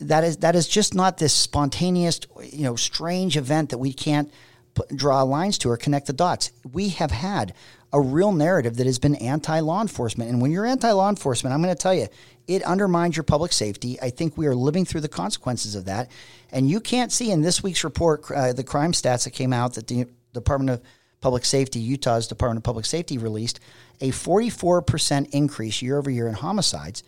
that 0.00 0.24
is 0.24 0.38
that 0.38 0.54
is 0.54 0.68
just 0.68 0.94
not 0.94 1.18
this 1.18 1.32
spontaneous, 1.32 2.20
you 2.42 2.64
know, 2.64 2.76
strange 2.76 3.36
event 3.36 3.70
that 3.70 3.78
we 3.78 3.92
can't 3.92 4.30
put, 4.74 4.94
draw 4.94 5.22
lines 5.22 5.58
to 5.58 5.70
or 5.70 5.76
connect 5.76 6.06
the 6.06 6.12
dots. 6.12 6.52
We 6.70 6.90
have 6.90 7.10
had 7.10 7.54
a 7.92 8.00
real 8.00 8.32
narrative 8.32 8.76
that 8.76 8.86
has 8.86 8.98
been 8.98 9.14
anti 9.16 9.60
law 9.60 9.80
enforcement, 9.80 10.30
and 10.30 10.40
when 10.40 10.50
you're 10.50 10.66
anti 10.66 10.90
law 10.90 11.08
enforcement, 11.08 11.54
I'm 11.54 11.62
going 11.62 11.74
to 11.74 11.80
tell 11.80 11.94
you, 11.94 12.08
it 12.46 12.62
undermines 12.62 13.16
your 13.16 13.24
public 13.24 13.52
safety. 13.52 14.00
I 14.00 14.10
think 14.10 14.36
we 14.36 14.46
are 14.46 14.54
living 14.54 14.84
through 14.84 15.00
the 15.00 15.08
consequences 15.08 15.74
of 15.74 15.86
that, 15.86 16.10
and 16.50 16.68
you 16.68 16.80
can't 16.80 17.10
see 17.10 17.30
in 17.30 17.40
this 17.40 17.62
week's 17.62 17.84
report 17.84 18.30
uh, 18.30 18.52
the 18.52 18.64
crime 18.64 18.92
stats 18.92 19.24
that 19.24 19.30
came 19.30 19.52
out 19.52 19.74
that 19.74 19.86
the 19.86 20.06
Department 20.34 20.70
of 20.70 20.82
Public 21.20 21.44
Safety, 21.44 21.80
Utah's 21.80 22.26
Department 22.26 22.58
of 22.58 22.64
Public 22.64 22.84
Safety, 22.84 23.18
released 23.18 23.60
a 24.00 24.10
44% 24.10 25.30
increase 25.32 25.82
year 25.82 25.98
over 25.98 26.10
year 26.10 26.28
in 26.28 26.34
homicides 26.34 27.02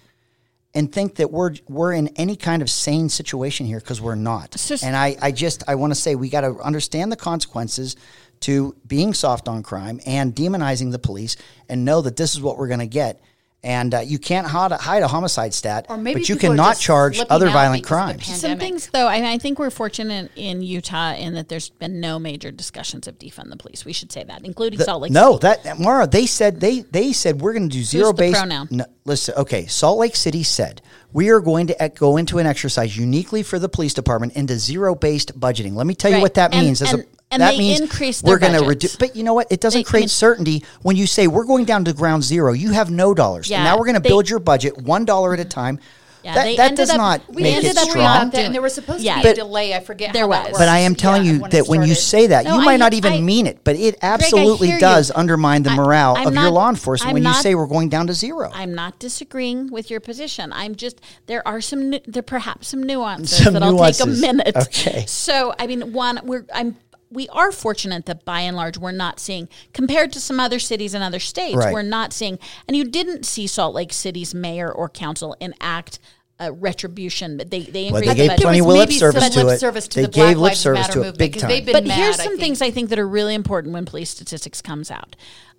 and 0.75 0.93
think 0.93 1.17
that 1.17 1.31
we're 1.31 1.55
we're 1.69 1.93
in 1.93 2.09
any 2.17 2.37
kind 2.37 2.63
of 2.63 2.71
sane 2.71 3.09
situation 3.09 3.67
here 3.67 3.81
because 3.81 4.01
we're 4.01 4.15
not. 4.15 4.53
Just, 4.53 4.85
and 4.85 4.95
I, 4.95 5.17
I 5.21 5.33
just 5.33 5.65
I 5.67 5.75
want 5.77 5.93
to 5.93 5.95
say 5.95 6.15
we 6.15 6.29
got 6.29 6.43
to 6.43 6.59
understand 6.61 7.11
the 7.11 7.17
consequences 7.17 7.97
to 8.41 8.77
being 8.87 9.15
soft 9.15 9.49
on 9.49 9.63
crime 9.63 10.01
and 10.07 10.35
demonizing 10.35 10.93
the 10.93 10.99
police 10.99 11.37
and 11.69 11.85
know 11.85 12.03
that 12.03 12.17
this 12.17 12.35
is 12.35 12.41
what 12.41 12.59
we're 12.59 12.69
going 12.69 12.81
to 12.81 12.87
get 12.87 13.21
and 13.65 13.93
uh, 13.93 14.01
you 14.01 14.19
can't 14.19 14.47
hide 14.47 14.71
a, 14.71 14.77
hide 14.77 15.03
a 15.03 15.09
homicide 15.09 15.53
stat, 15.53 15.87
but 15.89 16.29
you 16.29 16.37
cannot 16.37 16.79
charge 16.79 17.21
other 17.29 17.51
violent 17.51 17.85
crimes. 17.85 18.27
Some 18.27 18.59
things, 18.59 18.89
though, 18.89 19.09
I, 19.09 19.33
I, 19.33 19.39
think 19.39 19.59
we're 19.59 19.71
fortunate 19.71 20.31
in 20.37 20.63
Utah 20.63 21.15
in 21.15 21.35
that 21.35 21.49
there's 21.49 21.69
been 21.69 21.99
no 21.99 22.21
major 22.21 22.53
discussions 22.53 23.09
of 23.09 23.19
defund 23.19 23.51
the 23.51 23.57
police. 23.57 23.85
We 23.85 23.93
should 23.93 24.13
say 24.13 24.23
that, 24.25 24.45
including 24.45 24.79
the, 24.79 24.85
Salt 24.85 25.03
Lake. 25.03 25.13
No, 25.13 25.39
City. 25.41 25.61
that 25.65 25.81
Mara, 25.81 26.07
they 26.07 26.27
said 26.27 26.61
they 26.61 26.81
they 26.81 27.13
said 27.13 27.41
we're 27.41 27.53
going 27.53 27.69
to 27.69 27.77
do 27.77 27.83
zero 27.83 28.13
based 28.13 28.39
pronoun. 28.39 28.69
No, 28.71 28.85
listen, 29.05 29.35
okay, 29.37 29.67
Salt 29.67 29.99
Lake 29.99 30.15
City 30.15 30.45
said 30.45 30.81
we 31.13 31.31
are 31.31 31.41
going 31.41 31.67
to 31.69 31.93
go 31.97 32.17
into 32.17 32.39
an 32.39 32.47
exercise 32.47 32.97
uniquely 32.97 33.43
for 33.43 33.59
the 33.59 33.69
police 33.69 33.95
department 33.95 34.35
into 34.35 34.57
zero 34.57 34.95
based 34.95 35.39
budgeting. 35.39 35.75
Let 35.75 35.87
me 35.87 35.95
tell 35.95 36.13
right. 36.13 36.19
you 36.19 36.23
what 36.23 36.35
that 36.35 36.53
means. 36.53 36.81
And, 36.81 36.89
as 36.89 36.95
and, 36.95 37.03
a 37.03 37.18
and 37.31 37.43
that 37.43 37.53
they 37.53 37.59
means 37.59 37.81
increase 37.81 38.23
we're 38.23 38.39
going 38.39 38.59
to 38.59 38.65
reduce. 38.65 38.97
But 38.97 39.17
you 39.17 39.23
know 39.23 39.35
what? 39.35 39.51
It 39.51 39.61
doesn't 39.61 39.81
they, 39.81 39.85
create 39.85 40.03
I 40.03 40.05
mean, 40.05 40.09
certainty 40.09 40.65
when 40.83 40.97
you 40.97 41.07
say 41.07 41.27
we're 41.27 41.45
going 41.45 41.65
down 41.65 41.85
to 41.85 41.93
ground 41.93 42.25
zero. 42.25 42.53
You 42.53 42.73
have 42.73 42.91
no 42.91 43.15
dollars. 43.15 43.51
Yeah, 43.51 43.59
and 43.59 43.65
now 43.65 43.79
we're 43.79 43.87
going 43.87 44.01
to 44.01 44.09
build 44.09 44.29
your 44.29 44.39
budget 44.39 44.79
one 44.79 45.05
dollar 45.05 45.35
at 45.35 45.41
a 45.41 45.45
time. 45.45 45.79
Yeah, 46.25 46.35
that, 46.35 46.57
that 46.57 46.77
does 46.77 46.91
up, 46.91 46.97
not 46.97 47.29
we 47.33 47.43
make 47.43 47.57
ended 47.57 47.71
it 47.71 47.79
up 47.79 47.89
strong. 47.89 48.31
That, 48.31 48.35
and 48.35 48.55
there 48.55 48.61
was 48.61 48.75
supposed 48.75 49.03
yeah. 49.03 49.15
to 49.15 49.21
be 49.21 49.29
but, 49.29 49.33
a 49.33 49.35
delay. 49.37 49.73
I 49.73 49.81
forget. 49.81 50.13
There 50.13 50.27
was, 50.27 50.51
but 50.53 50.69
I 50.69 50.81
am 50.81 50.97
telling 50.97 51.25
yeah, 51.25 51.33
you 51.33 51.41
when 51.41 51.51
that 51.53 51.69
when 51.69 51.83
you 51.85 51.95
say 51.95 52.27
that, 52.27 52.45
no, 52.45 52.59
you 52.59 52.65
might 52.65 52.75
I, 52.75 52.77
not 52.79 52.93
even 52.93 53.13
I, 53.13 53.21
mean 53.21 53.47
it, 53.47 53.63
but 53.63 53.77
it 53.77 54.01
Greg, 54.01 54.03
absolutely 54.03 54.77
does 54.79 55.11
you. 55.11 55.15
undermine 55.15 55.63
the 55.63 55.71
morale 55.71 56.17
I, 56.17 56.25
of 56.25 56.35
not, 56.35 56.43
your 56.43 56.51
law 56.51 56.69
enforcement 56.71 57.11
I'm 57.11 57.15
when 57.15 57.23
not, 57.23 57.37
you 57.37 57.43
say 57.43 57.55
we're 57.55 57.69
going 57.69 57.89
down 57.89 58.09
to 58.09 58.15
zero. 58.15 58.51
I'm 58.53 58.75
not 58.75 58.99
disagreeing 58.99 59.71
with 59.71 59.91
your 59.91 60.01
position. 60.01 60.53
I'm 60.53 60.75
just 60.75 61.01
there 61.27 61.47
are 61.47 61.61
some 61.61 61.95
there 62.07 62.23
perhaps 62.23 62.69
some 62.69 62.83
nuances 62.83 63.45
some 63.45 63.55
that 63.55 63.61
nuances. 63.61 64.01
I'll 64.01 64.07
take 64.09 64.17
a 64.17 64.21
minute. 64.21 64.57
Okay. 64.57 65.05
So 65.07 65.55
I 65.57 65.69
mean, 65.69 65.93
one 65.93 66.21
we're 66.25 66.45
I'm 66.53 66.77
we 67.11 67.29
are 67.29 67.53
fortunate 67.53 68.07
that 68.07 68.25
by 68.25 68.41
and 68.41 68.57
large 68.57 68.77
we're 68.79 68.93
not 68.93 69.19
seeing 69.19 69.49
compared 69.73 70.13
to 70.13 70.21
some 70.21 70.39
other 70.39 70.59
cities 70.59 70.95
and 70.95 71.03
other 71.03 71.19
states 71.19 71.57
right. 71.57 71.73
we're 71.73 71.83
not 71.83 72.13
seeing 72.13 72.39
and 72.67 72.77
you 72.77 72.85
didn't 72.85 73.25
see 73.25 73.47
Salt 73.47 73.75
Lake 73.75 73.93
City's 73.93 74.35
mayor 74.35 74.71
or 74.71 74.89
council 74.89 75.37
enact 75.41 75.99
uh, 76.41 76.53
retribution, 76.53 77.37
but 77.37 77.51
they 77.51 77.63
they 77.63 77.91
well, 77.91 78.01
they 78.01 78.15
gave 78.15 78.31
the 78.31 78.37
plenty 78.37 78.61
of 78.61 78.67
lip 78.67 78.91
service 78.93 79.29
to 79.31 79.49
it. 79.49 79.59
Service 79.59 79.89
to 79.89 80.01
they 80.01 80.07
the 80.07 80.09
gave 80.09 80.15
Black 80.15 80.37
lip 80.37 80.43
Lives 80.43 80.61
service 80.61 80.81
Matter 80.83 80.93
to 80.93 81.01
it 81.01 81.03
movement, 81.03 81.19
big 81.19 81.33
'cause 81.33 81.43
time. 81.43 81.65
but 81.65 81.85
mad, 81.85 81.99
here's 81.99 82.17
some 82.17 82.29
think. 82.29 82.41
things 82.41 82.63
I 82.63 82.71
think 82.71 82.91
that 82.91 82.99
are 82.99 83.09
really 83.09 83.35
important 83.35 83.75
when 83.75 83.85
police 83.85 84.11
statistics 84.11 84.63
comes 84.63 84.91
out. 84.91 85.17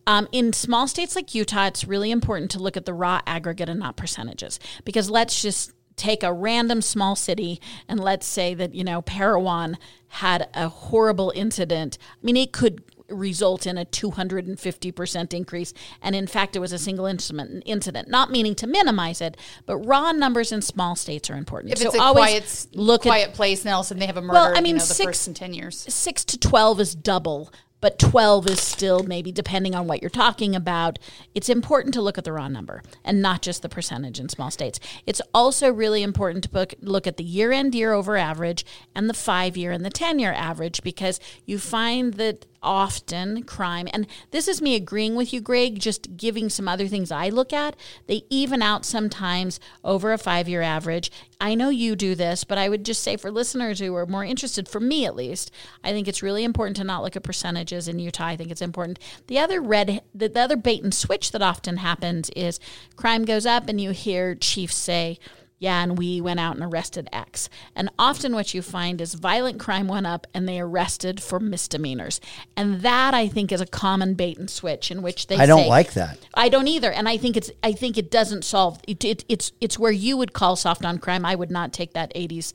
Um, 0.07 0.27
in 0.31 0.53
small 0.53 0.87
states 0.87 1.15
like 1.15 1.35
Utah, 1.35 1.67
it's 1.67 1.85
really 1.85 2.11
important 2.11 2.49
to 2.51 2.59
look 2.59 2.77
at 2.77 2.85
the 2.85 2.93
raw 2.93 3.21
aggregate 3.27 3.69
and 3.69 3.79
not 3.79 3.97
percentages 3.97 4.59
because 4.85 5.09
let's 5.09 5.41
just 5.41 5.73
take 5.99 6.23
a 6.23 6.33
random 6.33 6.81
small 6.81 7.15
city 7.15 7.61
and 7.87 7.99
let's 7.99 8.25
say 8.25 8.53
that 8.55 8.73
you 8.73 8.83
know 8.83 9.01
Parowan 9.01 9.77
had 10.07 10.49
a 10.55 10.69
horrible 10.69 11.31
incident. 11.35 11.97
I 12.11 12.25
mean, 12.25 12.37
it 12.37 12.51
could 12.51 12.81
result 13.09 13.65
in 13.65 13.77
a 13.77 13.85
250% 13.85 15.33
increase 15.33 15.73
and 15.99 16.15
in 16.15 16.27
fact 16.27 16.55
it 16.55 16.59
was 16.59 16.71
a 16.71 16.77
single 16.77 17.07
incident 17.07 17.63
incident 17.65 18.07
not 18.07 18.29
meaning 18.29 18.53
to 18.53 18.67
minimize 18.67 19.19
it 19.19 19.35
but 19.65 19.77
raw 19.77 20.11
numbers 20.11 20.51
in 20.51 20.61
small 20.61 20.95
states 20.95 21.27
are 21.27 21.35
important 21.35 21.73
If 21.73 21.79
so 21.79 21.87
it's 21.87 21.95
a 21.95 22.01
always 22.01 22.23
quiet, 22.23 22.67
look 22.75 23.01
quiet 23.01 23.29
at 23.29 23.33
place, 23.33 23.65
Nelson, 23.65 23.97
they 23.97 24.05
have 24.05 24.17
a 24.17 24.21
murder. 24.21 24.33
Well, 24.33 24.53
I 24.55 24.61
mean, 24.61 24.67
you 24.67 24.73
know, 24.73 24.79
the 24.79 24.93
six- 24.93 25.05
first 25.05 25.27
in 25.27 25.33
ten 25.33 25.55
years. 25.55 25.85
6 25.91 26.23
to 26.25 26.37
12 26.37 26.79
is 26.81 26.93
double 26.93 27.51
but 27.81 27.99
12 27.99 28.47
is 28.49 28.59
still 28.59 29.03
maybe 29.03 29.31
depending 29.31 29.75
on 29.75 29.87
what 29.87 30.01
you're 30.01 30.09
talking 30.09 30.55
about 30.55 30.99
it's 31.33 31.49
important 31.49 31.93
to 31.93 32.01
look 32.01 32.17
at 32.17 32.23
the 32.23 32.31
raw 32.31 32.47
number 32.47 32.81
and 33.03 33.21
not 33.21 33.41
just 33.41 33.61
the 33.61 33.69
percentage 33.69 34.19
in 34.19 34.29
small 34.29 34.51
states. 34.51 34.79
It's 35.05 35.21
also 35.33 35.71
really 35.71 36.03
important 36.03 36.43
to 36.43 36.49
book, 36.49 36.73
look 36.81 37.07
at 37.07 37.17
the 37.17 37.23
year 37.23 37.51
end 37.51 37.75
year 37.75 37.93
over 37.93 38.17
average 38.17 38.65
and 38.95 39.09
the 39.09 39.13
five 39.13 39.55
year 39.57 39.71
and 39.71 39.85
the 39.85 39.89
10 39.89 40.19
year 40.19 40.33
average 40.33 40.83
because 40.83 41.19
you 41.45 41.59
find 41.59 42.15
that 42.15 42.45
often 42.61 43.43
crime. 43.43 43.87
And 43.93 44.07
this 44.31 44.47
is 44.47 44.61
me 44.61 44.75
agreeing 44.75 45.15
with 45.15 45.33
you 45.33 45.41
greg 45.41 45.79
just 45.79 46.17
giving 46.17 46.49
some 46.49 46.67
other 46.67 46.87
things 46.87 47.11
i 47.11 47.29
look 47.29 47.53
at. 47.53 47.75
They 48.07 48.23
even 48.29 48.61
out 48.61 48.85
sometimes 48.85 49.59
over 49.83 50.11
a 50.11 50.17
five 50.17 50.49
year 50.49 50.61
average. 50.61 51.11
I 51.41 51.55
know 51.55 51.69
you 51.69 51.95
do 51.95 52.15
this 52.15 52.43
but 52.43 52.57
i 52.57 52.67
would 52.67 52.83
just 52.83 53.01
say 53.01 53.15
for 53.15 53.31
listeners 53.31 53.79
who 53.79 53.95
are 53.95 54.05
more 54.05 54.25
interested 54.25 54.67
for 54.67 54.79
me 54.79 55.05
at 55.05 55.15
least 55.15 55.51
i 55.83 55.91
think 55.91 56.07
it's 56.07 56.21
really 56.21 56.43
important 56.43 56.75
to 56.77 56.83
not 56.83 57.01
look 57.01 57.15
at 57.15 57.23
percentages 57.23 57.87
in 57.87 57.99
utah. 57.99 58.27
I 58.27 58.35
think 58.35 58.51
it's 58.51 58.61
important. 58.61 58.99
The 59.27 59.39
other 59.39 59.61
red 59.61 60.01
the, 60.13 60.27
the 60.27 60.41
other 60.41 60.57
bait 60.57 60.83
and 60.83 60.93
switch 60.93 61.31
that 61.31 61.41
often 61.41 61.77
happens 61.77 62.29
is 62.35 62.59
crime 62.95 63.25
goes 63.25 63.45
up 63.45 63.69
and 63.69 63.79
you 63.79 63.91
hear 63.91 64.35
chiefs 64.35 64.75
say 64.75 65.17
yeah, 65.59 65.83
and 65.83 65.97
we 65.97 66.21
went 66.21 66.39
out 66.39 66.55
and 66.55 66.63
arrested 66.63 67.09
X. 67.13 67.49
And 67.75 67.89
often 67.99 68.33
what 68.33 68.53
you 68.53 68.61
find 68.61 68.99
is 69.01 69.13
violent 69.13 69.59
crime 69.59 69.87
went 69.87 70.07
up 70.07 70.25
and 70.33 70.47
they 70.47 70.59
arrested 70.59 71.21
for 71.21 71.39
misdemeanors. 71.39 72.21
And 72.57 72.81
that 72.81 73.13
I 73.13 73.27
think 73.27 73.51
is 73.51 73.61
a 73.61 73.65
common 73.65 74.13
bait 74.13 74.37
and 74.37 74.49
switch 74.49 74.89
in 74.89 75.01
which 75.01 75.27
they 75.27 75.35
I 75.35 75.45
don't 75.45 75.63
say- 75.63 75.69
like 75.69 75.93
that. 75.93 76.17
I 76.33 76.49
don't 76.49 76.67
either. 76.67 76.91
And 76.91 77.07
I 77.09 77.17
think 77.17 77.35
it's 77.37 77.51
I 77.61 77.73
think 77.73 77.97
it 77.97 78.09
doesn't 78.09 78.43
solve 78.45 78.79
it, 78.87 79.03
it, 79.03 79.25
it's 79.27 79.51
it's 79.59 79.77
where 79.77 79.91
you 79.91 80.15
would 80.17 80.33
call 80.33 80.55
soft 80.55 80.85
on 80.85 80.97
crime. 80.97 81.25
I 81.25 81.35
would 81.35 81.51
not 81.51 81.73
take 81.73 81.93
that 81.93 82.13
80s 82.15 82.53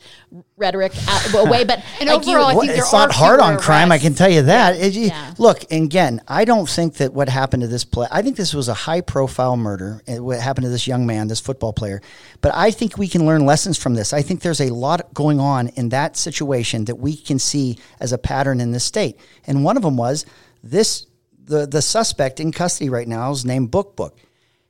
rhetoric 0.56 0.92
out, 1.08 1.34
away, 1.46 1.64
but 1.64 1.82
And 2.00 2.08
like 2.08 2.26
you- 2.26 2.32
overall, 2.32 2.46
I 2.50 2.54
Well, 2.54 2.60
think 2.62 2.72
there 2.72 2.82
it's 2.82 2.92
not 2.92 3.10
are 3.10 3.12
hard 3.12 3.40
on 3.40 3.54
fewer 3.54 3.62
crime. 3.62 3.92
I 3.92 3.98
can 3.98 4.14
tell 4.14 4.30
you 4.30 4.42
that. 4.42 4.76
It- 4.76 4.94
you- 4.94 5.08
Yeah. 5.08 5.34
Look, 5.38 5.70
again, 5.70 6.20
I 6.28 6.44
don't 6.44 6.68
think 6.68 6.94
that 6.94 7.12
what 7.12 7.28
happened 7.28 7.62
to 7.62 7.66
this 7.68 7.84
play. 7.84 8.06
I 8.10 8.22
think 8.22 8.36
this 8.36 8.54
was 8.54 8.68
a 8.68 8.74
high-profile 8.74 9.56
murder. 9.56 10.00
eh, 10.06 10.18
What 10.18 10.40
happened 10.40 10.64
to 10.64 10.70
this 10.70 10.86
young 10.86 11.06
man, 11.06 11.28
this 11.28 11.40
football 11.40 11.72
player. 11.72 12.00
But 12.40 12.54
I 12.54 12.70
think 12.70 12.93
we 12.98 13.08
can 13.08 13.26
learn 13.26 13.44
lessons 13.46 13.78
from 13.78 13.94
this. 13.94 14.12
I 14.12 14.22
think 14.22 14.40
there's 14.40 14.60
a 14.60 14.70
lot 14.74 15.12
going 15.14 15.40
on 15.40 15.68
in 15.68 15.88
that 15.90 16.16
situation 16.16 16.84
that 16.86 16.96
we 16.96 17.16
can 17.16 17.38
see 17.38 17.78
as 18.00 18.12
a 18.12 18.18
pattern 18.18 18.60
in 18.60 18.70
this 18.72 18.84
state. 18.84 19.18
And 19.46 19.64
one 19.64 19.76
of 19.76 19.82
them 19.82 19.96
was 19.96 20.26
this: 20.62 21.06
the 21.42 21.66
the 21.66 21.82
suspect 21.82 22.40
in 22.40 22.52
custody 22.52 22.88
right 22.90 23.08
now 23.08 23.30
is 23.30 23.44
named 23.44 23.70
Buk 23.70 23.96
Buk. 23.96 24.16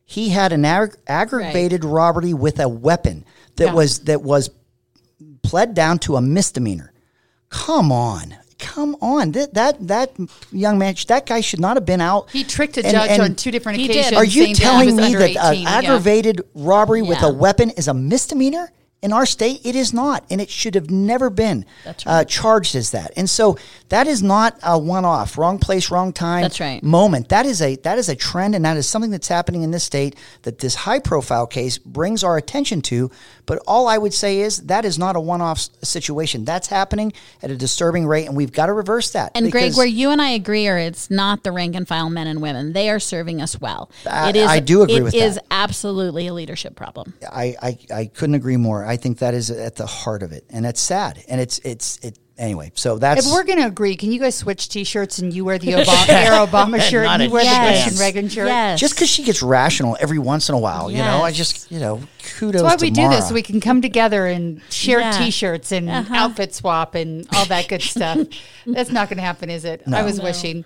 He 0.05 0.29
had 0.31 0.53
an 0.53 0.65
ag- 0.65 0.97
aggravated 1.07 1.85
robbery 1.85 2.35
with 2.35 2.61
a 2.61 2.69
weapon 2.69 3.25
that 3.57 3.67
Yeah. 3.69 3.73
was 3.75 4.01
that 4.01 4.23
was 4.23 4.51
pled 5.43 5.75
down 5.75 5.99
to 6.01 6.17
a 6.17 6.21
misdemeanor. 6.21 6.93
Come 7.49 7.91
on. 7.93 8.35
Come 8.65 8.97
on. 9.01 9.33
That 9.33 9.55
that 9.55 9.87
that 9.89 10.13
young 10.51 10.79
man, 10.79 10.95
that 11.09 11.27
guy 11.27 11.41
should 11.41 11.61
not 11.61 11.77
have 11.77 11.85
been 11.85 12.01
out. 12.01 12.31
He 12.31 12.45
tricked 12.45 12.77
a 12.79 12.85
And- 12.85 12.93
judge 12.93 13.11
and 13.11 13.23
on 13.23 13.35
two 13.35 13.51
different 13.51 13.79
He 13.79 13.87
did. 13.89 13.97
occasions. 13.97 14.17
Are 14.17 14.25
you 14.25 14.31
saying 14.31 14.55
that 14.55 14.59
he 14.59 14.65
telling 14.65 14.97
me 14.97 15.15
that 15.15 15.31
18, 15.31 15.39
an 15.39 15.63
yeah. 15.63 15.71
aggravated 15.79 16.41
robbery 16.55 17.03
with 17.03 17.23
a 17.23 17.33
weapon 17.33 17.71
is 17.71 17.89
a 17.89 17.95
misdemeanor? 17.95 18.73
In 19.03 19.13
our 19.13 19.27
state, 19.27 19.61
it 19.65 19.77
is 19.77 19.93
not, 19.93 20.25
and 20.31 20.41
it 20.41 20.49
should 20.49 20.75
have 20.75 20.91
never 20.91 21.29
been 21.29 21.67
That's 21.85 22.07
uh, 22.07 22.25
charged 22.25 22.75
as 22.75 22.93
that. 22.93 23.13
And 23.19 23.29
so 23.29 23.59
That 23.95 24.09
is 24.09 24.25
not 24.25 24.59
a 24.65 24.77
one-off, 24.77 25.39
wrong 25.39 25.61
place, 25.61 25.89
wrong 25.89 26.13
time. 26.13 26.43
That's 26.43 26.59
right. 26.59 26.83
Moment. 26.83 27.29
That 27.29 27.47
is 27.47 27.63
a 27.63 27.77
that 27.77 27.97
is 27.97 28.09
a 28.09 28.17
trend, 28.17 28.57
and 28.57 28.65
that 28.65 28.77
is 28.77 28.89
something 28.89 29.13
that's 29.13 29.29
happening 29.29 29.63
in 29.63 29.71
this 29.71 29.85
state 29.85 30.17
that 30.43 30.59
this 30.59 30.75
high-profile 30.75 31.47
case 31.47 31.79
brings 31.79 32.25
our 32.25 32.37
attention 32.37 32.83
to. 32.83 33.13
But 33.47 33.63
all 33.69 33.87
I 33.87 33.99
would 33.99 34.13
say 34.13 34.41
is 34.41 34.65
that 34.67 34.85
is 34.85 34.99
not 34.99 35.15
a 35.15 35.21
one-off 35.21 35.69
situation. 35.85 36.45
That's 36.45 36.67
happening 36.67 37.13
at 37.41 37.53
a 37.53 37.57
disturbing 37.57 38.05
rate, 38.05 38.27
and 38.27 38.37
we've 38.37 38.51
got 38.51 38.67
to 38.67 38.73
reverse 38.73 39.13
that. 39.13 39.31
And 39.37 39.53
Greg, 39.53 39.77
where 39.77 39.87
you 39.87 40.11
and 40.11 40.21
I 40.21 40.31
agree, 40.31 40.67
are 40.67 40.77
it's 40.77 41.09
not 41.09 41.45
the 41.45 41.53
rank 41.53 41.77
and 41.77 41.87
file 41.87 42.11
men 42.11 42.27
and 42.27 42.43
women. 42.43 42.73
They 42.73 42.91
are 42.91 42.99
serving 42.99 43.41
us 43.41 43.61
well. 43.61 43.93
I- 44.11 44.31
it 44.31 44.35
is. 44.35 44.49
I 44.49 44.59
do 44.59 44.83
agree 44.83 44.97
it 44.97 45.03
with 45.05 45.15
is 45.15 45.37
that. 45.37 45.45
absolutely 45.53 46.27
a 46.27 46.35
leadership 46.35 46.75
problem. 46.75 47.15
I, 47.31 47.55
I, 47.63 47.79
I 47.95 48.07
couldn't 48.07 48.35
agree 48.35 48.57
more. 48.57 48.85
I 48.85 48.97
think 48.97 49.19
that 49.19 49.35
is 49.35 49.53
at 49.53 49.77
the 49.77 49.87
heart 49.87 50.25
of 50.25 50.33
it, 50.33 50.45
and 50.51 50.67
it's 50.67 50.81
sad. 50.81 51.23
And 51.29 51.41
it's 51.41 51.61
it's 51.61 51.99
it 52.03 52.19
anyway. 52.39 52.73
So 52.75 52.99
that's 52.99 53.27
If 53.27 53.33
we're 53.33 53.45
going 53.45 53.59
to 53.59 53.67
agree, 53.67 53.97
can 53.97 54.11
you 54.13 54.21
guys 54.21 54.35
switch 54.35 54.69
T-shirts 54.69 55.19
and 55.19 55.33
you 55.33 55.45
wear 55.45 55.59
the 55.59 55.69
Obama, 55.73 56.09
Air 56.09 56.33
Obama 56.47 56.81
shirt 56.81 57.07
and 57.07 57.23
you 57.23 57.31
wear 57.31 57.45
chance. 57.45 57.85
the 57.85 57.91
Bush 57.93 58.01
Reagan 58.01 58.29
shirt? 58.29 58.47
Yes. 58.49 58.81
just 58.81 58.95
because 58.95 59.09
she 59.09 59.23
gets 59.23 59.43
rational 59.43 59.97
every 60.01 60.19
once 60.19 60.49
in 60.49 60.55
a 60.55 60.59
while. 60.59 60.91
You 60.91 60.99
know, 60.99 61.23
I 61.23 61.31
just 61.33 61.71
you 61.71 61.79
know 61.81 62.01
kudos. 62.39 62.63
That's 62.63 62.73
why 62.73 62.77
to 62.77 62.85
we 62.85 62.91
do 62.91 63.09
this. 63.09 63.29
So 63.29 63.35
we 63.35 63.43
can 63.43 63.61
come 63.61 63.81
together 63.83 64.27
and 64.27 64.61
share 64.71 65.01
Yeah. 65.01 65.13
T-shirts 65.13 65.73
and 65.73 65.89
Uh-huh. 65.91 66.15
outfit 66.15 66.55
swap 66.55 66.95
and 66.95 67.27
all 67.35 67.45
that 67.47 67.69
good 67.69 67.83
stuff. 67.83 68.19
That's 68.67 68.91
not 68.91 69.09
going 69.09 69.19
to 69.19 69.23
happen, 69.25 69.51
is 69.51 69.65
it? 69.65 69.83
I 69.93 70.03
was 70.03 70.21
wishing. 70.21 70.65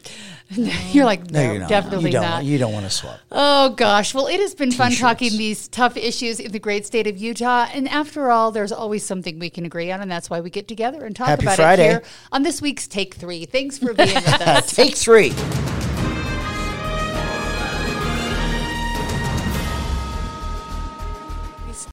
You're 0.93 1.05
like, 1.05 1.31
no, 1.31 1.43
no, 1.45 1.51
you're 1.53 1.61
not. 1.61 1.69
definitely 1.69 2.07
you 2.07 2.13
don't, 2.13 2.23
not. 2.23 2.45
You 2.45 2.57
don't 2.59 2.73
want 2.73 2.87
to 2.87 2.91
swap. 2.91 3.21
Oh 3.31 3.71
gosh. 3.71 4.15
Well, 4.15 4.27
it 4.29 4.41
has 4.41 4.55
been 4.55 4.71
fun 4.73 4.91
T-shirts. 4.91 5.01
talking 5.01 5.31
these 5.37 5.69
tough 5.69 5.97
issues 5.97 6.41
in 6.41 6.53
the 6.53 6.59
great 6.59 6.87
state 6.87 7.07
of 7.07 7.19
Utah. 7.19 7.67
And 7.73 7.87
after 7.89 8.31
all, 8.31 8.51
there's 8.51 8.73
always 8.73 9.05
something 9.05 9.39
we 9.39 9.51
can 9.51 9.67
agree 9.67 9.93
on, 9.93 10.01
and 10.01 10.11
that's 10.11 10.31
why 10.31 10.41
we 10.41 10.49
get 10.49 10.67
together 10.67 11.05
and 11.05 11.15
talk 11.15 11.29
Happy 11.29 11.45
about 11.45 11.57
Friday. 11.57 11.85
it 11.87 11.91
here 11.91 12.03
on 12.33 12.45
this 12.45 12.63
week's 12.63 12.89
Take 12.89 13.15
Three. 13.15 13.45
Thanks 13.45 13.77
for 13.79 13.93
being 13.93 14.15
with 14.15 14.27
us. 14.41 14.75
Take 14.75 14.97
three. 14.97 15.33